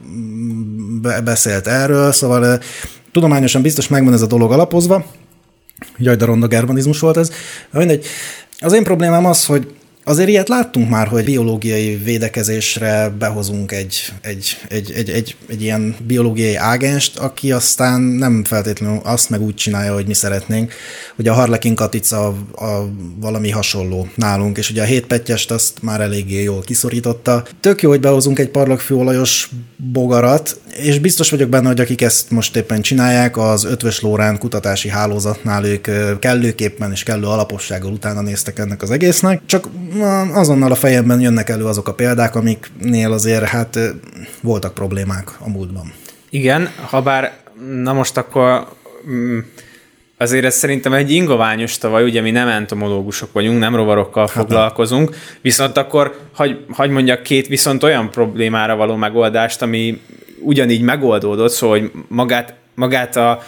be, 1.01 1.21
beszélt 1.21 1.67
erről, 1.67 2.11
szóval 2.11 2.59
tudományosan 3.11 3.61
biztos 3.61 3.87
megvan 3.87 4.13
ez 4.13 4.21
a 4.21 4.27
dolog 4.27 4.51
alapozva, 4.51 5.05
Jaj, 5.97 6.15
de 6.15 6.25
ronda 6.25 6.47
germanizmus 6.47 6.99
volt 6.99 7.17
ez. 7.17 7.31
Mindegy. 7.71 8.05
Az 8.59 8.73
én 8.73 8.83
problémám 8.83 9.25
az, 9.25 9.45
hogy 9.45 9.73
Azért 10.07 10.29
ilyet 10.29 10.49
láttunk 10.49 10.89
már, 10.89 11.07
hogy 11.07 11.23
biológiai 11.23 11.95
védekezésre 11.95 13.09
behozunk 13.19 13.71
egy, 13.71 14.13
egy, 14.21 14.57
egy, 14.69 14.91
egy, 14.91 15.09
egy, 15.09 15.35
egy 15.47 15.61
ilyen 15.61 15.95
biológiai 16.07 16.55
ágenst, 16.55 17.17
aki 17.17 17.51
aztán 17.51 18.01
nem 18.01 18.43
feltétlenül 18.43 18.99
azt 19.03 19.29
meg 19.29 19.41
úgy 19.41 19.55
csinálja, 19.55 19.93
hogy 19.93 20.07
mi 20.07 20.13
szeretnénk. 20.13 20.73
Ugye 21.17 21.31
a 21.31 21.33
Harlekin 21.33 21.75
katica 21.75 22.27
a, 22.27 22.35
a 22.65 22.89
valami 23.19 23.49
hasonló 23.49 24.07
nálunk, 24.15 24.57
és 24.57 24.69
ugye 24.69 24.81
a 24.81 24.85
hétpetyest 24.85 25.51
azt 25.51 25.81
már 25.81 26.01
eléggé 26.01 26.43
jól 26.43 26.61
kiszorította. 26.61 27.43
Tök 27.59 27.81
jó, 27.81 27.89
hogy 27.89 27.99
behozunk 27.99 28.39
egy 28.39 28.49
parlagfűolajos 28.49 29.49
bogarat, 29.91 30.59
és 30.77 30.99
biztos 30.99 31.29
vagyok 31.29 31.49
benne, 31.49 31.67
hogy 31.67 31.79
akik 31.79 32.01
ezt 32.01 32.31
most 32.31 32.55
éppen 32.55 32.81
csinálják, 32.81 33.37
az 33.37 33.63
Ötvös 33.63 34.01
Lórán 34.01 34.37
kutatási 34.37 34.89
hálózatnál 34.89 35.65
ők 35.65 36.19
kellőképpen 36.19 36.91
és 36.91 37.03
kellő 37.03 37.25
alapossággal 37.25 37.91
utána 37.91 38.21
néztek 38.21 38.59
ennek 38.59 38.81
az 38.81 38.91
egésznek, 38.91 39.41
csak 39.45 39.67
azonnal 40.33 40.71
a 40.71 40.75
fejemben 40.75 41.19
jönnek 41.19 41.49
elő 41.49 41.65
azok 41.65 41.87
a 41.87 41.93
példák, 41.93 42.35
amiknél 42.35 43.11
azért 43.11 43.43
hát 43.43 43.79
voltak 44.41 44.73
problémák 44.73 45.31
a 45.39 45.49
múltban. 45.49 45.93
Igen, 46.29 46.69
ha 46.89 47.01
bár 47.01 47.37
na 47.83 47.93
most 47.93 48.17
akkor 48.17 48.67
mm, 49.09 49.39
azért 50.17 50.45
ez 50.45 50.55
szerintem 50.55 50.93
egy 50.93 51.11
ingoványos 51.11 51.77
tavaly, 51.77 52.03
ugye 52.03 52.21
mi 52.21 52.31
nem 52.31 52.47
entomológusok 52.47 53.31
vagyunk, 53.31 53.59
nem 53.59 53.75
rovarokkal 53.75 54.25
hát 54.25 54.35
foglalkozunk, 54.35 55.15
viszont 55.41 55.77
akkor 55.77 56.19
hagy, 56.33 56.65
hagy 56.71 56.89
mondjak 56.89 57.23
két 57.23 57.47
viszont 57.47 57.83
olyan 57.83 58.09
problémára 58.09 58.75
való 58.75 58.95
megoldást, 58.95 59.61
ami 59.61 60.01
ugyanígy 60.39 60.81
megoldódott, 60.81 61.51
szóval 61.51 61.79
hogy 61.79 61.91
magát, 62.07 62.53
magát 62.75 63.15
a 63.15 63.41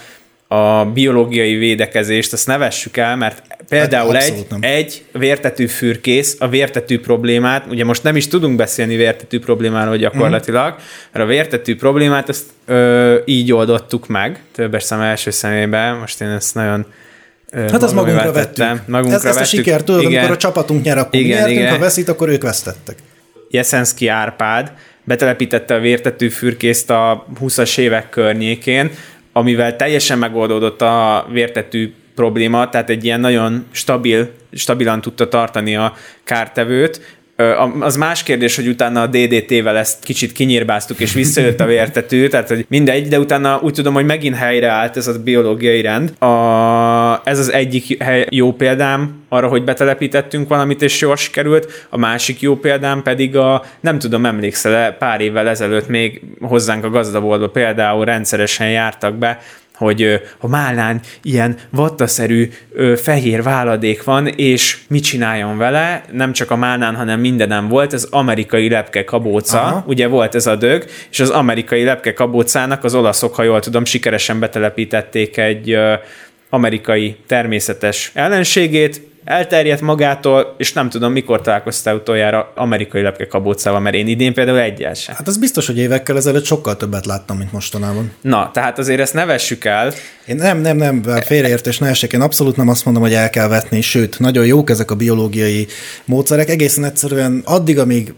a 0.52 0.84
biológiai 0.84 1.54
védekezést, 1.54 2.32
azt 2.32 2.46
nevessük 2.46 2.96
el, 2.96 3.16
mert 3.16 3.42
például 3.68 4.14
hát 4.14 4.22
egy, 4.22 4.46
egy 4.60 5.04
vértetű 5.12 5.66
fürkész 5.66 6.36
a 6.38 6.48
vértetű 6.48 7.00
problémát, 7.00 7.66
ugye 7.68 7.84
most 7.84 8.02
nem 8.02 8.16
is 8.16 8.28
tudunk 8.28 8.56
beszélni 8.56 8.96
vértetű 8.96 9.38
problémáról 9.38 9.96
gyakorlatilag, 9.96 10.72
mm. 10.72 10.82
mert 11.12 11.24
a 11.24 11.28
vértetű 11.28 11.76
problémát 11.76 12.28
azt 12.28 12.44
ö, 12.66 13.18
így 13.24 13.52
oldottuk 13.52 14.06
meg, 14.06 14.40
többes 14.54 14.82
szem 14.82 15.00
első 15.00 15.30
szemében, 15.30 15.96
most 15.96 16.20
én 16.20 16.28
ezt 16.28 16.54
nagyon 16.54 16.86
Hát 17.52 17.82
az 17.82 17.92
magunkra 17.92 18.32
vettem. 18.32 18.68
vettük. 18.68 18.88
Magunkra 18.88 19.16
ez, 19.16 19.22
vettük. 19.22 19.40
ezt 19.40 19.52
a 19.52 19.56
sikert 19.56 19.84
tudod, 19.84 20.02
igen. 20.02 20.12
amikor 20.12 20.34
a 20.34 20.38
csapatunk 20.38 20.84
nyer, 20.84 20.98
akkor 20.98 21.20
igen, 21.20 21.36
nyertünk, 21.36 21.58
igen. 21.58 21.70
ha 21.70 21.78
veszít, 21.78 22.08
akkor 22.08 22.28
ők 22.28 22.42
vesztettek. 22.42 22.96
Jeszenszki 23.50 24.06
Árpád 24.06 24.72
betelepítette 25.04 25.74
a 25.74 25.80
vértetű 25.80 26.28
fürkészt 26.28 26.90
a 26.90 27.26
20-as 27.40 27.78
évek 27.78 28.08
környékén, 28.08 28.90
amivel 29.32 29.76
teljesen 29.76 30.18
megoldódott 30.18 30.82
a 30.82 31.26
vértetű 31.30 31.94
probléma, 32.14 32.68
tehát 32.68 32.90
egy 32.90 33.04
ilyen 33.04 33.20
nagyon 33.20 33.66
stabil, 33.70 34.30
stabilan 34.52 35.00
tudta 35.00 35.28
tartani 35.28 35.76
a 35.76 35.94
kártevőt, 36.24 37.19
az 37.80 37.96
más 37.96 38.22
kérdés, 38.22 38.56
hogy 38.56 38.68
utána 38.68 39.02
a 39.02 39.06
DDT-vel 39.06 39.76
ezt 39.76 40.02
kicsit 40.02 40.32
kinyírbáztuk, 40.32 41.00
és 41.00 41.12
visszajött 41.12 41.60
a 41.60 41.66
vértető, 41.66 42.28
tehát 42.28 42.48
hogy 42.48 42.66
mindegy, 42.68 43.08
de 43.08 43.18
utána 43.18 43.60
úgy 43.62 43.72
tudom, 43.72 43.94
hogy 43.94 44.04
megint 44.04 44.36
helyreállt 44.36 44.96
ez 44.96 45.06
a 45.06 45.22
biológiai 45.22 45.80
rend. 45.80 46.22
A, 46.22 47.20
ez 47.24 47.38
az 47.38 47.52
egyik 47.52 48.02
hely, 48.02 48.26
jó 48.30 48.52
példám 48.52 49.24
arra, 49.28 49.48
hogy 49.48 49.64
betelepítettünk 49.64 50.48
valamit, 50.48 50.82
és 50.82 51.00
jól 51.00 51.16
sikerült. 51.16 51.86
A 51.88 51.98
másik 51.98 52.40
jó 52.40 52.56
példám 52.56 53.02
pedig 53.02 53.36
a, 53.36 53.64
nem 53.80 53.98
tudom, 53.98 54.26
emlékszel 54.26 54.92
pár 54.92 55.20
évvel 55.20 55.48
ezelőtt 55.48 55.88
még 55.88 56.22
hozzánk 56.40 56.84
a 56.84 56.90
gazdaboltba 56.90 57.48
például 57.48 58.04
rendszeresen 58.04 58.70
jártak 58.70 59.14
be 59.14 59.38
hogy 59.80 60.20
a 60.38 60.48
málnán 60.48 61.00
ilyen 61.22 61.56
vattaszerű 61.70 62.50
ö, 62.72 62.96
fehér 62.96 63.42
váladék 63.42 64.04
van, 64.04 64.26
és 64.26 64.78
mit 64.88 65.02
csináljon 65.02 65.58
vele, 65.58 66.04
nem 66.12 66.32
csak 66.32 66.50
a 66.50 66.56
málnán, 66.56 66.94
hanem 66.94 67.20
mindenem 67.20 67.68
volt, 67.68 67.92
az 67.92 68.08
amerikai 68.10 68.68
lepke 68.68 69.04
kabóca, 69.04 69.60
Aha. 69.60 69.84
ugye 69.86 70.06
volt 70.06 70.34
ez 70.34 70.46
a 70.46 70.56
dög, 70.56 70.84
és 71.10 71.20
az 71.20 71.30
amerikai 71.30 71.84
lepke 71.84 72.12
kabócának 72.12 72.84
az 72.84 72.94
olaszok, 72.94 73.34
ha 73.34 73.42
jól 73.42 73.60
tudom, 73.60 73.84
sikeresen 73.84 74.38
betelepítették 74.38 75.36
egy 75.36 75.70
ö, 75.70 75.94
amerikai 76.50 77.16
természetes 77.26 78.10
ellenségét, 78.14 79.09
elterjedt 79.24 79.80
magától, 79.80 80.54
és 80.58 80.72
nem 80.72 80.88
tudom, 80.88 81.12
mikor 81.12 81.40
találkoztál 81.40 81.94
utoljára 81.94 82.52
amerikai 82.54 83.02
lepke 83.02 83.26
kabócával, 83.26 83.80
mert 83.80 83.94
én 83.94 84.06
idén 84.06 84.34
például 84.34 84.58
egyel 84.58 84.94
sem. 84.94 85.14
Hát 85.14 85.28
az 85.28 85.36
biztos, 85.36 85.66
hogy 85.66 85.78
évekkel 85.78 86.16
ezelőtt 86.16 86.44
sokkal 86.44 86.76
többet 86.76 87.06
láttam, 87.06 87.36
mint 87.36 87.52
mostanában. 87.52 88.12
Na, 88.20 88.50
tehát 88.52 88.78
azért 88.78 89.00
ezt 89.00 89.14
ne 89.14 89.24
vessük 89.24 89.64
el. 89.64 89.92
Én 90.26 90.36
nem, 90.36 90.60
nem, 90.60 90.76
nem, 90.76 91.02
félreértés 91.02 91.78
ne 91.78 91.88
esek, 91.88 92.12
én 92.12 92.20
abszolút 92.20 92.56
nem 92.56 92.68
azt 92.68 92.84
mondom, 92.84 93.02
hogy 93.02 93.12
el 93.12 93.30
kell 93.30 93.48
vetni, 93.48 93.80
sőt, 93.80 94.18
nagyon 94.18 94.46
jók 94.46 94.70
ezek 94.70 94.90
a 94.90 94.94
biológiai 94.94 95.66
módszerek, 96.04 96.48
egészen 96.48 96.84
egyszerűen 96.84 97.42
addig, 97.44 97.78
amíg 97.78 98.14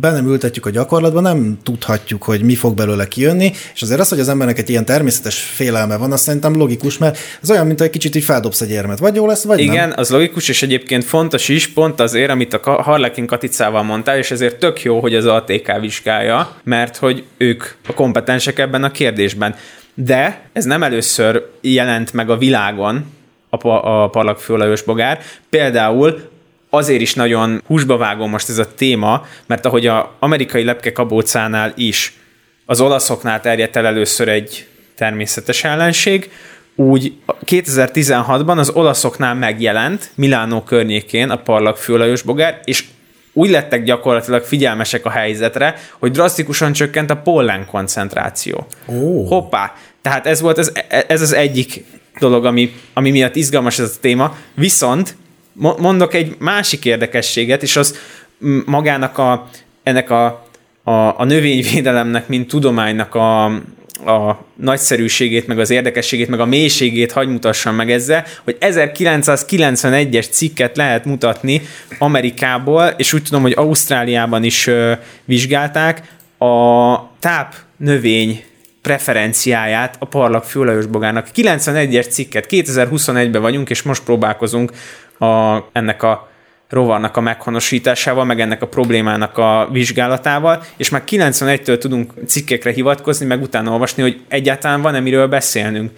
be 0.00 0.10
nem 0.10 0.26
ültetjük 0.26 0.66
a 0.66 0.70
gyakorlatba, 0.70 1.20
nem 1.20 1.58
tudhatjuk, 1.62 2.22
hogy 2.22 2.42
mi 2.42 2.54
fog 2.54 2.74
belőle 2.74 3.08
kijönni, 3.08 3.52
és 3.74 3.82
azért 3.82 4.00
az, 4.00 4.08
hogy 4.08 4.20
az 4.20 4.28
embernek 4.28 4.58
egy 4.58 4.70
ilyen 4.70 4.84
természetes 4.84 5.38
félelme 5.38 5.96
van, 5.96 6.12
azt 6.12 6.22
szerintem 6.22 6.56
logikus, 6.56 6.98
mert 6.98 7.18
az 7.42 7.50
olyan, 7.50 7.66
mint 7.66 7.80
egy 7.80 7.90
kicsit 7.90 8.14
így 8.14 8.24
feldobsz 8.24 8.60
egy 8.60 8.70
érmet, 8.70 8.98
vagy 8.98 9.14
jó 9.14 9.26
lesz, 9.26 9.42
vagy 9.42 9.60
Igen, 9.60 9.88
nem. 9.88 9.98
az 9.98 10.10
logikus, 10.10 10.48
és 10.52 10.62
egyébként 10.62 11.04
fontos 11.04 11.48
is, 11.48 11.68
pont 11.68 12.00
azért, 12.00 12.30
amit 12.30 12.54
a 12.54 12.82
Harlekin 12.82 13.26
Katicával 13.26 13.82
mondtál, 13.82 14.18
és 14.18 14.30
ezért 14.30 14.58
tök 14.58 14.82
jó, 14.82 15.00
hogy 15.00 15.14
az 15.14 15.26
ATK 15.26 15.80
vizsgálja, 15.80 16.56
mert 16.64 16.96
hogy 16.96 17.24
ők 17.36 17.64
a 17.88 17.92
kompetensek 17.92 18.58
ebben 18.58 18.84
a 18.84 18.90
kérdésben. 18.90 19.54
De 19.94 20.40
ez 20.52 20.64
nem 20.64 20.82
először 20.82 21.48
jelent 21.60 22.12
meg 22.12 22.30
a 22.30 22.36
világon, 22.36 23.12
a, 23.50 23.68
a 23.68 24.08
parlagfőolajos 24.08 24.82
bogár. 24.82 25.20
Például 25.50 26.30
azért 26.70 27.00
is 27.00 27.14
nagyon 27.14 27.62
húsba 27.66 27.96
vágom 27.96 28.30
most 28.30 28.48
ez 28.48 28.58
a 28.58 28.74
téma, 28.74 29.26
mert 29.46 29.66
ahogy 29.66 29.86
a 29.86 30.16
amerikai 30.18 30.64
lepke 30.64 30.92
kabócánál 30.92 31.72
is 31.76 32.16
az 32.66 32.80
olaszoknál 32.80 33.40
terjedt 33.40 33.76
el 33.76 33.86
először 33.86 34.28
egy 34.28 34.66
természetes 34.96 35.64
ellenség, 35.64 36.30
úgy 36.76 37.12
2016-ban 37.46 38.56
az 38.56 38.70
olaszoknál 38.70 39.34
megjelent 39.34 40.10
Milánó 40.14 40.62
környékén 40.62 41.30
a 41.30 41.36
parlag 41.36 41.76
főolajos 41.76 42.22
bogár, 42.22 42.60
és 42.64 42.84
úgy 43.32 43.50
lettek 43.50 43.84
gyakorlatilag 43.84 44.42
figyelmesek 44.42 45.04
a 45.04 45.10
helyzetre, 45.10 45.78
hogy 45.98 46.10
drasztikusan 46.10 46.72
csökkent 46.72 47.10
a 47.10 47.16
pollen 47.16 47.66
koncentráció. 47.66 48.66
Oh. 48.86 49.28
Hoppá! 49.28 49.74
Tehát 50.02 50.26
ez 50.26 50.40
volt 50.40 50.58
ez, 50.58 50.72
ez 51.06 51.20
az 51.20 51.32
egyik 51.32 51.84
dolog, 52.18 52.44
ami, 52.44 52.74
ami 52.92 53.10
miatt 53.10 53.36
izgalmas 53.36 53.78
ez 53.78 53.94
a 53.96 54.00
téma. 54.00 54.36
Viszont 54.54 55.16
mondok 55.78 56.14
egy 56.14 56.36
másik 56.38 56.84
érdekességet, 56.84 57.62
és 57.62 57.76
az 57.76 57.98
magának 58.64 59.18
a, 59.18 59.48
ennek 59.82 60.10
a, 60.10 60.24
a, 60.82 60.90
a 60.92 61.24
növényvédelemnek, 61.24 62.28
mint 62.28 62.48
tudománynak 62.48 63.14
a, 63.14 63.60
a 64.06 64.44
nagyszerűségét, 64.56 65.46
meg 65.46 65.58
az 65.58 65.70
érdekességét, 65.70 66.28
meg 66.28 66.40
a 66.40 66.46
mélységét 66.46 67.12
hagy 67.12 67.28
mutassam 67.28 67.74
meg 67.74 67.90
ezzel, 67.90 68.24
hogy 68.44 68.56
1991-es 68.60 70.30
cikket 70.30 70.76
lehet 70.76 71.04
mutatni 71.04 71.62
Amerikából, 71.98 72.94
és 72.96 73.12
úgy 73.12 73.22
tudom, 73.22 73.42
hogy 73.42 73.52
Ausztráliában 73.56 74.44
is 74.44 74.66
ö, 74.66 74.92
vizsgálták, 75.24 76.02
a 76.38 76.96
táp 77.18 77.54
növény 77.76 78.44
preferenciáját 78.82 79.96
a 79.98 80.04
parlag 80.04 80.42
főolajos 80.44 80.86
bogának. 80.86 81.28
91-es 81.34 82.08
cikket, 82.10 82.46
2021-ben 82.50 83.40
vagyunk, 83.40 83.70
és 83.70 83.82
most 83.82 84.02
próbálkozunk 84.02 84.72
a, 85.18 85.56
ennek 85.72 86.02
a 86.02 86.31
rovarnak 86.72 87.16
a 87.16 87.20
meghonosításával, 87.20 88.24
meg 88.24 88.40
ennek 88.40 88.62
a 88.62 88.66
problémának 88.66 89.38
a 89.38 89.68
vizsgálatával, 89.72 90.62
és 90.76 90.88
már 90.88 91.02
91-től 91.06 91.78
tudunk 91.78 92.12
cikkekre 92.26 92.72
hivatkozni, 92.72 93.26
meg 93.26 93.42
utána 93.42 93.70
olvasni, 93.70 94.02
hogy 94.02 94.20
egyáltalán 94.28 94.82
van-e 94.82 95.00
miről 95.00 95.26
beszélnünk. 95.26 95.90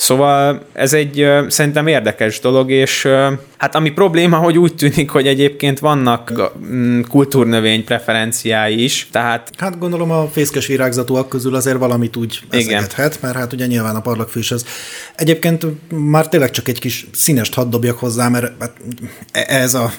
Szóval 0.00 0.62
ez 0.72 0.92
egy 0.92 1.26
szerintem 1.48 1.86
érdekes 1.86 2.40
dolog, 2.40 2.70
és 2.70 3.08
hát 3.56 3.74
ami 3.74 3.90
probléma, 3.90 4.36
hogy 4.36 4.58
úgy 4.58 4.74
tűnik, 4.74 5.10
hogy 5.10 5.26
egyébként 5.26 5.78
vannak 5.78 6.52
mm, 6.64 7.00
kultúrnövény 7.00 7.84
preferenciái 7.84 8.84
is, 8.84 9.08
tehát... 9.10 9.50
Hát 9.58 9.78
gondolom 9.78 10.10
a 10.10 10.28
fészkes 10.28 10.66
virágzatúak 10.66 11.28
közül 11.28 11.54
azért 11.54 11.78
valamit 11.78 12.16
úgy 12.16 12.40
eszegethet, 12.50 13.22
mert 13.22 13.34
hát 13.34 13.52
ugye 13.52 13.66
nyilván 13.66 13.96
a 13.96 14.00
parlagfűs 14.00 14.50
az. 14.50 14.64
Egyébként 15.14 15.66
már 15.90 16.28
tényleg 16.28 16.50
csak 16.50 16.68
egy 16.68 16.78
kis 16.78 17.06
színest 17.12 17.54
hadd 17.54 17.70
dobjak 17.70 17.98
hozzá, 17.98 18.28
mert 18.28 18.52
hát 18.60 18.72
ez 19.32 19.74
a 19.74 19.92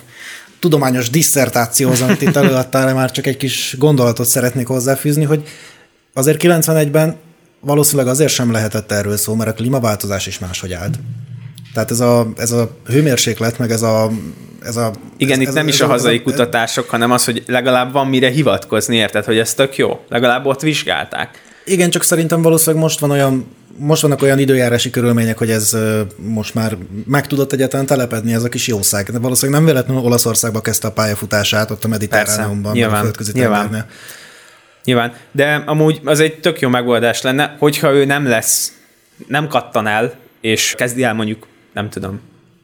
tudományos 0.59 1.09
disszertációhoz, 1.09 2.01
amit 2.01 2.21
itt 2.21 2.35
előadtál, 2.35 2.93
már 2.93 3.11
csak 3.11 3.27
egy 3.27 3.37
kis 3.37 3.75
gondolatot 3.77 4.27
szeretnék 4.27 4.67
hozzáfűzni, 4.67 5.23
hogy 5.23 5.43
azért 6.13 6.41
91-ben 6.43 7.17
valószínűleg 7.61 8.07
azért 8.07 8.31
sem 8.31 8.51
lehetett 8.51 8.91
erről 8.91 9.17
szó, 9.17 9.35
mert 9.35 9.49
a 9.49 9.53
klímaváltozás 9.53 10.27
is 10.27 10.39
máshogy 10.39 10.73
állt. 10.73 10.99
Tehát 11.73 11.91
ez 11.91 11.99
a, 11.99 12.27
ez 12.37 12.51
a 12.51 12.71
hőmérséklet, 12.85 13.57
meg 13.57 13.71
ez 13.71 13.81
a... 13.81 14.11
Ez 14.65 14.75
a 14.75 14.91
Igen, 15.17 15.35
ez, 15.35 15.41
itt 15.41 15.47
ez, 15.47 15.53
nem 15.53 15.67
ez, 15.67 15.73
is 15.73 15.81
a, 15.81 15.87
hazai 15.87 16.17
ez, 16.17 16.21
kutatások, 16.23 16.89
hanem 16.89 17.11
az, 17.11 17.25
hogy 17.25 17.43
legalább 17.47 17.91
van 17.91 18.07
mire 18.07 18.29
hivatkozni, 18.29 18.95
érted, 18.95 19.25
hogy 19.25 19.37
ez 19.37 19.53
tök 19.53 19.77
jó. 19.77 19.99
Legalább 20.09 20.45
ott 20.45 20.61
vizsgálták. 20.61 21.41
Igen, 21.65 21.89
csak 21.89 22.03
szerintem 22.03 22.41
valószínűleg 22.41 22.83
most 22.83 22.99
van 22.99 23.11
olyan 23.11 23.45
most 23.77 24.01
vannak 24.01 24.21
olyan 24.21 24.39
időjárási 24.39 24.89
körülmények, 24.89 25.37
hogy 25.37 25.49
ez 25.49 25.77
most 26.15 26.53
már 26.53 26.77
meg 27.05 27.27
tudott 27.27 27.53
egyáltalán 27.53 27.85
telepedni 27.85 28.33
ez 28.33 28.43
a 28.43 28.49
kis 28.49 28.67
jószág. 28.67 29.11
De 29.11 29.19
valószínűleg 29.19 29.61
nem 29.61 29.73
véletlenül 29.73 30.03
Olaszországba 30.03 30.61
kezdte 30.61 30.87
a 30.87 30.91
pályafutását, 30.91 31.71
ott 31.71 31.83
a 31.83 31.87
Mediterráneumban, 31.87 32.71
nyilván, 32.71 32.99
a 32.99 33.03
földközi 33.03 33.31
nyilván. 33.33 33.85
Nyilván, 34.83 35.13
de 35.31 35.63
amúgy 35.65 35.99
az 36.05 36.19
egy 36.19 36.39
tök 36.39 36.59
jó 36.59 36.69
megoldás 36.69 37.21
lenne, 37.21 37.55
hogyha 37.59 37.91
ő 37.91 38.05
nem 38.05 38.27
lesz, 38.27 38.79
nem 39.27 39.47
kattan 39.47 39.87
el, 39.87 40.13
és 40.41 40.73
kezdi 40.77 41.03
el 41.03 41.13
mondjuk, 41.13 41.47
nem 41.73 41.89
tudom, 41.89 42.19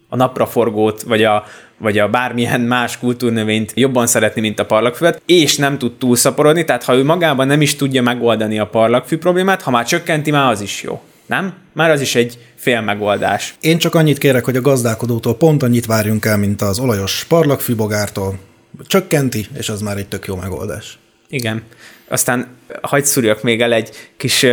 a 0.09 0.15
napraforgót, 0.15 1.01
vagy 1.01 1.24
a, 1.24 1.45
vagy 1.78 1.97
a 1.97 2.09
bármilyen 2.09 2.61
más 2.61 2.97
kultúrnövényt 2.99 3.72
jobban 3.76 4.07
szeretni, 4.07 4.41
mint 4.41 4.59
a 4.59 4.65
parlagfüvet, 4.65 5.22
és 5.26 5.55
nem 5.55 5.78
tud 5.78 5.97
túlszaporodni, 5.97 6.65
tehát 6.65 6.84
ha 6.84 6.95
ő 6.95 7.03
magában 7.03 7.47
nem 7.47 7.61
is 7.61 7.76
tudja 7.76 8.01
megoldani 8.01 8.59
a 8.59 8.68
parlagfű 8.68 9.18
problémát, 9.18 9.61
ha 9.61 9.72
már 9.72 9.86
csökkenti, 9.86 10.32
már 10.32 10.51
az 10.51 10.61
is 10.61 10.84
jó. 10.84 11.01
Nem? 11.26 11.53
Már 11.74 11.89
az 11.89 12.01
is 12.01 12.15
egy 12.15 12.38
fél 12.55 12.82
megoldás. 12.82 13.55
Én 13.61 13.78
csak 13.78 13.95
annyit 13.95 14.18
kérek, 14.18 14.45
hogy 14.45 14.55
a 14.55 14.61
gazdálkodótól 14.61 15.38
pont 15.38 15.63
annyit 15.63 15.86
várjunk 15.86 16.26
el, 16.26 16.38
mint 16.38 16.61
az 16.61 16.80
olajos 16.80 17.26
parlagfűbogártól. 17.28 18.39
Csökkenti, 18.86 19.47
és 19.57 19.70
az 19.70 19.82
már 19.82 19.97
egy 19.97 20.07
tök 20.07 20.26
jó 20.26 20.36
megoldás. 20.36 20.97
Igen. 21.30 21.63
Aztán 22.08 22.47
hagyd 22.82 23.05
szúrjak 23.05 23.41
még 23.41 23.62
el 23.62 23.74
egy 23.74 23.89
kis 24.18 24.45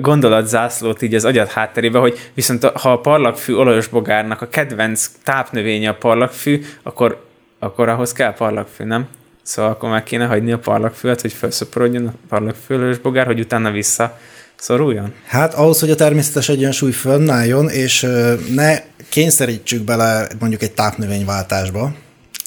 gondolatzászlót 0.00 1.02
így 1.02 1.14
az 1.14 1.24
agyat 1.24 1.50
hátterébe, 1.50 1.98
hogy 1.98 2.30
viszont 2.34 2.64
ha 2.64 2.92
a 2.92 3.00
parlagfű 3.00 3.54
olajos 3.54 3.86
bogárnak 3.86 4.42
a 4.42 4.48
kedvenc 4.48 5.10
tápnövénye 5.24 5.88
a 5.88 5.94
parlagfű, 5.94 6.64
akkor, 6.82 7.24
akkor 7.58 7.88
ahhoz 7.88 8.12
kell 8.12 8.34
parlagfű, 8.34 8.84
nem? 8.84 9.06
Szóval 9.42 9.70
akkor 9.70 9.90
meg 9.90 10.02
kéne 10.02 10.26
hagyni 10.26 10.52
a 10.52 10.58
parlagfűet, 10.58 11.20
hogy 11.20 11.32
felszoporodjon 11.32 12.06
a 12.06 12.12
parlagfű 12.28 12.74
olajos 12.74 12.98
bogár, 12.98 13.26
hogy 13.26 13.40
utána 13.40 13.70
vissza 13.70 14.18
szoruljon? 14.54 15.12
Hát 15.26 15.54
ahhoz, 15.54 15.80
hogy 15.80 15.90
a 15.90 15.94
természetes 15.94 16.48
egyensúly 16.48 16.90
fönnálljon, 16.90 17.68
és 17.68 18.06
ne 18.54 18.78
kényszerítsük 19.08 19.82
bele 19.84 20.28
mondjuk 20.38 20.62
egy 20.62 20.72
tápnövényváltásba, 20.72 21.94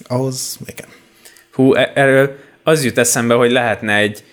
ahhoz 0.08 0.58
igen. 0.66 0.88
Hú, 1.52 1.74
e- 1.74 1.92
erről 1.96 2.36
az 2.68 2.84
jut 2.84 2.98
eszembe, 2.98 3.34
hogy 3.34 3.52
lehetne 3.52 3.96
egy 3.96 4.24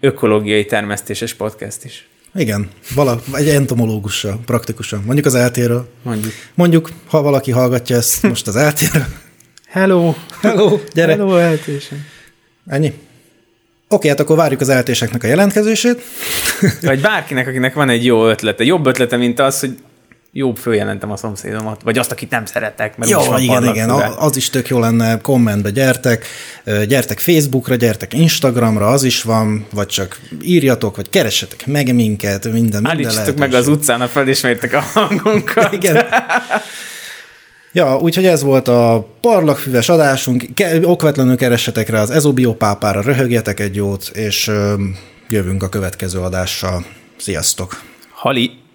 ökológiai 0.00 0.64
termesztéses 0.64 1.34
podcast 1.34 1.84
is. 1.84 2.08
Igen, 2.34 2.68
vala, 2.94 3.20
egy 3.32 3.48
entomológussal, 3.48 4.40
praktikusan. 4.46 5.02
Mondjuk 5.04 5.26
az 5.26 5.34
eltéről. 5.34 5.88
Mondjuk. 6.02 6.32
Mondjuk, 6.54 6.90
ha 7.06 7.22
valaki 7.22 7.50
hallgatja 7.50 7.96
ezt 7.96 8.22
most 8.22 8.46
az 8.46 8.56
eltéről. 8.56 9.06
Hello! 9.66 10.14
Hello, 10.40 10.80
gyere! 10.94 11.12
Hello, 11.12 11.36
eltésen. 11.36 12.06
Ennyi? 12.66 12.92
Oké, 13.88 14.08
hát 14.08 14.20
akkor 14.20 14.36
várjuk 14.36 14.60
az 14.60 14.68
eltéseknek 14.68 15.24
a 15.24 15.26
jelentkezését. 15.26 16.02
Vagy 16.82 17.00
bárkinek, 17.00 17.46
akinek 17.46 17.74
van 17.74 17.88
egy 17.88 18.04
jó 18.04 18.28
ötlete. 18.28 18.64
Jobb 18.64 18.86
ötlete, 18.86 19.16
mint 19.16 19.38
az, 19.38 19.60
hogy 19.60 19.76
jobb 20.32 20.56
főjelentem 20.56 21.10
a 21.10 21.16
szomszédomat, 21.16 21.82
vagy 21.82 21.98
azt, 21.98 22.10
akit 22.10 22.30
nem 22.30 22.44
szeretek. 22.44 22.96
Mert 22.96 23.10
jó, 23.10 23.20
igen, 23.36 23.64
igen, 23.64 23.88
füle. 23.88 24.12
az 24.18 24.36
is 24.36 24.50
tök 24.50 24.68
jó 24.68 24.78
lenne, 24.78 25.20
kommentbe 25.20 25.70
gyertek, 25.70 26.26
gyertek 26.86 27.18
Facebookra, 27.18 27.74
gyertek 27.74 28.14
Instagramra, 28.14 28.88
az 28.88 29.04
is 29.04 29.22
van, 29.22 29.66
vagy 29.72 29.86
csak 29.86 30.20
írjatok, 30.42 30.96
vagy 30.96 31.10
keressetek 31.10 31.66
meg 31.66 31.94
minket, 31.94 32.52
minden, 32.52 32.86
Állítsatok 32.86 33.38
meg 33.38 33.54
az 33.54 33.68
utcán, 33.68 34.00
a 34.00 34.08
felismeritek 34.08 34.72
a 34.72 34.80
hangunkat. 34.80 35.72
Igen. 35.72 36.06
Ja, 37.72 37.98
úgyhogy 37.98 38.26
ez 38.26 38.42
volt 38.42 38.68
a 38.68 39.08
parlagfüves 39.20 39.88
adásunk. 39.88 40.44
Ke- 40.54 40.84
okvetlenül 40.84 41.36
keressetek 41.36 41.88
rá 41.88 42.00
az 42.00 42.10
ezobiopápára, 42.10 43.00
röhögjetek 43.00 43.60
egy 43.60 43.74
jót, 43.74 44.10
és 44.14 44.48
ö, 44.48 44.74
jövünk 45.28 45.62
a 45.62 45.68
következő 45.68 46.18
adással. 46.18 46.84
Sziasztok! 47.16 47.82
Hali! 48.10 48.67